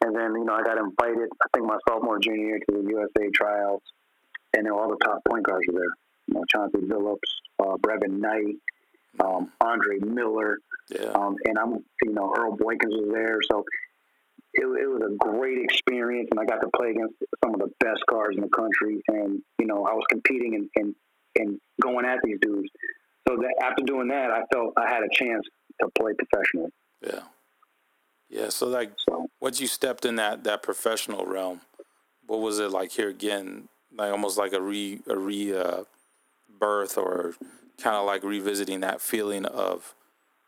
And 0.00 0.14
then 0.14 0.34
you 0.34 0.44
know, 0.44 0.54
I 0.54 0.62
got 0.62 0.78
invited. 0.78 1.28
I 1.42 1.46
think 1.54 1.66
my 1.66 1.78
sophomore 1.88 2.18
junior 2.18 2.46
year 2.46 2.58
to 2.58 2.82
the 2.82 2.88
USA 2.88 3.30
tryouts 3.34 3.84
and 4.56 4.68
all 4.70 4.88
the 4.88 4.98
top 5.04 5.20
point 5.28 5.44
guards 5.44 5.66
were 5.68 5.80
there. 5.80 5.94
You 6.26 6.34
know, 6.34 6.44
Chauncey 6.48 6.78
Billups, 6.78 7.16
uh, 7.60 7.76
Brevin 7.78 8.18
Knight, 8.18 8.56
um, 9.24 9.52
Andre 9.60 9.98
Miller, 9.98 10.58
yeah. 10.90 11.10
um, 11.14 11.36
and 11.44 11.58
I'm, 11.58 11.84
you 12.02 12.12
know, 12.12 12.32
Earl 12.38 12.56
Boykins 12.56 12.90
was 12.90 13.10
there. 13.12 13.38
So 13.50 13.64
it, 14.54 14.64
it, 14.64 14.86
was 14.86 15.02
a 15.02 15.16
great 15.16 15.58
experience, 15.62 16.28
and 16.30 16.40
I 16.40 16.44
got 16.44 16.60
to 16.60 16.68
play 16.76 16.90
against 16.90 17.14
some 17.44 17.54
of 17.54 17.60
the 17.60 17.70
best 17.80 18.00
guards 18.08 18.36
in 18.36 18.42
the 18.42 18.48
country. 18.48 19.00
And 19.08 19.42
you 19.58 19.66
know, 19.66 19.86
I 19.86 19.94
was 19.94 20.04
competing 20.10 20.54
and 20.54 20.68
and, 20.76 20.94
and 21.36 21.60
going 21.80 22.06
at 22.06 22.18
these 22.24 22.38
dudes. 22.40 22.68
So 23.28 23.36
that 23.36 23.54
after 23.62 23.82
doing 23.84 24.08
that, 24.08 24.30
I 24.30 24.42
felt 24.52 24.74
I 24.76 24.88
had 24.88 25.02
a 25.02 25.08
chance 25.12 25.46
to 25.80 25.88
play 25.98 26.12
professionally. 26.14 26.70
Yeah. 27.04 27.20
Yeah. 28.30 28.48
So 28.48 28.66
like, 28.66 28.92
so, 28.98 29.28
once 29.40 29.60
you 29.60 29.66
stepped 29.66 30.04
in 30.04 30.16
that 30.16 30.44
that 30.44 30.62
professional 30.62 31.26
realm, 31.26 31.60
what 32.26 32.40
was 32.40 32.58
it 32.58 32.70
like 32.70 32.92
here 32.92 33.08
again? 33.08 33.68
Like 33.96 34.12
almost 34.12 34.38
like 34.38 34.52
a 34.52 34.60
re 34.60 35.00
a 35.06 35.16
re 35.16 35.56
uh, 35.56 35.84
birth 36.58 36.98
or 36.98 37.34
kind 37.80 37.96
of 37.96 38.06
like 38.06 38.22
revisiting 38.22 38.80
that 38.80 39.00
feeling 39.00 39.44
of 39.46 39.94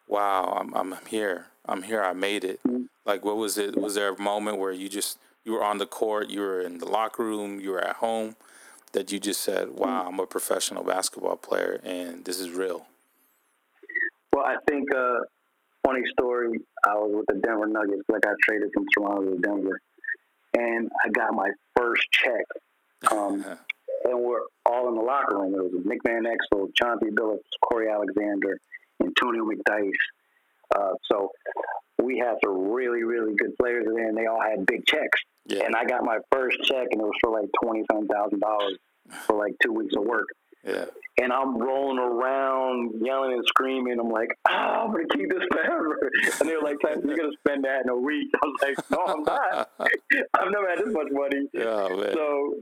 wow 0.09 0.57
I'm 0.59 0.75
I'm 0.75 0.99
here. 1.07 1.47
I'm 1.67 1.83
here. 1.83 2.03
I 2.03 2.13
made 2.13 2.45
it. 2.45 2.61
Like 3.05 3.25
what 3.25 3.37
was 3.37 3.59
it 3.59 3.77
was 3.77 3.95
there 3.95 4.13
a 4.13 4.21
moment 4.21 4.59
where 4.59 4.73
you 4.73 4.89
just 4.89 5.19
you 5.45 5.53
were 5.53 5.65
on 5.65 5.79
the 5.79 5.87
court 5.87 6.29
you 6.29 6.41
were 6.41 6.61
in 6.61 6.79
the 6.79 6.87
locker 6.87 7.25
room 7.25 7.61
you 7.61 7.71
were 7.71 7.81
at 7.81 7.97
home 7.97 8.37
that 8.93 9.11
you 9.11 9.19
just 9.19 9.41
said 9.41 9.71
wow 9.71 10.07
I'm 10.07 10.19
a 10.21 10.27
professional 10.27 10.85
basketball 10.85 11.37
player 11.37 11.81
and 11.85 12.25
this 12.25 12.39
is 12.39 12.51
real 12.51 12.87
well 14.33 14.45
I 14.45 14.57
think 14.69 14.95
uh 14.95 15.21
funny 15.85 16.03
story 16.13 16.61
I 16.85 16.95
was 16.95 17.11
with 17.15 17.27
the 17.27 17.41
Denver 17.47 17.67
Nuggets 17.67 18.03
like 18.09 18.25
I 18.27 18.33
traded 18.43 18.71
from 18.75 18.85
Toronto 18.95 19.35
to 19.35 19.39
Denver 19.39 19.81
and 20.59 20.91
I 21.05 21.09
got 21.11 21.33
my 21.35 21.49
first 21.77 22.03
check 22.13 22.45
um, 23.11 23.45
and 24.05 24.21
we're 24.21 24.41
all 24.67 24.89
in 24.89 24.95
the 24.95 25.03
locker 25.03 25.39
room. 25.39 25.55
It 25.55 25.63
was 25.63 25.83
Nick 25.85 26.01
Van 26.07 26.25
Exel, 26.25 26.69
Chauncey 26.75 27.11
Billups, 27.11 27.41
Cory 27.65 27.89
Alexander, 27.89 28.59
Antonio 29.03 29.45
McDyess. 29.45 29.91
Uh, 30.75 30.93
so 31.11 31.31
we 32.03 32.19
had 32.19 32.37
some 32.45 32.71
really, 32.71 33.03
really 33.03 33.35
good 33.35 33.57
players 33.59 33.87
there, 33.93 34.09
and 34.09 34.17
they 34.17 34.27
all 34.27 34.41
had 34.41 34.67
big 34.67 34.87
checks. 34.87 35.21
Yeah. 35.47 35.65
And 35.65 35.75
I 35.75 35.85
got 35.85 36.05
my 36.05 36.19
first 36.33 36.59
check, 36.65 36.89
and 36.91 37.01
it 37.01 37.05
was 37.05 37.17
for 37.21 37.33
like 37.33 37.49
twenty 37.63 37.83
some 37.91 38.07
thousand 38.07 38.41
dollars 38.41 38.79
for 39.27 39.37
like 39.37 39.55
two 39.63 39.73
weeks 39.73 39.95
of 39.97 40.05
work. 40.05 40.27
Yeah. 40.65 40.85
and 41.17 41.33
I'm 41.33 41.57
rolling 41.57 41.99
around, 41.99 43.01
yelling 43.03 43.33
and 43.33 43.45
screaming. 43.47 43.99
I'm 43.99 44.11
like, 44.11 44.29
oh, 44.49 44.55
I'm 44.55 44.93
gonna 44.93 45.05
keep 45.15 45.29
this 45.31 45.43
forever. 45.51 45.99
And 46.41 46.49
they 46.49 46.55
were 46.55 46.63
like, 46.63 46.77
you're 46.83 47.17
gonna 47.17 47.33
spend 47.39 47.65
that 47.65 47.83
in 47.85 47.91
a 47.91 47.97
week. 47.97 48.29
I 48.43 48.47
was 48.47 48.61
like, 48.63 48.91
no, 48.91 48.99
I'm 49.07 49.23
not. 49.23 49.71
I've 49.81 50.51
never 50.51 50.69
had 50.69 50.79
this 50.79 50.93
much 50.93 51.09
money. 51.11 51.49
Yeah, 51.55 51.89
man. 51.89 52.13
So, 52.13 52.55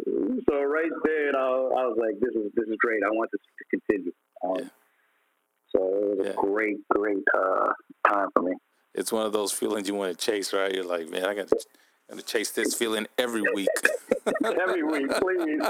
so 0.48 0.62
right 0.62 0.90
there, 1.04 1.37
I, 1.37 1.40
I 1.40 1.84
was 1.87 1.98
like, 1.98 2.20
this 2.20 2.34
is 2.34 2.50
this 2.54 2.68
is 2.68 2.76
great. 2.78 3.02
I 3.04 3.11
want 3.11 3.30
this 3.32 3.40
to 3.40 3.78
continue. 3.78 4.12
Um, 4.44 4.54
yeah. 4.58 4.68
So 5.74 5.80
it 5.82 6.18
was 6.18 6.26
yeah. 6.26 6.32
a 6.32 6.34
great, 6.34 6.76
great 6.88 7.24
uh, 7.37 7.72
time 8.06 8.28
for 8.34 8.42
me. 8.42 8.52
It's 8.94 9.12
one 9.12 9.26
of 9.26 9.32
those 9.32 9.52
feelings 9.52 9.88
you 9.88 9.94
want 9.94 10.16
to 10.16 10.24
chase, 10.24 10.52
right? 10.52 10.72
You're 10.72 10.84
like, 10.84 11.11
man, 11.11 11.24
I 11.24 11.34
got 11.34 11.48
to 11.48 11.58
to 12.16 12.23
chase 12.23 12.51
this 12.51 12.75
feeling 12.75 13.07
every 13.18 13.42
week. 13.55 13.68
every 14.44 14.83
week, 14.83 15.11
please. 15.11 15.61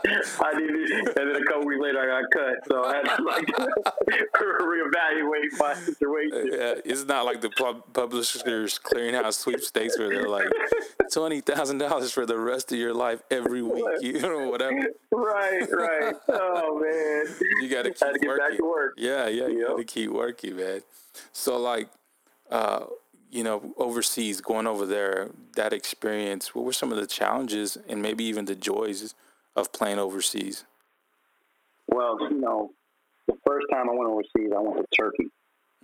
I 0.40 0.52
need 0.54 0.70
it. 0.70 1.18
And 1.18 1.34
then 1.34 1.42
a 1.42 1.44
couple 1.44 1.66
weeks 1.66 1.82
later, 1.82 2.00
I 2.00 2.20
got 2.20 2.30
cut, 2.30 2.68
so 2.68 2.84
I 2.84 2.96
had 2.96 3.16
to 3.16 3.22
like 3.24 3.46
reevaluate 4.36 5.58
my 5.58 5.74
situation. 5.74 6.50
Yeah, 6.52 6.74
it's 6.84 7.04
not 7.04 7.24
like 7.24 7.40
the 7.40 7.50
pub- 7.50 7.92
publishers 7.92 8.78
clearinghouse 8.78 9.34
sweepstakes 9.34 9.98
where 9.98 10.08
they're 10.08 10.28
like 10.28 10.48
twenty 11.12 11.40
thousand 11.40 11.78
dollars 11.78 12.12
for 12.12 12.24
the 12.24 12.38
rest 12.38 12.70
of 12.72 12.78
your 12.78 12.94
life 12.94 13.20
every 13.30 13.62
week, 13.62 13.84
you 14.00 14.20
know, 14.20 14.48
whatever. 14.48 14.90
Right, 15.10 15.66
right. 15.72 16.14
Oh 16.28 16.78
man, 16.80 17.34
you 17.60 17.68
got 17.68 17.82
to 17.82 17.90
keep 17.90 18.28
working. 18.28 18.36
Back 18.36 18.58
to 18.58 18.64
work. 18.64 18.94
Yeah, 18.96 19.28
yeah, 19.28 19.48
you 19.48 19.58
yep. 19.60 19.68
got 19.68 19.76
to 19.78 19.84
keep 19.84 20.10
working, 20.10 20.56
man. 20.56 20.82
So 21.32 21.58
like. 21.58 21.88
Uh, 22.50 22.86
you 23.30 23.44
know, 23.44 23.74
overseas, 23.76 24.40
going 24.40 24.66
over 24.66 24.86
there, 24.86 25.30
that 25.56 25.72
experience, 25.72 26.54
what 26.54 26.64
were 26.64 26.72
some 26.72 26.92
of 26.92 26.98
the 26.98 27.06
challenges 27.06 27.76
and 27.88 28.00
maybe 28.00 28.24
even 28.24 28.46
the 28.46 28.54
joys 28.54 29.14
of 29.54 29.72
playing 29.72 29.98
overseas? 29.98 30.64
Well, 31.88 32.18
you 32.20 32.40
know, 32.40 32.70
the 33.26 33.36
first 33.46 33.66
time 33.72 33.88
I 33.88 33.92
went 33.92 34.10
overseas, 34.10 34.52
I 34.56 34.60
went 34.60 34.78
to 34.78 34.86
Turkey. 34.96 35.26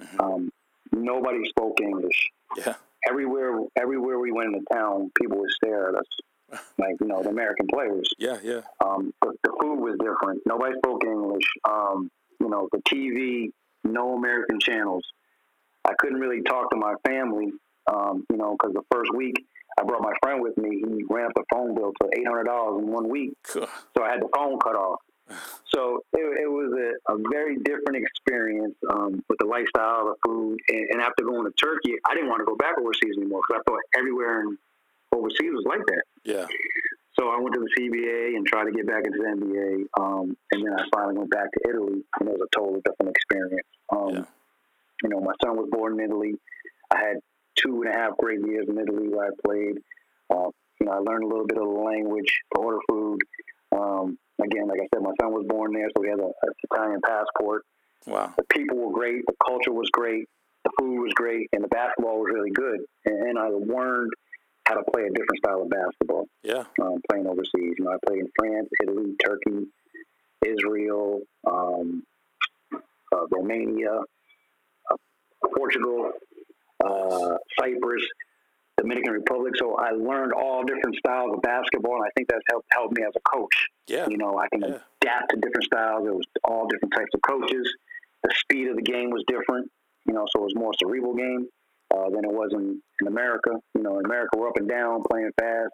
Mm-hmm. 0.00 0.20
Um, 0.20 0.52
nobody 0.92 1.48
spoke 1.48 1.80
English. 1.80 2.30
Yeah. 2.56 2.74
Everywhere, 3.08 3.60
everywhere 3.76 4.18
we 4.18 4.32
went 4.32 4.54
in 4.54 4.64
the 4.64 4.74
town, 4.74 5.10
people 5.20 5.38
would 5.38 5.50
stare 5.50 5.90
at 5.90 5.94
us, 5.96 6.60
like 6.78 6.96
you 7.00 7.06
know, 7.06 7.22
the 7.22 7.28
American 7.28 7.66
players. 7.66 8.08
Yeah, 8.18 8.38
yeah. 8.42 8.60
Um, 8.84 9.12
the, 9.20 9.34
the 9.42 9.52
food 9.60 9.80
was 9.80 9.96
different. 9.98 10.42
Nobody 10.46 10.74
spoke 10.78 11.04
English. 11.04 11.44
Um, 11.68 12.10
you 12.40 12.48
know, 12.48 12.68
the 12.72 12.78
TV, 12.78 13.50
no 13.84 14.14
American 14.14 14.58
channels. 14.60 15.04
I 15.86 15.92
couldn't 15.98 16.18
really 16.18 16.42
talk 16.42 16.70
to 16.70 16.76
my 16.76 16.94
family, 17.06 17.52
um, 17.92 18.24
you 18.30 18.36
know, 18.36 18.56
because 18.58 18.74
the 18.74 18.82
first 18.90 19.12
week 19.14 19.34
I 19.78 19.82
brought 19.82 20.02
my 20.02 20.12
friend 20.22 20.40
with 20.42 20.56
me. 20.56 20.82
He 20.86 21.04
ran 21.08 21.26
up 21.26 21.32
the 21.34 21.44
phone 21.52 21.74
bill 21.74 21.92
to 22.00 22.08
eight 22.16 22.26
hundred 22.26 22.44
dollars 22.44 22.82
in 22.82 22.90
one 22.90 23.08
week, 23.08 23.32
so 23.46 23.66
I 24.02 24.10
had 24.10 24.20
the 24.20 24.28
phone 24.34 24.58
cut 24.58 24.76
off. 24.76 25.00
So 25.74 26.04
it, 26.12 26.22
it 26.22 26.46
was 26.46 26.70
a, 26.70 27.12
a, 27.12 27.18
very 27.32 27.56
different 27.56 27.98
experience 27.98 28.76
um, 28.92 29.24
with 29.28 29.38
the 29.40 29.44
lifestyle, 29.44 30.06
the 30.06 30.14
food, 30.24 30.56
and, 30.68 30.86
and, 30.92 31.00
after 31.02 31.24
going 31.24 31.42
to 31.42 31.52
Turkey, 31.58 31.98
I 32.06 32.14
didn't 32.14 32.28
want 32.28 32.42
to 32.42 32.44
go 32.44 32.54
back 32.54 32.78
overseas 32.78 33.18
anymore 33.18 33.40
because 33.42 33.58
I 33.58 33.68
thought 33.68 33.80
everywhere 33.98 34.42
in 34.42 34.56
overseas 35.10 35.50
was 35.50 35.64
like 35.66 35.84
that. 35.86 36.04
Yeah. 36.22 36.46
So 37.18 37.26
I 37.28 37.40
went 37.40 37.54
to 37.54 37.60
the 37.60 37.70
CBA 37.74 38.36
and 38.36 38.46
tried 38.46 38.64
to 38.64 38.70
get 38.70 38.86
back 38.86 39.02
into 39.04 39.18
the 39.18 39.34
NBA, 39.34 39.86
um, 39.98 40.36
and 40.52 40.64
then 40.64 40.78
I 40.78 40.84
finally 40.94 41.18
went 41.18 41.30
back 41.30 41.50
to 41.50 41.60
Italy, 41.68 42.04
and 42.20 42.28
it 42.28 42.32
was 42.38 42.46
a 42.46 42.56
totally 42.56 42.80
different 42.84 43.10
experience. 43.10 43.66
Um, 43.90 44.14
yeah. 44.14 44.24
You 45.02 45.10
know, 45.10 45.20
my 45.20 45.32
son 45.44 45.56
was 45.56 45.68
born 45.70 45.98
in 45.98 46.06
Italy. 46.06 46.34
I 46.90 46.98
had 46.98 47.16
two 47.56 47.82
and 47.82 47.94
a 47.94 47.98
half 47.98 48.16
great 48.18 48.40
years 48.46 48.66
in 48.68 48.78
Italy 48.78 49.08
where 49.08 49.26
I 49.26 49.30
played. 49.44 49.78
Uh, 50.30 50.50
you 50.80 50.86
know, 50.86 50.92
I 50.92 50.98
learned 50.98 51.24
a 51.24 51.28
little 51.28 51.46
bit 51.46 51.58
of 51.58 51.64
the 51.64 51.80
language, 51.80 52.32
to 52.54 52.60
order 52.60 52.78
food. 52.88 53.20
Um, 53.72 54.18
again, 54.42 54.68
like 54.68 54.80
I 54.80 54.88
said, 54.94 55.02
my 55.02 55.12
son 55.20 55.32
was 55.32 55.46
born 55.48 55.72
there, 55.72 55.88
so 55.96 56.02
he 56.02 56.10
has 56.10 56.18
an 56.18 56.32
Italian 56.70 57.00
passport. 57.04 57.62
Wow. 58.06 58.32
The 58.36 58.44
people 58.50 58.76
were 58.78 58.92
great. 58.92 59.24
The 59.26 59.34
culture 59.44 59.72
was 59.72 59.88
great. 59.90 60.28
The 60.64 60.70
food 60.78 61.02
was 61.02 61.12
great, 61.14 61.48
and 61.52 61.62
the 61.62 61.68
basketball 61.68 62.20
was 62.20 62.32
really 62.32 62.50
good. 62.50 62.80
And, 63.04 63.28
and 63.28 63.38
I 63.38 63.48
learned 63.48 64.12
how 64.66 64.74
to 64.74 64.82
play 64.92 65.02
a 65.02 65.10
different 65.10 65.38
style 65.38 65.62
of 65.62 65.70
basketball. 65.70 66.26
Yeah. 66.42 66.64
Um, 66.80 67.00
playing 67.10 67.26
overseas, 67.26 67.74
you 67.78 67.84
know, 67.84 67.92
I 67.92 67.96
played 68.06 68.20
in 68.20 68.30
France, 68.38 68.68
Italy, 68.82 69.14
Turkey, 69.24 69.66
Israel, 70.44 71.20
um, 71.46 72.02
uh, 72.72 73.26
Romania, 73.30 74.00
Portugal, 75.56 76.10
uh, 76.84 77.36
Cyprus, 77.58 78.02
Dominican 78.78 79.12
Republic. 79.12 79.54
So 79.56 79.76
I 79.76 79.90
learned 79.90 80.32
all 80.32 80.64
different 80.64 80.96
styles 80.96 81.32
of 81.34 81.42
basketball, 81.42 81.96
and 81.96 82.04
I 82.04 82.10
think 82.16 82.28
that's 82.28 82.44
helped 82.50 82.66
helped 82.72 82.96
me 82.96 83.04
as 83.04 83.12
a 83.16 83.20
coach. 83.20 83.68
Yeah, 83.88 84.06
you 84.08 84.16
know, 84.16 84.38
I 84.38 84.48
can 84.48 84.62
yeah. 84.62 84.78
adapt 85.02 85.30
to 85.30 85.36
different 85.36 85.64
styles. 85.64 86.06
It 86.06 86.14
was 86.14 86.26
all 86.44 86.66
different 86.68 86.94
types 86.94 87.10
of 87.14 87.22
coaches. 87.22 87.68
The 88.22 88.34
speed 88.36 88.68
of 88.68 88.76
the 88.76 88.82
game 88.82 89.10
was 89.10 89.22
different. 89.26 89.70
You 90.06 90.14
know, 90.14 90.26
so 90.30 90.40
it 90.40 90.44
was 90.44 90.54
more 90.54 90.72
cerebral 90.78 91.14
game 91.14 91.48
uh, 91.94 92.10
than 92.10 92.24
it 92.24 92.32
was 92.32 92.50
in, 92.52 92.80
in 93.00 93.06
America. 93.06 93.50
You 93.74 93.82
know, 93.82 93.98
in 93.98 94.04
America 94.04 94.36
we're 94.36 94.48
up 94.48 94.56
and 94.56 94.68
down, 94.68 95.02
playing 95.10 95.30
fast. 95.38 95.72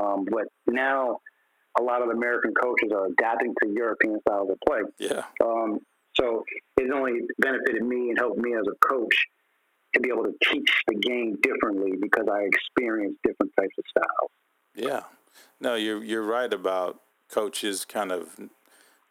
Um, 0.00 0.26
but 0.30 0.44
now 0.66 1.18
a 1.78 1.82
lot 1.82 2.02
of 2.02 2.10
American 2.10 2.52
coaches 2.54 2.90
are 2.92 3.06
adapting 3.06 3.54
to 3.62 3.68
European 3.70 4.20
styles 4.20 4.50
of 4.50 4.58
play. 4.66 4.80
Yeah. 4.98 5.24
Um, 5.42 5.80
so 6.18 6.44
it's 6.76 6.92
only 6.92 7.20
benefited 7.38 7.82
me 7.82 8.10
and 8.10 8.18
helped 8.18 8.38
me 8.38 8.54
as 8.54 8.64
a 8.66 8.86
coach 8.86 9.14
to 9.94 10.00
be 10.00 10.10
able 10.10 10.24
to 10.24 10.34
teach 10.50 10.70
the 10.86 10.94
game 10.96 11.38
differently 11.42 11.92
because 12.00 12.26
I 12.30 12.42
experienced 12.42 13.18
different 13.22 13.52
types 13.58 13.74
of 13.78 13.84
styles. 13.88 14.30
Yeah. 14.74 15.02
No, 15.60 15.74
you're 15.74 16.02
you're 16.04 16.22
right 16.22 16.52
about 16.52 17.00
coaches 17.30 17.84
kind 17.84 18.12
of 18.12 18.36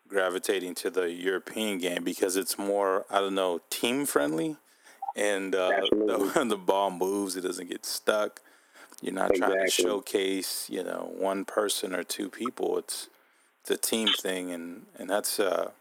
gravitating 0.08 0.76
to 0.76 0.90
the 0.90 1.12
European 1.12 1.80
game 1.80 2.04
because 2.04 2.38
it's 2.38 2.58
more 2.58 3.06
I 3.10 3.20
don't 3.20 3.36
know 3.36 3.62
team 3.70 4.06
friendly, 4.06 4.58
and 5.16 5.56
uh, 5.56 5.82
the, 5.92 6.46
the, 6.50 6.58
ball 6.58 6.92
moves, 6.92 7.36
it 7.36 7.42
doesn't 7.42 7.70
get 7.70 7.86
stuck. 7.86 8.42
You're 9.02 9.14
not 9.14 9.32
exactly. 9.32 9.56
trying 9.56 9.66
to 9.66 9.72
showcase 9.72 10.68
you 10.70 10.84
know 10.84 11.12
one 11.18 11.46
person 11.46 11.96
or 11.96 12.04
two 12.04 12.30
people. 12.30 12.78
It's 12.78 13.10
it's 13.62 13.72
a 13.72 13.78
team 13.78 14.10
thing, 14.20 14.52
and 14.52 14.86
and 14.98 15.10
that's 15.10 15.40
uh, 15.40 15.72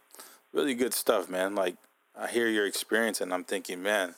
really 0.54 0.74
good 0.74 0.94
stuff, 0.94 1.28
man. 1.28 1.54
Like 1.54 1.76
I 2.18 2.28
hear 2.28 2.48
your 2.48 2.66
experience, 2.66 3.20
and 3.20 3.32
I'm 3.32 3.44
thinking, 3.44 3.82
man, 3.82 4.14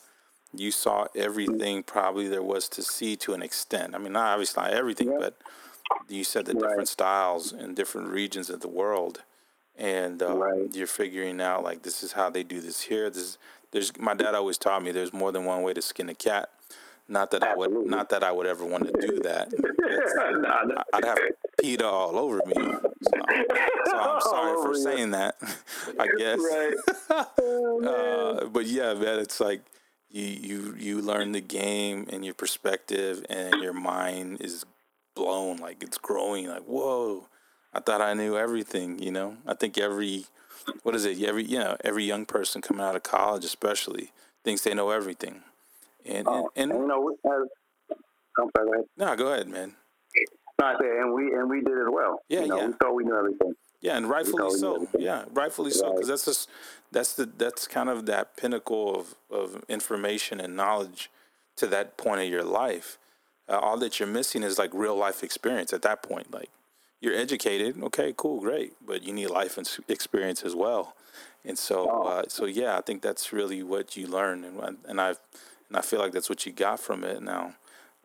you 0.53 0.71
saw 0.71 1.07
everything 1.15 1.83
probably 1.83 2.27
there 2.27 2.43
was 2.43 2.69
to 2.69 2.83
see 2.83 3.15
to 3.17 3.33
an 3.33 3.41
extent. 3.41 3.95
I 3.95 3.97
mean, 3.97 4.13
not 4.13 4.33
obviously 4.33 4.63
not 4.63 4.73
everything, 4.73 5.17
but 5.19 5.35
you 6.07 6.23
said 6.23 6.45
the 6.45 6.53
right. 6.53 6.69
different 6.69 6.89
styles 6.89 7.51
in 7.51 7.73
different 7.73 8.09
regions 8.09 8.49
of 8.49 8.61
the 8.61 8.67
world, 8.67 9.23
and 9.77 10.21
uh, 10.21 10.37
right. 10.37 10.73
you're 10.73 10.87
figuring 10.87 11.41
out 11.41 11.63
like 11.63 11.83
this 11.83 12.03
is 12.03 12.13
how 12.13 12.29
they 12.29 12.43
do 12.43 12.61
this 12.61 12.81
here. 12.81 13.09
This 13.09 13.37
there's 13.71 13.97
my 13.97 14.13
dad 14.13 14.35
always 14.35 14.57
taught 14.57 14.83
me 14.83 14.91
there's 14.91 15.13
more 15.13 15.31
than 15.31 15.45
one 15.45 15.63
way 15.63 15.73
to 15.73 15.81
skin 15.81 16.09
a 16.09 16.15
cat. 16.15 16.49
Not 17.09 17.31
that 17.31 17.41
Absolutely. 17.43 17.75
I 17.75 17.79
would, 17.79 17.87
not 17.87 18.09
that 18.09 18.23
I 18.23 18.31
would 18.31 18.47
ever 18.47 18.65
want 18.65 18.85
to 18.85 19.07
do 19.07 19.19
that. 19.21 19.53
I'd 20.93 21.05
have 21.05 21.17
PETA 21.61 21.85
all 21.85 22.17
over 22.17 22.41
me. 22.45 22.53
So, 22.55 22.91
so 23.85 23.97
I'm 23.97 24.21
sorry 24.21 24.61
for 24.63 24.75
saying 24.75 25.11
that. 25.11 25.35
I 25.99 26.07
guess. 26.17 26.39
Right. 26.39 27.25
uh, 27.87 28.45
but 28.47 28.65
yeah, 28.65 28.93
man, 28.93 29.19
it's 29.19 29.39
like 29.39 29.61
you 30.09 30.23
you 30.23 30.75
you 30.77 31.01
learn 31.01 31.31
the 31.31 31.41
game 31.41 32.07
and 32.09 32.23
your 32.23 32.33
perspective 32.33 33.25
and 33.29 33.61
your 33.61 33.73
mind 33.73 34.41
is 34.41 34.65
blown. 35.15 35.57
Like 35.57 35.83
it's 35.83 35.97
growing. 35.97 36.47
Like 36.47 36.63
whoa, 36.63 37.27
I 37.73 37.79
thought 37.79 38.01
I 38.01 38.13
knew 38.13 38.37
everything. 38.37 38.99
You 38.99 39.11
know, 39.11 39.37
I 39.45 39.53
think 39.53 39.77
every 39.77 40.25
what 40.83 40.95
is 40.95 41.05
it? 41.05 41.21
Every 41.21 41.45
you 41.45 41.59
know 41.59 41.77
every 41.83 42.05
young 42.05 42.25
person 42.25 42.61
coming 42.61 42.85
out 42.85 42.95
of 42.95 43.03
college, 43.03 43.45
especially, 43.45 44.11
thinks 44.43 44.61
they 44.63 44.73
know 44.73 44.89
everything. 44.89 45.41
And 46.05 46.27
and, 46.27 46.47
and, 46.55 46.71
and 46.71 46.81
you 46.81 46.87
know, 46.87 47.17
as, 47.25 47.49
I'm 48.39 48.49
sorry. 48.55 48.67
Go 48.67 48.73
ahead. 48.73 48.85
No, 48.97 49.15
go 49.15 49.33
ahead, 49.33 49.47
man. 49.47 49.73
No, 50.59 50.65
I 50.65 50.73
say, 50.79 50.87
and 50.99 51.13
we 51.13 51.33
and 51.33 51.49
we 51.49 51.61
did 51.61 51.77
as 51.77 51.87
well. 51.89 52.19
Yeah, 52.29 52.41
you 52.41 52.47
know, 52.47 52.57
yeah. 52.57 52.67
We 52.67 52.73
thought 52.73 52.95
we 52.95 53.03
knew 53.03 53.15
everything. 53.15 53.53
Yeah, 53.81 53.97
and 53.97 54.09
rightfully 54.09 54.57
so. 54.57 54.87
Yeah, 54.97 55.25
rightfully 55.31 55.71
so, 55.71 55.93
because 55.93 56.07
that's 56.07 56.25
just 56.25 56.49
that's 56.91 57.13
the 57.13 57.25
that's 57.25 57.67
kind 57.67 57.89
of 57.89 58.05
that 58.07 58.35
pinnacle 58.35 58.99
of 58.99 59.15
of 59.29 59.63
information 59.69 60.39
and 60.39 60.55
knowledge 60.55 61.11
to 61.57 61.67
that 61.67 61.97
point 61.97 62.21
of 62.21 62.27
your 62.27 62.43
life. 62.43 62.97
Uh, 63.49 63.59
all 63.59 63.77
that 63.77 63.99
you're 63.99 64.07
missing 64.07 64.43
is 64.43 64.57
like 64.57 64.71
real 64.73 64.95
life 64.95 65.23
experience 65.23 65.73
at 65.73 65.83
that 65.83 66.01
point. 66.01 66.33
Like 66.33 66.49
you're 67.01 67.15
educated, 67.15 67.81
okay, 67.83 68.13
cool, 68.17 68.41
great, 68.41 68.73
but 68.85 69.03
you 69.03 69.13
need 69.13 69.29
life 69.29 69.59
experience 69.87 70.41
as 70.41 70.55
well. 70.55 70.95
And 71.45 71.57
so, 71.57 71.87
oh. 71.89 72.07
uh, 72.07 72.23
so 72.27 72.45
yeah, 72.45 72.77
I 72.77 72.81
think 72.81 73.01
that's 73.01 73.31
really 73.31 73.63
what 73.63 73.95
you 73.95 74.07
learn, 74.07 74.43
and 74.43 74.77
and 74.87 74.99
I 74.99 75.09
and 75.69 75.77
I 75.77 75.81
feel 75.81 75.99
like 75.99 76.11
that's 76.11 76.29
what 76.29 76.45
you 76.45 76.51
got 76.51 76.79
from 76.79 77.03
it. 77.03 77.21
Now, 77.21 77.53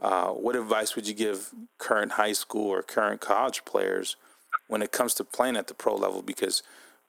uh, 0.02 0.28
what 0.30 0.56
advice 0.56 0.96
would 0.96 1.06
you 1.06 1.14
give 1.14 1.50
current 1.78 2.12
high 2.12 2.32
school 2.32 2.68
or 2.68 2.82
current 2.82 3.20
college 3.20 3.64
players 3.64 4.16
when 4.66 4.82
it 4.82 4.92
comes 4.92 5.14
to 5.14 5.24
playing 5.24 5.56
at 5.56 5.68
the 5.68 5.74
pro 5.74 5.94
level? 5.94 6.22
Because 6.22 6.62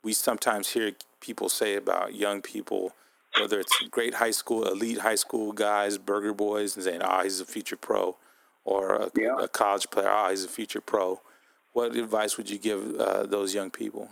we 0.04 0.14
sometimes 0.14 0.70
hear 0.70 0.92
people 1.20 1.50
say 1.50 1.76
about 1.76 2.14
young 2.14 2.42
people, 2.42 2.94
whether 3.40 3.60
it's 3.60 3.76
great 3.90 4.16
high 4.16 4.32
school, 4.32 4.68
elite 4.68 5.00
high 5.00 5.16
school 5.16 5.52
guys, 5.52 5.98
burger 5.98 6.34
boys, 6.34 6.76
and 6.76 6.84
saying, 6.84 7.02
"Ah, 7.02 7.20
oh, 7.20 7.24
he's 7.24 7.40
a 7.40 7.46
future 7.46 7.78
pro," 7.78 8.16
or 8.64 8.96
a, 8.96 9.12
yeah. 9.18 9.38
a 9.40 9.48
college 9.48 9.90
player, 9.90 10.10
"Ah, 10.10 10.28
oh, 10.28 10.30
he's 10.30 10.46
a 10.46 10.50
future 10.50 10.82
pro." 10.82 11.20
What 11.72 11.96
advice 11.96 12.38
would 12.38 12.50
you 12.52 12.60
give 12.60 12.96
uh, 13.00 13.24
those 13.24 13.56
young 13.56 13.72
people? 13.72 14.10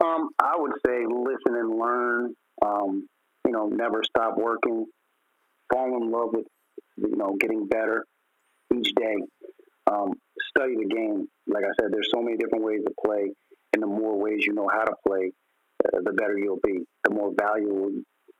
Um, 0.00 0.18
Um, 0.18 0.30
I 0.38 0.56
would 0.56 0.72
say 0.86 1.04
listen 1.06 1.56
and 1.56 1.78
learn. 1.78 2.34
Um, 2.62 3.08
you 3.44 3.52
know, 3.52 3.68
never 3.68 4.02
stop 4.04 4.36
working. 4.36 4.86
Fall 5.72 6.02
in 6.02 6.10
love 6.10 6.30
with, 6.32 6.46
you 7.00 7.16
know, 7.16 7.36
getting 7.38 7.66
better 7.66 8.04
each 8.74 8.94
day. 8.94 9.16
Um, 9.90 10.12
study 10.50 10.74
the 10.76 10.84
game. 10.94 11.28
Like 11.46 11.64
I 11.64 11.72
said, 11.80 11.90
there's 11.92 12.10
so 12.12 12.20
many 12.22 12.36
different 12.36 12.64
ways 12.64 12.80
to 12.84 12.92
play, 13.04 13.32
and 13.72 13.82
the 13.82 13.86
more 13.86 14.18
ways 14.18 14.44
you 14.46 14.52
know 14.54 14.68
how 14.70 14.84
to 14.84 14.94
play, 15.06 15.32
uh, 15.86 15.98
the 16.04 16.12
better 16.12 16.36
you'll 16.38 16.60
be. 16.62 16.84
The 17.04 17.10
more 17.14 17.32
valuable 17.38 17.90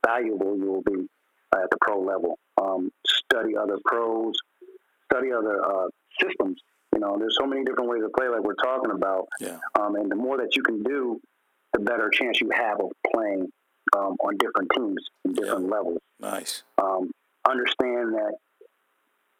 valuable 0.05 0.57
you 0.57 0.65
will 0.71 0.83
be 0.83 1.07
uh, 1.55 1.63
at 1.63 1.69
the 1.71 1.77
pro 1.81 1.99
level. 2.01 2.37
Um, 2.61 2.91
study 3.07 3.55
other 3.57 3.77
pros. 3.85 4.33
Study 5.11 5.31
other 5.31 5.63
uh, 5.65 5.87
systems. 6.21 6.61
You 6.93 6.99
know, 6.99 7.17
there's 7.17 7.35
so 7.39 7.47
many 7.47 7.63
different 7.63 7.89
ways 7.89 8.01
to 8.03 8.09
play, 8.15 8.27
like 8.27 8.41
we're 8.41 8.53
talking 8.55 8.91
about. 8.91 9.27
Yeah. 9.39 9.57
Um, 9.79 9.95
and 9.95 10.11
the 10.11 10.15
more 10.15 10.37
that 10.37 10.55
you 10.55 10.61
can 10.63 10.83
do, 10.83 11.19
the 11.73 11.79
better 11.79 12.09
chance 12.11 12.39
you 12.41 12.49
have 12.53 12.79
of 12.79 12.91
playing 13.13 13.47
um, 13.97 14.15
on 14.23 14.37
different 14.37 14.69
teams 14.75 15.03
and 15.25 15.35
different 15.35 15.65
Yeah. 15.65 15.75
levels. 15.75 15.97
Nice. 16.19 16.63
Um, 16.81 17.09
understand 17.47 18.13
that 18.13 18.33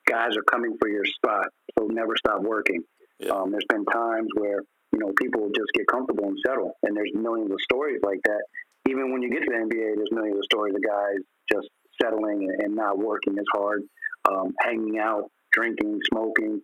guys 0.10 0.36
are 0.36 0.44
coming 0.44 0.76
for 0.80 0.90
your 0.90 1.06
spot, 1.06 1.48
so 1.78 1.86
never 1.86 2.16
stop 2.18 2.42
working. 2.42 2.84
Yeah. 3.20 3.32
Um, 3.32 3.52
there's 3.52 3.68
been 3.70 3.86
times 3.86 4.30
where 4.36 4.64
you 4.92 5.00
know 5.00 5.12
people 5.22 5.50
just 5.56 5.72
get 5.74 5.88
comfortable 5.88 6.26
and 6.26 6.38
settle, 6.46 6.74
and 6.84 6.96
there's 6.96 7.12
millions 7.14 7.52
of 7.52 7.58
stories 7.62 8.00
like 8.04 8.20
that. 8.26 8.44
Even 8.90 9.12
when 9.12 9.22
you 9.22 9.30
get 9.30 9.40
to 9.40 9.50
the 9.50 9.58
NBA, 9.58 9.96
there's 9.96 10.12
millions 10.12 10.38
of 10.38 10.46
stories 10.46 10.74
of 10.76 10.82
guys 10.82 11.20
just 11.52 11.68
settling 12.02 12.50
and, 12.50 12.62
and 12.62 12.76
not 12.76 12.98
working 12.98 13.38
as 13.38 13.46
hard, 13.54 13.84
um, 14.30 14.54
hanging 14.64 14.98
out, 15.00 15.30
drinking, 15.52 16.00
smoking, 16.10 16.62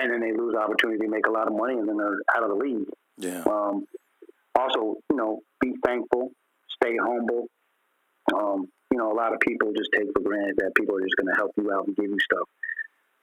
and 0.00 0.12
then 0.12 0.20
they 0.20 0.32
lose 0.32 0.54
opportunity 0.54 1.04
to 1.04 1.10
make 1.10 1.26
a 1.26 1.30
lot 1.30 1.48
of 1.48 1.54
money, 1.54 1.74
and 1.74 1.88
then 1.88 1.96
they're 1.96 2.18
out 2.36 2.44
of 2.44 2.50
the 2.50 2.54
league. 2.54 2.86
Yeah. 3.18 3.42
Um, 3.46 3.84
also, 4.54 4.96
you 5.10 5.16
know, 5.16 5.40
be 5.60 5.74
thankful, 5.84 6.30
stay 6.82 6.96
humble. 6.96 7.46
Um, 8.34 8.68
you 8.90 8.98
know, 8.98 9.12
a 9.12 9.14
lot 9.14 9.32
of 9.32 9.40
people 9.40 9.72
just 9.72 9.90
take 9.94 10.08
for 10.14 10.22
granted 10.22 10.56
that 10.58 10.74
people 10.74 10.96
are 10.96 11.00
just 11.00 11.16
going 11.16 11.32
to 11.32 11.38
help 11.38 11.52
you 11.56 11.72
out 11.72 11.86
and 11.86 11.96
give 11.96 12.10
you 12.10 12.18
stuff. 12.20 12.48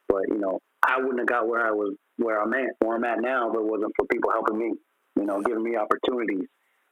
But 0.08 0.24
you 0.30 0.40
know, 0.40 0.60
I 0.84 0.98
wouldn't 1.00 1.20
have 1.20 1.28
got 1.28 1.48
where 1.48 1.66
I 1.66 1.72
was, 1.72 1.96
where 2.18 2.42
I'm 2.42 2.54
at, 2.54 2.72
where 2.80 2.96
I'm 2.96 3.04
at 3.04 3.20
now, 3.20 3.50
if 3.50 3.56
it 3.56 3.64
wasn't 3.64 3.92
for 3.98 4.06
people 4.08 4.32
helping 4.32 4.58
me. 4.58 4.74
You 5.18 5.26
know, 5.26 5.42
giving 5.42 5.64
me 5.64 5.76
opportunities, 5.76 6.48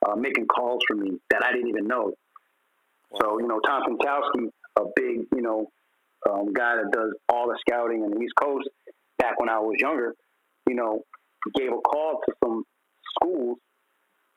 uh, 0.06 0.16
making 0.16 0.48
calls 0.48 0.82
for 0.88 0.96
me 0.96 1.20
that 1.30 1.44
I 1.46 1.52
didn't 1.52 1.70
even 1.70 1.88
know. 1.88 2.12
So 3.22 3.40
you 3.40 3.48
know, 3.48 3.60
Tom 3.60 3.84
Konchalski, 3.84 4.50
a 4.78 4.84
big 4.96 5.28
you 5.34 5.42
know 5.42 5.68
um, 6.30 6.52
guy 6.54 6.76
that 6.76 6.92
does 6.92 7.14
all 7.30 7.48
the 7.48 7.58
scouting 7.62 8.04
in 8.04 8.12
the 8.12 8.20
East 8.20 8.34
Coast. 8.42 8.68
Back 9.20 9.40
when 9.40 9.50
I 9.50 9.60
was 9.60 9.76
younger, 9.80 10.14
you 10.68 10.76
know, 10.76 11.02
gave 11.56 11.72
a 11.72 11.78
call 11.78 12.20
to 12.28 12.34
some 12.44 12.64
schools, 13.16 13.58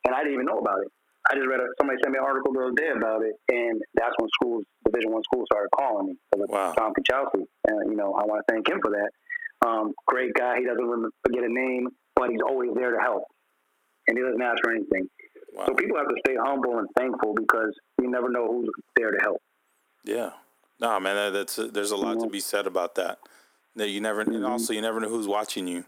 and 0.05 0.15
I 0.15 0.19
didn't 0.19 0.35
even 0.35 0.47
know 0.47 0.59
about 0.59 0.81
it. 0.83 0.93
I 1.31 1.35
just 1.35 1.47
read 1.47 1.61
a, 1.61 1.67
somebody 1.79 1.99
sent 2.03 2.13
me 2.13 2.19
an 2.19 2.25
article 2.25 2.53
the 2.53 2.61
other 2.61 2.73
day 2.73 2.91
about 2.97 3.23
it, 3.23 3.35
and 3.49 3.81
that's 3.95 4.15
when 4.19 4.29
schools, 4.41 4.65
Division 4.85 5.13
One 5.13 5.23
schools, 5.25 5.47
started 5.53 5.69
calling 5.77 6.07
me. 6.07 6.15
Wow. 6.35 6.73
Tom 6.73 6.93
Konchalski, 6.97 7.45
and 7.67 7.91
you 7.91 7.97
know, 7.97 8.15
I 8.15 8.25
want 8.25 8.43
to 8.47 8.53
thank 8.53 8.69
him 8.69 8.81
for 8.81 8.91
that. 8.91 9.11
Um, 9.67 9.93
great 10.07 10.33
guy. 10.35 10.59
He 10.59 10.65
doesn't 10.65 10.83
remember, 10.83 11.11
forget 11.27 11.45
a 11.45 11.53
name, 11.53 11.89
but 12.15 12.31
he's 12.31 12.41
always 12.47 12.71
there 12.75 12.93
to 12.93 12.99
help, 12.99 13.25
and 14.07 14.17
he 14.17 14.25
doesn't 14.25 14.41
ask 14.41 14.57
for 14.63 14.71
anything. 14.71 15.09
Wow. 15.53 15.67
So 15.67 15.75
people 15.75 15.99
have 15.99 16.09
to 16.09 16.17
stay 16.25 16.37
humble 16.41 16.79
and 16.79 16.89
thankful 16.97 17.35
because 17.35 17.75
you 18.01 18.11
never 18.11 18.31
know 18.31 18.47
who's 18.47 18.71
there 18.97 19.11
to 19.11 19.19
help. 19.21 19.43
Yeah. 20.05 20.31
No, 20.81 20.99
man, 21.01 21.17
that, 21.17 21.33
that's 21.33 21.73
there's 21.73 21.91
a 21.91 21.97
lot 21.97 22.21
to 22.21 22.29
be 22.29 22.41
said 22.41 22.67
about 22.67 22.95
that. 22.95 23.19
That 23.75 23.91
you 23.91 24.01
never, 24.01 24.23
and 24.23 24.45
also 24.45 24.73
you 24.73 24.81
never 24.81 25.01
know 25.01 25.09
who's 25.09 25.29
watching 25.29 25.67
you. 25.67 25.85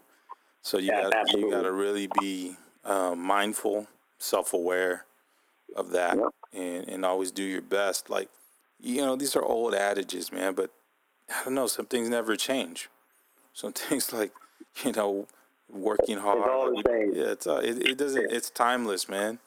So 0.62 0.78
you 0.78 0.90
Yeah, 0.92 1.08
got 1.10 1.32
you 1.32 1.50
got 1.50 1.62
to 1.62 1.72
really 1.72 2.08
be 2.20 2.56
uh, 2.84 3.14
mindful, 3.14 3.86
self-aware 4.18 5.06
of 5.76 5.90
that, 5.90 6.16
Yep. 6.18 6.28
and 6.52 6.88
and 6.88 7.04
always 7.04 7.30
do 7.30 7.42
your 7.42 7.62
best. 7.62 8.10
Like, 8.10 8.28
you 8.80 9.02
know, 9.02 9.16
these 9.16 9.36
are 9.36 9.42
old 9.42 9.74
adages, 9.74 10.32
man, 10.32 10.54
but 10.54 10.70
I 11.28 11.44
don't 11.44 11.54
know. 11.54 11.66
Some 11.66 11.86
things 11.86 12.08
never 12.08 12.36
change. 12.36 12.88
Some 13.52 13.72
things 13.74 14.12
like, 14.12 14.32
you 14.84 14.92
know, 14.92 15.26
working 15.68 16.18
hard. 16.18 16.48
all 16.48 16.66
the 16.70 16.76
like, 16.76 16.86
same. 16.86 17.12
Yeah, 17.14 17.30
it's 17.32 17.46
uh, 17.46 17.60
it, 17.64 17.88
it 17.90 17.98
doesn't. 17.98 18.30
It's 18.32 18.50
timeless, 18.50 19.08
man. 19.08 19.38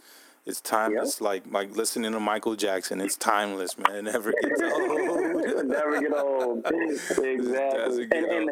It's 0.46 0.60
timeless. 0.60 1.22
Like 1.22 1.44
like 1.50 1.76
listening 1.76 2.12
to 2.12 2.20
Michael 2.20 2.56
Jackson. 2.56 3.00
It's 3.00 3.16
timeless, 3.16 3.78
man. 3.78 3.96
It 3.96 4.04
never 4.12 4.32
gets 4.34 4.62
old. 4.62 5.66
never 5.68 6.02
get 6.02 6.14
old. 6.14 6.66
Exactly. 7.24 8.06
get 8.08 8.24
And, 8.24 8.32
and 8.32 8.50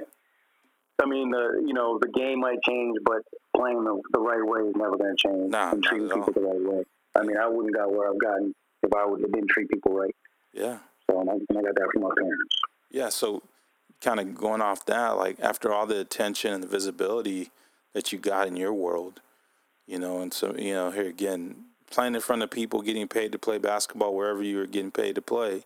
I 1.02 1.06
mean, 1.06 1.32
the 1.32 1.62
you 1.66 1.74
know 1.74 2.00
the 2.00 2.08
game 2.08 2.40
might 2.40 2.62
change, 2.64 2.98
but 3.04 3.22
playing 3.58 3.84
the, 3.84 4.02
the 4.14 4.20
right 4.20 4.42
way 4.44 4.70
is 4.70 4.76
never 4.76 4.96
going 4.98 5.16
to 5.18 5.28
change. 5.28 5.52
Nah, 5.52 5.72
and 5.72 5.84
treating 5.84 6.08
people 6.10 6.32
the 6.34 6.42
right 6.42 6.62
way. 6.78 6.84
I 7.16 7.24
mean, 7.24 7.38
I 7.38 7.48
wouldn't 7.48 7.76
got 7.76 7.92
where 7.92 8.10
I've 8.10 8.20
gotten 8.20 8.54
if 8.84 8.94
I 8.94 9.06
would 9.06 9.22
have 9.22 9.32
didn't 9.32 9.50
treat 9.50 9.70
people 9.70 9.94
right. 9.94 10.16
yeah. 10.54 10.80
So 11.10 11.20
and 11.20 11.30
I, 11.30 11.34
and 11.34 11.58
I 11.58 11.62
got 11.62 11.76
that 11.76 11.90
from 11.94 12.04
my 12.04 12.10
parents. 12.18 12.56
Yeah, 12.90 13.10
so 13.10 13.44
kind 14.02 14.20
of 14.20 14.36
going 14.36 14.62
off 14.62 14.86
that, 14.86 15.10
like 15.12 15.40
after 15.40 15.74
all 15.74 15.86
the 15.86 16.00
attention 16.00 16.54
and 16.54 16.64
the 16.64 16.68
visibility 16.68 17.52
that 17.94 18.12
you 18.12 18.20
got 18.20 18.48
in 18.48 18.56
your 18.56 18.74
world, 18.74 19.22
you 19.88 20.00
know, 20.00 20.20
and 20.22 20.34
so 20.34 20.56
you 20.58 20.74
know, 20.74 20.92
here 20.92 21.08
again, 21.08 21.66
playing 21.90 22.16
in 22.16 22.22
front 22.22 22.42
of 22.42 22.50
people, 22.50 22.82
getting 22.82 23.08
paid 23.08 23.32
to 23.32 23.40
play 23.40 23.58
basketball 23.58 24.16
wherever 24.16 24.42
you 24.42 24.58
were 24.58 24.66
getting 24.66 24.92
paid 24.92 25.16
to 25.16 25.22
play. 25.22 25.64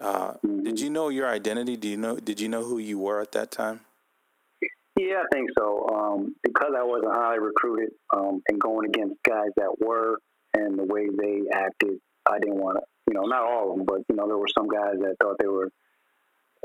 Uh, 0.00 0.34
Did 0.44 0.78
you 0.78 0.90
know 0.90 1.08
your 1.08 1.26
identity? 1.28 1.76
Do 1.76 1.88
you 1.88 1.96
know? 1.96 2.16
Did 2.16 2.40
you 2.40 2.48
know 2.48 2.62
who 2.62 2.78
you 2.78 2.98
were 2.98 3.20
at 3.20 3.32
that 3.32 3.50
time? 3.50 3.80
Yeah, 4.96 5.22
I 5.22 5.26
think 5.32 5.50
so. 5.56 5.88
Um, 5.92 6.34
because 6.42 6.72
I 6.76 6.82
wasn't 6.82 7.12
highly 7.12 7.40
recruited 7.40 7.90
um, 8.14 8.42
and 8.48 8.60
going 8.60 8.88
against 8.88 9.16
guys 9.22 9.50
that 9.56 9.74
were 9.80 10.18
and 10.54 10.78
the 10.78 10.84
way 10.84 11.08
they 11.08 11.42
acted, 11.52 11.98
I 12.30 12.38
didn't 12.38 12.56
want 12.60 12.78
to, 12.78 12.82
you 13.08 13.14
know, 13.14 13.26
not 13.26 13.42
all 13.42 13.70
of 13.72 13.76
them, 13.78 13.86
but, 13.86 14.00
you 14.08 14.16
know, 14.16 14.26
there 14.26 14.36
were 14.38 14.48
some 14.56 14.68
guys 14.68 14.94
that 15.00 15.16
thought 15.22 15.36
they 15.40 15.46
were 15.46 15.70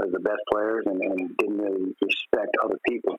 uh, 0.02 0.06
the 0.12 0.20
best 0.20 0.42
players 0.52 0.84
and, 0.88 1.02
and 1.02 1.38
didn't 1.38 1.58
really 1.58 1.94
respect 2.02 2.56
other 2.64 2.80
people. 2.88 3.16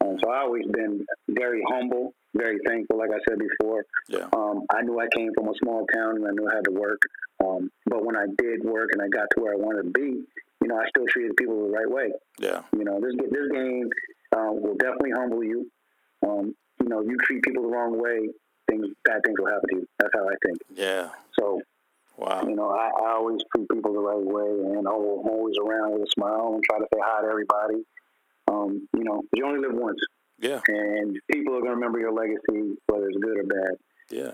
Um, 0.00 0.16
so 0.22 0.30
I 0.30 0.40
always 0.40 0.66
been 0.66 1.04
very 1.30 1.62
humble, 1.68 2.12
very 2.34 2.58
thankful, 2.66 2.98
like 2.98 3.10
I 3.10 3.20
said 3.28 3.38
before. 3.38 3.84
Yeah, 4.08 4.26
Um, 4.36 4.62
I 4.74 4.82
knew 4.82 4.98
I 4.98 5.06
came 5.14 5.32
from 5.34 5.48
a 5.48 5.54
small 5.62 5.86
town 5.94 6.16
and 6.16 6.26
I 6.26 6.30
knew 6.32 6.48
I 6.50 6.54
had 6.56 6.64
to 6.64 6.72
work. 6.72 7.00
Um, 7.44 7.70
but 7.86 8.04
when 8.04 8.16
I 8.16 8.26
did 8.38 8.64
work 8.64 8.90
and 8.92 9.02
I 9.02 9.08
got 9.08 9.26
to 9.34 9.42
where 9.42 9.52
I 9.52 9.56
wanted 9.56 9.82
to 9.84 9.90
be, 9.90 10.22
you 10.60 10.68
know, 10.68 10.76
I 10.76 10.88
still 10.88 11.06
treated 11.08 11.36
people 11.36 11.66
the 11.66 11.70
right 11.70 11.90
way. 11.90 12.12
yeah, 12.38 12.62
You 12.76 12.84
know, 12.84 13.00
this 13.00 13.14
this 13.18 13.48
game 13.52 13.88
uh, 14.36 14.52
will 14.52 14.76
definitely 14.76 15.10
humble 15.10 15.42
you. 15.44 15.70
Um, 16.26 16.54
you 16.80 16.88
know, 16.88 17.00
you 17.02 17.16
treat 17.24 17.42
people 17.42 17.62
the 17.62 17.68
wrong 17.68 18.00
way, 18.00 18.28
things 18.72 18.86
bad 19.04 19.20
things 19.24 19.36
will 19.38 19.46
happen 19.46 19.68
to 19.70 19.76
you. 19.76 19.86
That's 19.98 20.10
how 20.14 20.26
I 20.28 20.34
think. 20.46 20.58
yeah. 20.74 21.08
So, 21.38 21.60
Wow. 22.18 22.42
you 22.46 22.54
know, 22.54 22.70
I, 22.70 22.90
I 23.04 23.12
always 23.14 23.40
treat 23.54 23.68
people 23.70 23.92
the 23.94 23.98
right 24.00 24.16
way, 24.20 24.50
and 24.76 24.86
I'm 24.86 24.94
always 24.94 25.56
around 25.58 25.92
with 25.94 26.02
a 26.02 26.10
smile 26.14 26.52
and 26.54 26.62
try 26.62 26.78
to 26.78 26.86
say 26.92 27.00
hi 27.02 27.22
to 27.22 27.28
everybody. 27.28 27.84
Um, 28.48 28.88
you 28.96 29.04
know, 29.04 29.22
you 29.34 29.46
only 29.46 29.60
live 29.60 29.74
once, 29.74 29.98
Yeah, 30.38 30.60
and 30.68 31.18
people 31.32 31.54
are 31.56 31.60
going 31.60 31.70
to 31.70 31.74
remember 31.76 31.98
your 31.98 32.12
legacy, 32.12 32.76
whether 32.86 33.08
it's 33.08 33.16
good 33.18 33.38
or 33.38 33.42
bad. 33.44 33.76
yeah. 34.10 34.32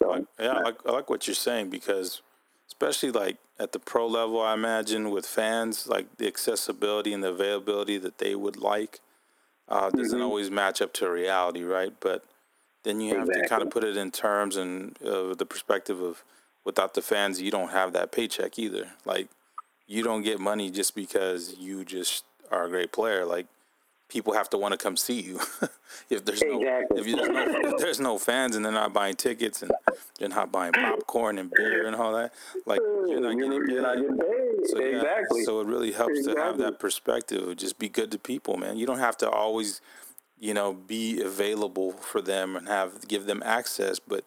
So, 0.00 0.10
Like, 0.10 0.24
yeah, 0.38 0.52
I 0.52 0.60
like, 0.62 0.76
I 0.86 0.92
like 0.92 1.10
what 1.10 1.26
you're 1.26 1.34
saying 1.34 1.70
because, 1.70 2.22
especially 2.68 3.10
like 3.10 3.38
at 3.58 3.72
the 3.72 3.78
pro 3.80 4.06
level, 4.06 4.40
I 4.40 4.54
imagine 4.54 5.10
with 5.10 5.26
fans, 5.26 5.86
like 5.88 6.06
the 6.18 6.26
accessibility 6.28 7.12
and 7.12 7.24
the 7.24 7.30
availability 7.30 7.98
that 7.98 8.18
they 8.18 8.34
would 8.34 8.56
like 8.56 9.00
uh, 9.68 9.90
doesn't 9.90 10.20
always 10.22 10.50
match 10.50 10.80
up 10.80 10.92
to 10.94 11.10
reality, 11.10 11.64
right? 11.64 11.92
But 11.98 12.24
then 12.86 13.00
you 13.00 13.16
have 13.18 13.28
to 13.28 13.48
kind 13.48 13.62
of 13.62 13.70
put 13.70 13.82
it 13.82 13.96
in 13.96 14.10
terms 14.10 14.56
and 14.56 14.96
uh, 15.02 15.34
the 15.34 15.44
perspective 15.44 16.00
of 16.00 16.22
without 16.64 16.94
the 16.94 17.02
fans, 17.02 17.40
you 17.42 17.50
don't 17.50 17.70
have 17.70 17.92
that 17.92 18.12
paycheck 18.12 18.58
either. 18.58 18.92
Like 19.04 19.28
you 19.86 20.02
don't 20.02 20.22
get 20.22 20.38
money 20.38 20.70
just 20.70 20.94
because 20.94 21.56
you 21.58 21.84
just 21.84 22.24
are 22.50 22.64
a 22.64 22.68
great 22.68 22.92
player. 22.92 23.24
Like 23.24 23.46
people 24.08 24.34
have 24.34 24.48
to 24.50 24.56
want 24.56 24.72
to 24.72 24.78
come 24.78 24.96
see 24.96 25.20
you. 25.20 25.40
if 26.10 26.24
there's 26.24 26.42
no 26.42 26.60
Exactly. 26.60 27.00
if, 27.00 27.16
there's 27.16 27.28
no 27.28 27.70
if 27.70 27.78
there's 27.78 28.00
no 28.00 28.18
fans 28.18 28.54
and 28.54 28.64
they're 28.64 28.72
not 28.72 28.92
buying 28.92 29.16
tickets 29.16 29.62
and 29.62 29.72
they're 30.18 30.28
not 30.28 30.52
buying 30.52 30.72
popcorn 30.72 31.38
and 31.38 31.50
beer 31.50 31.86
and 31.86 31.96
all 31.96 32.14
that, 32.14 32.32
like 32.66 32.80
you're 33.08 33.20
not 33.20 33.34
getting 33.34 33.52
you're, 33.52 33.70
you're 33.70 33.82
not 33.82 33.96
paid. 33.96 34.02
getting 34.02 34.18
paid. 34.18 34.66
So, 34.68 34.78
yeah, 34.78 34.96
exactly. 34.96 35.42
so 35.44 35.60
it 35.60 35.66
really 35.66 35.92
helps 35.92 36.24
to 36.24 36.34
have 36.36 36.58
that 36.58 36.78
perspective. 36.78 37.56
Just 37.56 37.78
be 37.78 37.88
good 37.88 38.10
to 38.12 38.18
people, 38.18 38.56
man. 38.56 38.76
You 38.76 38.86
don't 38.86 38.98
have 38.98 39.16
to 39.18 39.30
always, 39.30 39.80
you 40.38 40.54
know, 40.54 40.72
be 40.72 41.22
available 41.22 41.92
for 41.92 42.20
them 42.20 42.56
and 42.56 42.68
have 42.68 43.08
give 43.08 43.26
them 43.26 43.42
access, 43.44 43.98
but 43.98 44.24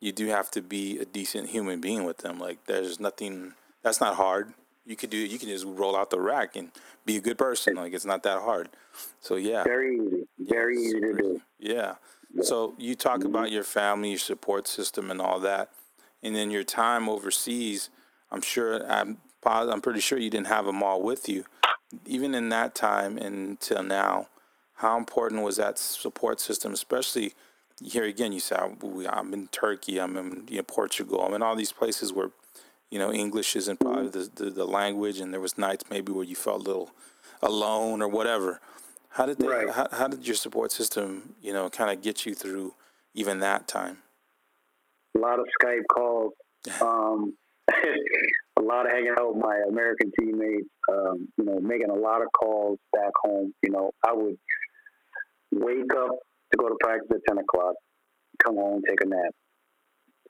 you 0.00 0.12
do 0.12 0.26
have 0.26 0.50
to 0.52 0.62
be 0.62 0.98
a 0.98 1.04
decent 1.04 1.50
human 1.50 1.80
being 1.80 2.04
with 2.04 2.18
them. 2.18 2.38
Like 2.38 2.64
there's 2.66 3.00
nothing 3.00 3.54
that's 3.82 4.00
not 4.00 4.16
hard. 4.16 4.52
You 4.84 4.96
could 4.96 5.10
do 5.10 5.16
you 5.16 5.38
can 5.38 5.48
just 5.48 5.64
roll 5.64 5.96
out 5.96 6.10
the 6.10 6.20
rack 6.20 6.56
and 6.56 6.70
be 7.04 7.16
a 7.16 7.20
good 7.20 7.38
person. 7.38 7.76
Like 7.76 7.92
it's 7.92 8.04
not 8.04 8.22
that 8.24 8.42
hard. 8.42 8.68
So 9.20 9.36
yeah. 9.36 9.64
very 9.64 9.96
easy. 9.96 10.26
Very 10.38 10.76
easy 10.76 11.00
to 11.00 11.12
do. 11.14 11.40
Yeah. 11.58 11.94
So 12.42 12.74
you 12.76 12.94
talk 12.94 13.24
about 13.24 13.50
your 13.50 13.64
family, 13.64 14.10
your 14.10 14.18
support 14.18 14.68
system, 14.68 15.10
and 15.10 15.22
all 15.22 15.40
that, 15.40 15.70
and 16.22 16.36
then 16.36 16.50
your 16.50 16.64
time 16.64 17.08
overseas. 17.08 17.88
I'm 18.30 18.42
sure 18.42 18.84
I'm 18.90 19.18
I'm 19.44 19.80
pretty 19.80 20.00
sure 20.00 20.18
you 20.18 20.28
didn't 20.28 20.48
have 20.48 20.66
them 20.66 20.82
all 20.82 21.00
with 21.02 21.28
you. 21.28 21.44
Even 22.04 22.34
in 22.34 22.48
that 22.50 22.74
time 22.74 23.16
until 23.16 23.82
now, 23.82 24.28
how 24.76 24.96
important 24.98 25.42
was 25.42 25.56
that 25.56 25.78
support 25.78 26.40
system, 26.40 26.72
especially 26.72 27.34
here 27.82 28.04
again, 28.04 28.32
you 28.32 28.40
say 28.40 28.56
I'm 28.56 29.32
in 29.34 29.48
Turkey, 29.48 30.00
I'm 30.00 30.16
in 30.16 30.44
you 30.48 30.58
know, 30.58 30.62
Portugal, 30.62 31.22
I'm 31.22 31.34
in 31.34 31.42
all 31.42 31.56
these 31.56 31.72
places 31.72 32.12
where 32.12 32.30
you 32.90 32.98
know 32.98 33.12
English 33.12 33.56
isn't 33.56 33.80
probably 33.80 34.08
the, 34.08 34.30
the, 34.34 34.50
the 34.50 34.64
language, 34.64 35.18
and 35.20 35.32
there 35.32 35.40
was 35.40 35.58
nights 35.58 35.84
maybe 35.90 36.12
where 36.12 36.24
you 36.24 36.36
felt 36.36 36.62
a 36.62 36.64
little 36.64 36.90
alone 37.42 38.00
or 38.02 38.08
whatever. 38.08 38.60
How 39.10 39.26
did 39.26 39.38
they, 39.38 39.46
Right. 39.46 39.70
how, 39.70 39.88
how 39.92 40.08
did 40.08 40.26
your 40.26 40.36
support 40.36 40.72
system 40.72 41.34
you 41.40 41.52
know 41.52 41.68
kind 41.70 41.90
of 41.90 42.02
get 42.02 42.26
you 42.26 42.34
through 42.34 42.74
even 43.14 43.40
that 43.40 43.66
time? 43.68 43.98
A 45.16 45.18
lot 45.18 45.38
of 45.38 45.46
Skype 45.62 45.86
calls. 45.94 46.32
Um, 46.82 47.34
a 48.58 48.62
lot 48.62 48.86
of 48.86 48.92
hanging 48.92 49.14
out 49.18 49.34
with 49.34 49.44
my 49.44 49.56
American 49.68 50.10
teammates. 50.18 50.68
Um, 50.90 51.28
you 51.36 51.44
know, 51.44 51.58
making 51.60 51.90
a 51.90 51.94
lot 51.94 52.22
of 52.22 52.28
calls 52.32 52.78
back 52.92 53.12
home. 53.22 53.52
You 53.62 53.70
know, 53.70 53.90
I 54.06 54.12
would 54.12 54.36
wake 55.60 55.92
up 55.96 56.10
to 56.52 56.56
go 56.58 56.68
to 56.68 56.76
practice 56.80 57.08
at 57.10 57.20
ten 57.28 57.38
o'clock, 57.38 57.74
come 58.44 58.56
home, 58.56 58.82
take 58.86 59.00
a 59.02 59.08
nap, 59.08 59.32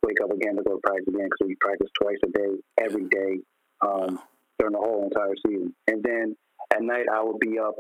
wake 0.03 0.21
up 0.23 0.31
again 0.31 0.57
to 0.57 0.63
go 0.63 0.75
to 0.75 0.81
practice 0.83 1.09
again 1.09 1.29
because 1.29 1.47
we 1.49 1.57
practice 1.61 1.89
twice 2.01 2.19
a 2.25 2.31
day, 2.31 2.53
every 2.79 3.05
day, 3.09 3.41
um, 3.87 4.19
during 4.59 4.73
the 4.73 4.79
whole 4.79 5.05
entire 5.05 5.35
season. 5.47 5.75
And 5.89 6.03
then 6.03 6.37
at 6.73 6.83
night, 6.83 7.07
I 7.13 7.23
would 7.23 7.39
be 7.41 7.59
up 7.59 7.75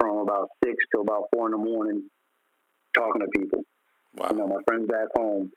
from 0.00 0.18
about 0.18 0.48
six 0.64 0.76
to 0.94 1.00
about 1.00 1.24
four 1.32 1.46
in 1.46 1.52
the 1.52 1.58
morning, 1.58 2.08
talking 2.94 3.22
to 3.22 3.28
people. 3.38 3.62
Wow. 4.14 4.28
You 4.30 4.36
know, 4.38 4.48
my 4.48 4.62
friends 4.66 4.88
back 4.88 5.08
home. 5.16 5.50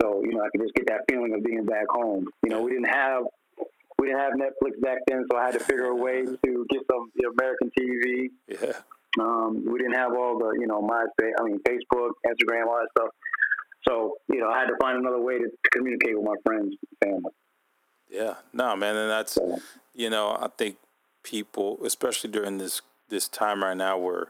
So 0.00 0.22
you 0.24 0.32
know, 0.32 0.40
I 0.40 0.48
could 0.50 0.62
just 0.62 0.74
get 0.74 0.86
that 0.88 1.02
feeling 1.08 1.34
of 1.34 1.44
being 1.44 1.64
back 1.64 1.86
home. 1.88 2.26
You 2.42 2.50
know, 2.50 2.62
we 2.62 2.72
didn't 2.72 2.88
have 2.88 3.24
we 3.98 4.08
didn't 4.08 4.20
have 4.20 4.32
Netflix 4.32 4.80
back 4.80 4.98
then, 5.06 5.24
so 5.30 5.38
I 5.38 5.44
had 5.46 5.52
to 5.54 5.60
figure 5.60 5.86
a 5.86 5.94
way 5.94 6.24
to 6.24 6.66
get 6.70 6.80
some 6.90 7.10
you 7.14 7.22
know, 7.22 7.30
American 7.38 7.70
TV. 7.78 8.30
Yeah. 8.48 8.72
Um, 9.20 9.64
we 9.70 9.78
didn't 9.78 9.94
have 9.94 10.12
all 10.14 10.38
the, 10.38 10.56
you 10.58 10.66
know, 10.66 10.80
MySpace, 10.80 11.32
I 11.38 11.42
mean, 11.44 11.60
Facebook, 11.68 12.10
Instagram, 12.26 12.66
all 12.66 12.80
that 12.80 12.88
stuff. 12.98 13.10
So, 13.86 14.14
you 14.28 14.40
know, 14.40 14.48
I 14.48 14.60
had 14.60 14.66
to 14.68 14.76
find 14.80 14.98
another 14.98 15.20
way 15.20 15.38
to, 15.38 15.44
to 15.44 15.70
communicate 15.72 16.16
with 16.16 16.24
my 16.24 16.36
friends 16.46 16.74
and 17.02 17.10
family. 17.12 17.32
Yeah, 18.08 18.34
no, 18.52 18.76
man, 18.76 18.94
and 18.96 19.10
that's 19.10 19.38
you 19.94 20.10
know 20.10 20.36
I 20.38 20.48
think 20.58 20.76
people, 21.22 21.78
especially 21.84 22.30
during 22.30 22.58
this 22.58 22.82
this 23.08 23.26
time 23.26 23.62
right 23.64 23.76
now 23.76 23.96
where 23.96 24.28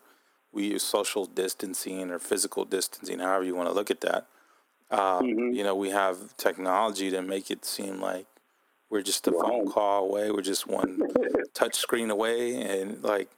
we 0.53 0.69
use 0.69 0.85
social 0.85 1.25
distancing 1.27 2.11
or 2.11 2.21
physical 2.21 2.65
distancing, 2.65 3.19
however 3.19 3.43
you 3.45 3.57
want 3.57 3.69
to 3.69 3.75
look 3.75 3.91
at 3.91 4.01
that. 4.03 4.27
Uh, 4.91 5.21
Mhm. 5.21 5.55
You 5.55 5.65
know, 5.65 5.75
we 5.75 5.91
have 5.91 6.37
technology 6.37 7.11
to 7.11 7.23
make 7.23 7.51
it 7.51 7.65
seem 7.65 8.01
like 8.01 8.27
we're 8.89 9.03
just 9.03 9.27
a 9.27 9.33
We're 9.33 9.41
phone 9.43 9.69
call 9.69 10.05
away, 10.05 10.31
we're 10.31 10.43
just 10.43 10.67
one 10.69 11.01
touch 11.55 11.75
screen 11.75 12.11
away, 12.11 12.55
and 12.63 13.03
like 13.03 13.31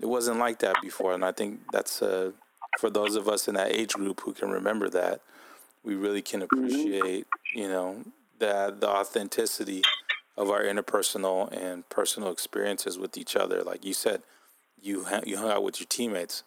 it 0.00 0.06
wasn't 0.06 0.38
like 0.38 0.58
that 0.60 0.76
before. 0.82 1.14
And 1.14 1.24
I 1.24 1.32
think 1.32 1.60
that's 1.72 2.02
uh, 2.02 2.32
for 2.78 2.90
those 2.90 3.16
of 3.16 3.28
us 3.28 3.48
in 3.48 3.54
that 3.54 3.72
age 3.72 3.94
group 3.94 4.20
who 4.20 4.32
can 4.32 4.50
remember 4.50 4.88
that, 4.90 5.20
we 5.82 5.94
really 5.94 6.22
can 6.22 6.42
appreciate, 6.42 7.26
you 7.54 7.68
know, 7.68 8.04
that 8.38 8.80
the 8.80 8.88
authenticity 8.88 9.82
of 10.36 10.50
our 10.50 10.62
interpersonal 10.62 11.50
and 11.56 11.88
personal 11.88 12.30
experiences 12.30 12.98
with 12.98 13.16
each 13.16 13.36
other. 13.36 13.62
Like 13.62 13.84
you 13.84 13.94
said, 13.94 14.22
you 14.80 15.04
ha- 15.04 15.22
you 15.24 15.38
hung 15.38 15.50
out 15.50 15.62
with 15.62 15.80
your 15.80 15.86
teammates. 15.88 16.42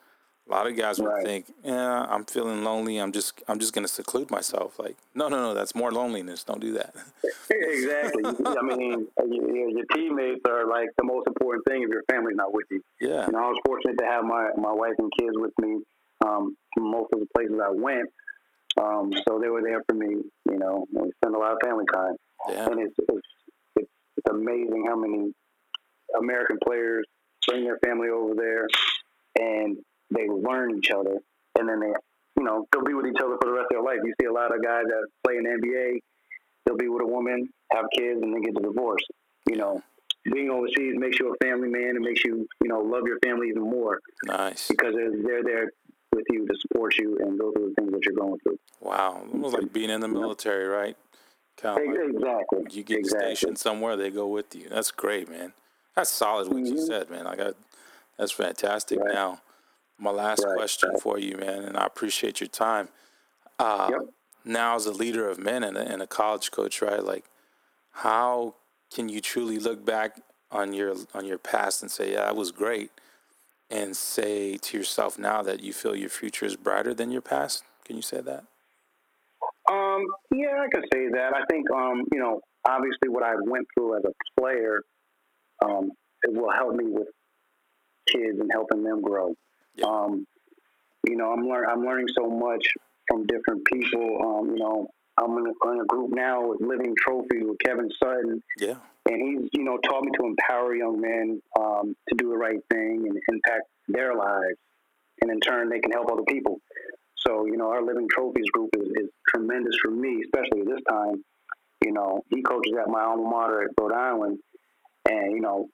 A 0.49 0.51
lot 0.51 0.65
of 0.65 0.75
guys 0.75 0.99
would 0.99 1.07
Right. 1.07 1.23
think, 1.25 1.45
"Yeah, 1.63 2.05
I'm 2.09 2.25
feeling 2.25 2.63
lonely. 2.63 2.97
I'm 2.97 3.11
just 3.11 3.43
I'm 3.47 3.59
just 3.59 3.71
gonna 3.73 3.87
seclude 3.87 4.31
myself." 4.31 4.79
Like, 4.79 4.95
no, 5.13 5.27
no, 5.29 5.37
no. 5.37 5.53
That's 5.53 5.75
more 5.75 5.91
loneliness. 5.91 6.43
Don't 6.43 6.59
do 6.59 6.73
that. 6.73 6.95
exactly. 7.49 8.23
I 8.25 8.61
mean, 8.63 9.07
your, 9.29 9.69
your 9.69 9.85
teammates 9.93 10.41
are 10.49 10.65
like 10.67 10.89
the 10.97 11.03
most 11.03 11.27
important 11.27 11.65
thing 11.67 11.83
if 11.83 11.89
your 11.89 12.03
family's 12.09 12.35
not 12.35 12.51
with 12.53 12.65
you. 12.71 12.81
yeah, 12.99 13.27
You 13.27 13.33
know, 13.33 13.39
I 13.39 13.47
was 13.49 13.59
fortunate 13.65 13.97
to 13.99 14.05
have 14.05 14.23
my, 14.23 14.49
my 14.57 14.71
wife 14.71 14.93
and 14.97 15.11
kids 15.19 15.33
with 15.35 15.53
me 15.59 15.81
um, 16.25 16.55
most 16.77 17.09
of 17.13 17.19
the 17.19 17.27
places 17.35 17.59
I 17.63 17.69
went. 17.69 18.09
Um, 18.81 19.11
so 19.27 19.39
they 19.39 19.49
were 19.49 19.61
there 19.61 19.83
for 19.87 19.95
me, 19.95 20.07
you 20.49 20.57
know, 20.57 20.85
and 20.95 21.03
we 21.05 21.11
spent 21.21 21.35
a 21.35 21.37
lot 21.37 21.51
of 21.53 21.57
family 21.63 21.85
time. 21.93 22.15
yeah, 22.49 22.65
And 22.69 22.79
it's, 22.79 22.95
it's, 22.97 23.27
it's, 23.75 23.89
it's 24.17 24.29
amazing 24.29 24.85
how 24.87 24.95
many 24.95 25.33
American 26.17 26.57
players 26.65 27.05
bring 27.47 27.65
their 27.65 27.79
family 27.85 28.09
over 28.09 28.33
there 28.35 28.67
and 29.39 29.77
they 30.11 30.27
learn 30.27 30.77
each 30.77 30.91
other. 30.91 31.17
And 31.57 31.67
then 31.67 31.79
they, 31.79 31.93
you 32.37 32.43
know, 32.43 32.67
they'll 32.71 32.83
be 32.83 32.93
with 32.93 33.07
each 33.07 33.21
other 33.21 33.35
for 33.41 33.47
the 33.47 33.53
rest 33.53 33.67
of 33.71 33.77
their 33.77 33.81
life. 33.83 33.99
You 34.03 34.13
see 34.21 34.27
a 34.27 34.33
lot 34.33 34.55
of 34.55 34.63
guys 34.63 34.83
that 34.85 35.07
play 35.25 35.37
in 35.37 35.43
the 35.43 35.49
NBA, 35.49 35.99
they'll 36.65 36.77
be 36.77 36.87
with 36.87 37.01
a 37.03 37.07
woman, 37.07 37.49
have 37.71 37.85
kids, 37.95 38.19
and 38.21 38.33
then 38.33 38.41
get 38.41 38.55
divorced. 38.61 39.07
You 39.49 39.57
know, 39.57 39.81
being 40.23 40.49
overseas 40.49 40.93
makes 40.97 41.19
you 41.19 41.33
a 41.33 41.45
family 41.45 41.69
man 41.69 41.95
and 41.95 41.99
makes 42.01 42.23
you, 42.23 42.47
you 42.61 42.69
know, 42.69 42.79
love 42.79 43.03
your 43.05 43.19
family 43.23 43.49
even 43.49 43.63
more 43.63 43.99
nice. 44.25 44.67
because 44.67 44.93
they're, 44.95 45.11
they're 45.11 45.43
there 45.43 45.71
with 46.13 46.25
you 46.29 46.47
to 46.47 46.55
support 46.59 46.97
you 46.97 47.17
and 47.21 47.39
go 47.39 47.51
through 47.51 47.69
the 47.69 47.75
things 47.75 47.91
that 47.91 48.05
you're 48.05 48.15
going 48.15 48.39
through. 48.39 48.57
Wow, 48.81 49.23
it 49.31 49.37
was 49.39 49.53
like 49.53 49.71
being 49.73 49.89
in 49.89 50.01
the 50.01 50.07
military, 50.07 50.65
right? 50.67 50.95
Kind 51.57 51.79
of 51.81 51.87
like 51.87 52.15
Exactly. 52.15 52.77
you 52.77 52.83
get 52.83 52.99
exactly. 52.99 53.35
stationed 53.35 53.57
somewhere, 53.57 53.95
they 53.95 54.09
go 54.09 54.27
with 54.27 54.55
you. 54.55 54.67
That's 54.69 54.91
great, 54.91 55.29
man. 55.29 55.53
That's 55.95 56.09
solid 56.09 56.47
what 56.47 56.65
you 56.65 56.73
Mhm. 56.75 56.87
said, 56.87 57.09
man. 57.09 57.25
Like 57.25 57.39
I 57.39 57.43
got 57.45 57.55
that's 58.17 58.31
fantastic. 58.31 58.99
Right. 58.99 59.13
Now, 59.13 59.41
my 59.99 60.11
last 60.11 60.43
Right, 60.45 60.55
question 60.55 60.89
right. 60.91 61.01
for 61.01 61.19
you, 61.19 61.37
man, 61.37 61.63
and 61.63 61.77
I 61.77 61.85
appreciate 61.85 62.39
your 62.41 62.47
time. 62.49 62.89
Uh, 63.57 63.89
Yep. 63.91 64.01
Now, 64.45 64.75
as 64.75 64.85
a 64.85 64.91
leader 64.93 65.29
of 65.29 65.37
men 65.37 65.63
and 65.63 65.77
a, 65.77 65.81
and 65.81 66.01
a 66.01 66.07
college 66.07 66.49
coach, 66.49 66.81
right? 66.81 67.03
Like, 67.03 67.25
how 67.91 68.55
can 68.89 69.09
you 69.09 69.19
truly 69.19 69.59
look 69.59 69.85
back 69.85 70.21
on 70.49 70.71
your 70.73 70.95
on 71.13 71.25
your 71.25 71.37
past 71.37 71.81
and 71.81 71.91
say, 71.91 72.13
"Yeah, 72.13 72.21
that 72.25 72.35
was 72.37 72.51
great," 72.51 72.89
and 73.69 73.95
say 73.97 74.55
to 74.57 74.77
yourself 74.77 75.19
now 75.19 75.41
that 75.43 75.59
you 75.59 75.73
feel 75.73 75.93
your 75.95 76.09
future 76.09 76.45
is 76.45 76.55
brighter 76.55 76.93
than 76.93 77.11
your 77.11 77.21
past? 77.21 77.63
Can 77.83 77.97
you 77.97 78.01
say 78.01 78.21
that? 78.21 78.45
Um, 79.69 80.05
yeah, 80.33 80.63
I 80.65 80.69
could 80.73 80.85
say 80.91 81.09
that. 81.09 81.33
I 81.35 81.43
think, 81.51 81.69
um, 81.69 82.05
you 82.11 82.19
know, 82.19 82.41
obviously 82.65 83.09
what 83.09 83.23
I 83.23 83.35
went 83.45 83.67
through 83.75 83.97
as 83.97 84.03
a 84.05 84.39
player, 84.39 84.81
um, 85.63 85.91
it 86.23 86.33
will 86.33 86.49
help 86.51 86.73
me 86.75 86.85
with 86.87 87.07
kids 88.07 88.39
and 88.39 88.49
helping 88.51 88.83
them 88.83 89.01
grow. 89.01 89.35
Yeah. 89.79 89.87
Um, 89.87 90.25
you 91.07 91.15
know, 91.15 91.31
I'm 91.31 91.47
learn 91.47 91.65
I'm 91.69 91.83
learning 91.83 92.07
so 92.15 92.29
much 92.29 92.65
from 93.07 93.25
different 93.25 93.65
people. 93.65 94.19
Um, 94.21 94.49
you 94.51 94.59
know, 94.59 94.87
I'm 95.17 95.31
in 95.37 95.45
a, 95.47 95.71
in 95.71 95.81
a 95.81 95.85
group 95.85 96.11
now 96.13 96.47
with 96.47 96.61
Living 96.61 96.93
Trophy 96.97 97.43
with 97.43 97.57
Kevin 97.63 97.89
Sutton, 98.01 98.41
Yeah. 98.59 98.75
and 99.09 99.21
he's 99.21 99.49
you 99.53 99.63
know 99.63 99.77
taught 99.77 100.03
me 100.03 100.11
to 100.19 100.25
empower 100.25 100.75
young 100.75 100.99
men 100.99 101.41
um, 101.59 101.95
to 102.09 102.15
do 102.15 102.29
the 102.29 102.37
right 102.37 102.59
thing 102.71 103.05
and 103.07 103.17
impact 103.29 103.63
their 103.87 104.13
lives, 104.15 104.57
and 105.21 105.31
in 105.31 105.39
turn 105.39 105.69
they 105.69 105.79
can 105.79 105.91
help 105.91 106.11
other 106.11 106.23
people. 106.27 106.59
So 107.17 107.45
you 107.45 107.57
know 107.57 107.69
our 107.69 107.83
Living 107.83 108.07
Trophies 108.11 108.49
group 108.51 108.69
is, 108.77 108.87
is 109.03 109.09
tremendous 109.33 109.75
for 109.83 109.91
me, 109.91 110.21
especially 110.23 110.63
this 110.65 110.81
time. 110.89 111.23
You 111.85 111.93
know 111.93 112.21
he 112.29 112.41
coaches 112.41 112.73
at 112.79 112.89
my 112.89 113.01
alma 113.01 113.23
mater 113.23 113.63
at 113.63 113.69
Rhode 113.79 113.93
Island, 113.93 114.39
and 115.09 115.31
you 115.33 115.41
know 115.41 115.69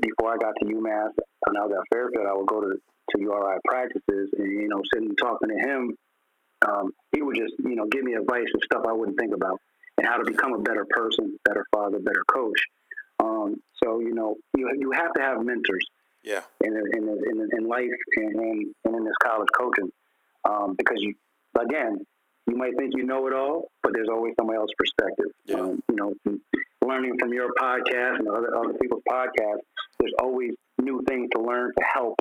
before 0.00 0.32
I 0.32 0.36
got 0.36 0.54
to 0.60 0.64
UMass 0.66 1.10
and 1.46 1.58
I 1.58 1.62
was 1.64 1.72
at 1.72 1.88
Fairfield, 1.96 2.26
I 2.28 2.34
would 2.34 2.46
go 2.46 2.60
to 2.60 2.76
to 3.10 3.20
URI 3.20 3.58
practices 3.66 4.30
and 4.38 4.50
you 4.62 4.68
know 4.68 4.82
sitting 4.92 5.08
and 5.08 5.18
talking 5.18 5.48
to 5.48 5.56
him. 5.68 5.96
Um, 6.66 6.90
he 7.14 7.22
would 7.22 7.36
just 7.36 7.54
you 7.58 7.74
know 7.76 7.86
give 7.90 8.04
me 8.04 8.14
advice 8.14 8.46
and 8.52 8.62
stuff 8.64 8.82
I 8.88 8.92
wouldn't 8.92 9.18
think 9.18 9.34
about 9.34 9.58
and 9.96 10.06
how 10.06 10.16
to 10.16 10.24
become 10.24 10.52
a 10.54 10.58
better 10.58 10.86
person, 10.90 11.38
better 11.44 11.64
father, 11.74 11.98
better 11.98 12.24
coach. 12.32 12.60
Um, 13.20 13.56
so 13.82 14.00
you 14.00 14.14
know, 14.14 14.36
you 14.56 14.70
you 14.78 14.90
have 14.92 15.12
to 15.14 15.22
have 15.22 15.38
mentors 15.44 15.86
Yeah. 16.22 16.42
in 16.62 16.72
in 16.76 17.08
in, 17.08 17.48
in 17.56 17.68
life 17.68 17.98
and 18.16 18.72
in 18.96 19.04
this 19.04 19.16
college 19.22 19.48
coaching 19.58 19.90
um, 20.48 20.74
because 20.76 20.98
you 21.00 21.14
again 21.58 21.98
you 22.48 22.56
might 22.56 22.76
think 22.78 22.92
you 22.96 23.04
know 23.04 23.26
it 23.26 23.34
all, 23.34 23.68
but 23.82 23.92
there's 23.92 24.08
always 24.10 24.34
somebody 24.38 24.56
else's 24.58 24.74
perspective. 24.78 25.26
Yeah. 25.44 25.56
Um, 25.60 25.82
you 25.90 25.96
know, 25.96 26.14
learning 26.86 27.16
from 27.18 27.32
your 27.32 27.50
podcast 27.60 28.18
and 28.18 28.28
other 28.28 28.56
other 28.56 28.74
people's 28.80 29.02
podcasts, 29.08 29.60
there's 30.00 30.14
always 30.22 30.52
new 30.80 31.02
things 31.08 31.28
to 31.34 31.42
learn 31.42 31.72
to 31.76 31.84
help 31.84 32.14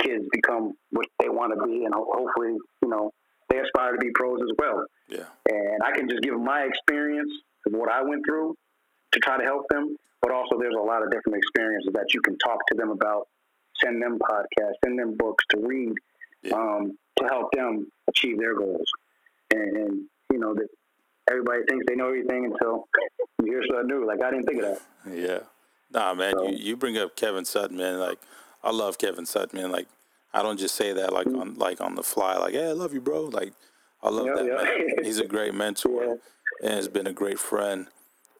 kids 0.00 0.24
become 0.32 0.72
what 0.90 1.06
they 1.20 1.28
want 1.28 1.52
to 1.58 1.64
be, 1.66 1.84
and 1.84 1.94
hopefully, 1.94 2.56
you 2.82 2.88
know, 2.88 3.10
they 3.48 3.58
aspire 3.58 3.92
to 3.92 3.98
be 3.98 4.10
pros 4.14 4.40
as 4.42 4.50
well 4.58 4.84
Yeah. 5.08 5.24
and 5.50 5.82
I 5.84 5.92
can 5.92 6.08
just 6.08 6.22
give 6.22 6.38
my 6.40 6.62
experience 6.62 7.30
of 7.66 7.72
what 7.74 7.90
I 7.92 8.02
went 8.02 8.22
through 8.26 8.56
to 9.12 9.20
try 9.20 9.36
to 9.36 9.44
help 9.44 9.66
them. 9.68 9.96
But 10.22 10.30
also, 10.30 10.56
there's 10.58 10.74
a 10.78 10.82
lot 10.82 11.02
of 11.02 11.10
different 11.10 11.36
experiences 11.38 11.90
that 11.94 12.14
you 12.14 12.20
can 12.22 12.38
talk 12.38 12.58
to 12.68 12.74
them 12.76 12.90
about. 12.90 13.28
Send 13.84 14.00
them 14.00 14.18
podcasts, 14.20 14.74
send 14.84 14.98
them 14.98 15.16
books 15.16 15.44
to 15.50 15.58
read 15.60 15.92
Yeah. 16.42 16.54
um, 16.56 16.96
to 17.18 17.24
help 17.26 17.50
them 17.52 17.90
achieve 18.08 18.38
their 18.38 18.54
goals. 18.54 18.86
And, 19.52 19.76
and 19.76 20.00
you 20.32 20.38
know 20.38 20.54
that 20.54 20.68
everybody 21.30 21.62
thinks 21.68 21.84
they 21.88 21.94
know 21.94 22.06
everything 22.08 22.46
until 22.46 22.86
you 23.42 23.52
hear 23.52 23.62
something 23.68 23.86
new. 23.86 24.06
Like 24.06 24.22
I 24.22 24.30
didn't 24.30 24.46
think 24.46 24.62
of 24.62 24.78
that. 25.04 25.16
Yeah. 25.16 25.38
Nah, 25.92 26.14
man, 26.14 26.34
So- 26.36 26.48
you, 26.48 26.56
you 26.56 26.76
bring 26.76 26.96
up 26.98 27.16
Kevin 27.16 27.44
Sutton, 27.44 27.76
man. 27.76 27.98
Like, 27.98 28.18
I 28.64 28.70
love 28.70 28.96
Kevin 28.98 29.26
Sutton, 29.26 29.60
man. 29.60 29.70
Like, 29.70 29.86
I 30.32 30.42
don't 30.42 30.58
just 30.58 30.74
say 30.74 30.92
that 30.94 31.12
like 31.12 31.26
on 31.26 31.54
like 31.56 31.80
on 31.80 31.94
the 31.94 32.02
fly, 32.02 32.36
like, 32.38 32.54
hey, 32.54 32.68
I 32.68 32.72
love 32.72 32.94
you, 32.94 33.00
bro. 33.00 33.24
Like, 33.24 33.52
I 34.02 34.08
love 34.08 34.26
Yeah, 34.26 34.34
that 34.36 34.46
yeah. 34.46 34.54
man. 34.96 34.96
He's 35.04 35.18
a 35.18 35.26
great 35.26 35.54
mentor 35.54 36.04
Yeah. 36.04 36.14
and 36.62 36.70
has 36.74 36.88
been 36.88 37.06
a 37.06 37.12
great 37.12 37.38
friend. 37.38 37.88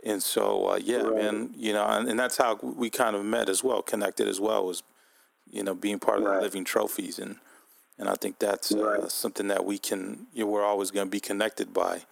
And 0.05 0.21
so, 0.23 0.67
uh, 0.71 0.81
yeah, 0.83 1.03
Right. 1.03 1.15
man, 1.23 1.51
you 1.55 1.73
know, 1.73 1.85
and, 1.87 2.09
and 2.09 2.19
that's 2.19 2.37
how 2.37 2.57
we 2.57 2.91
kind 2.91 3.15
of 3.15 3.25
met 3.25 3.49
as 3.49 3.63
well, 3.63 3.83
connected 3.83 4.27
as 4.27 4.41
well, 4.41 4.67
was, 4.67 4.83
you 5.49 5.63
know, 5.63 5.75
being 5.75 6.01
part 6.01 6.19
of 6.19 6.25
the 6.25 6.41
Living 6.41 6.65
Trophies 6.65 7.21
and 7.21 7.37
and 8.03 8.11
I 8.11 8.17
think 8.17 8.41
that's 8.41 8.75
uh, 8.75 9.09
something 9.09 9.47
that 9.47 9.65
we 9.65 9.79
can. 9.79 10.27
You 10.35 10.45
know, 10.45 10.51
we're 10.51 10.65
always 10.65 10.91
going 10.91 11.07
to 11.07 11.11
be 11.11 11.21
connected 11.21 11.73
by, 11.73 12.03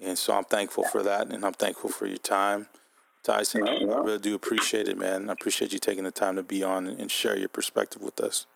and 0.00 0.16
so 0.16 0.32
I'm 0.32 0.44
thankful 0.44 0.84
for 0.84 1.02
that, 1.02 1.32
and 1.32 1.44
I'm 1.44 1.52
thankful 1.52 1.90
for 1.90 2.06
your 2.06 2.18
time, 2.18 2.68
Tyson. 3.24 3.66
I 3.66 3.82
really 3.82 4.20
do 4.20 4.36
appreciate 4.36 4.86
it, 4.86 4.96
man. 4.96 5.28
I 5.28 5.32
appreciate 5.32 5.72
you 5.72 5.80
taking 5.80 6.04
the 6.04 6.12
time 6.12 6.36
to 6.36 6.44
be 6.44 6.62
on 6.62 6.86
and 6.86 7.10
share 7.10 7.36
your 7.36 7.48
perspective 7.48 8.02
with 8.02 8.20
us. 8.20 8.46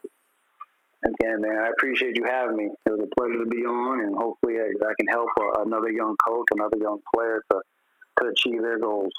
Again, 1.04 1.40
man, 1.40 1.58
I 1.58 1.70
appreciate 1.70 2.16
you 2.16 2.24
having 2.24 2.56
me. 2.56 2.70
It 2.86 2.90
was 2.90 3.00
a 3.00 3.20
pleasure 3.20 3.42
to 3.42 3.50
be 3.50 3.64
on, 3.66 4.02
and 4.02 4.14
hopefully 4.14 4.54
I 4.60 4.92
can 4.96 5.08
help 5.08 5.30
uh, 5.40 5.62
another 5.62 5.90
young 5.90 6.14
coach, 6.24 6.46
another 6.52 6.76
young 6.76 7.00
player 7.12 7.42
to 7.50 7.60
to 8.20 8.28
achieve 8.28 8.62
their 8.62 8.78
goals. 8.78 9.12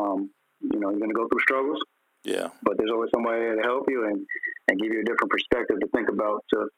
Um, 0.00 0.30
you 0.60 0.80
know, 0.80 0.88
you're 0.88 0.98
going 0.98 1.10
to 1.10 1.14
go 1.14 1.28
through 1.28 1.40
struggles. 1.40 1.82
Yeah. 2.24 2.48
But 2.62 2.76
there's 2.76 2.90
always 2.90 3.10
somebody 3.14 3.40
there 3.40 3.56
to 3.56 3.62
help 3.62 3.84
you 3.88 4.06
and, 4.06 4.26
and 4.68 4.80
give 4.80 4.92
you 4.92 5.00
a 5.00 5.04
different 5.04 5.30
perspective 5.30 5.80
to 5.80 5.86
think 5.88 6.08
about 6.08 6.44
to, 6.52 6.68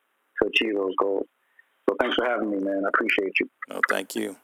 to 0.42 0.48
achieve 0.48 0.74
those 0.74 0.94
goals. 0.98 1.26
So 1.88 1.96
thanks 2.00 2.16
for 2.16 2.26
having 2.26 2.50
me, 2.50 2.58
man. 2.58 2.82
I 2.84 2.88
appreciate 2.88 3.32
you. 3.40 3.48
Oh, 3.70 3.80
thank 3.88 4.14
you. 4.14 4.36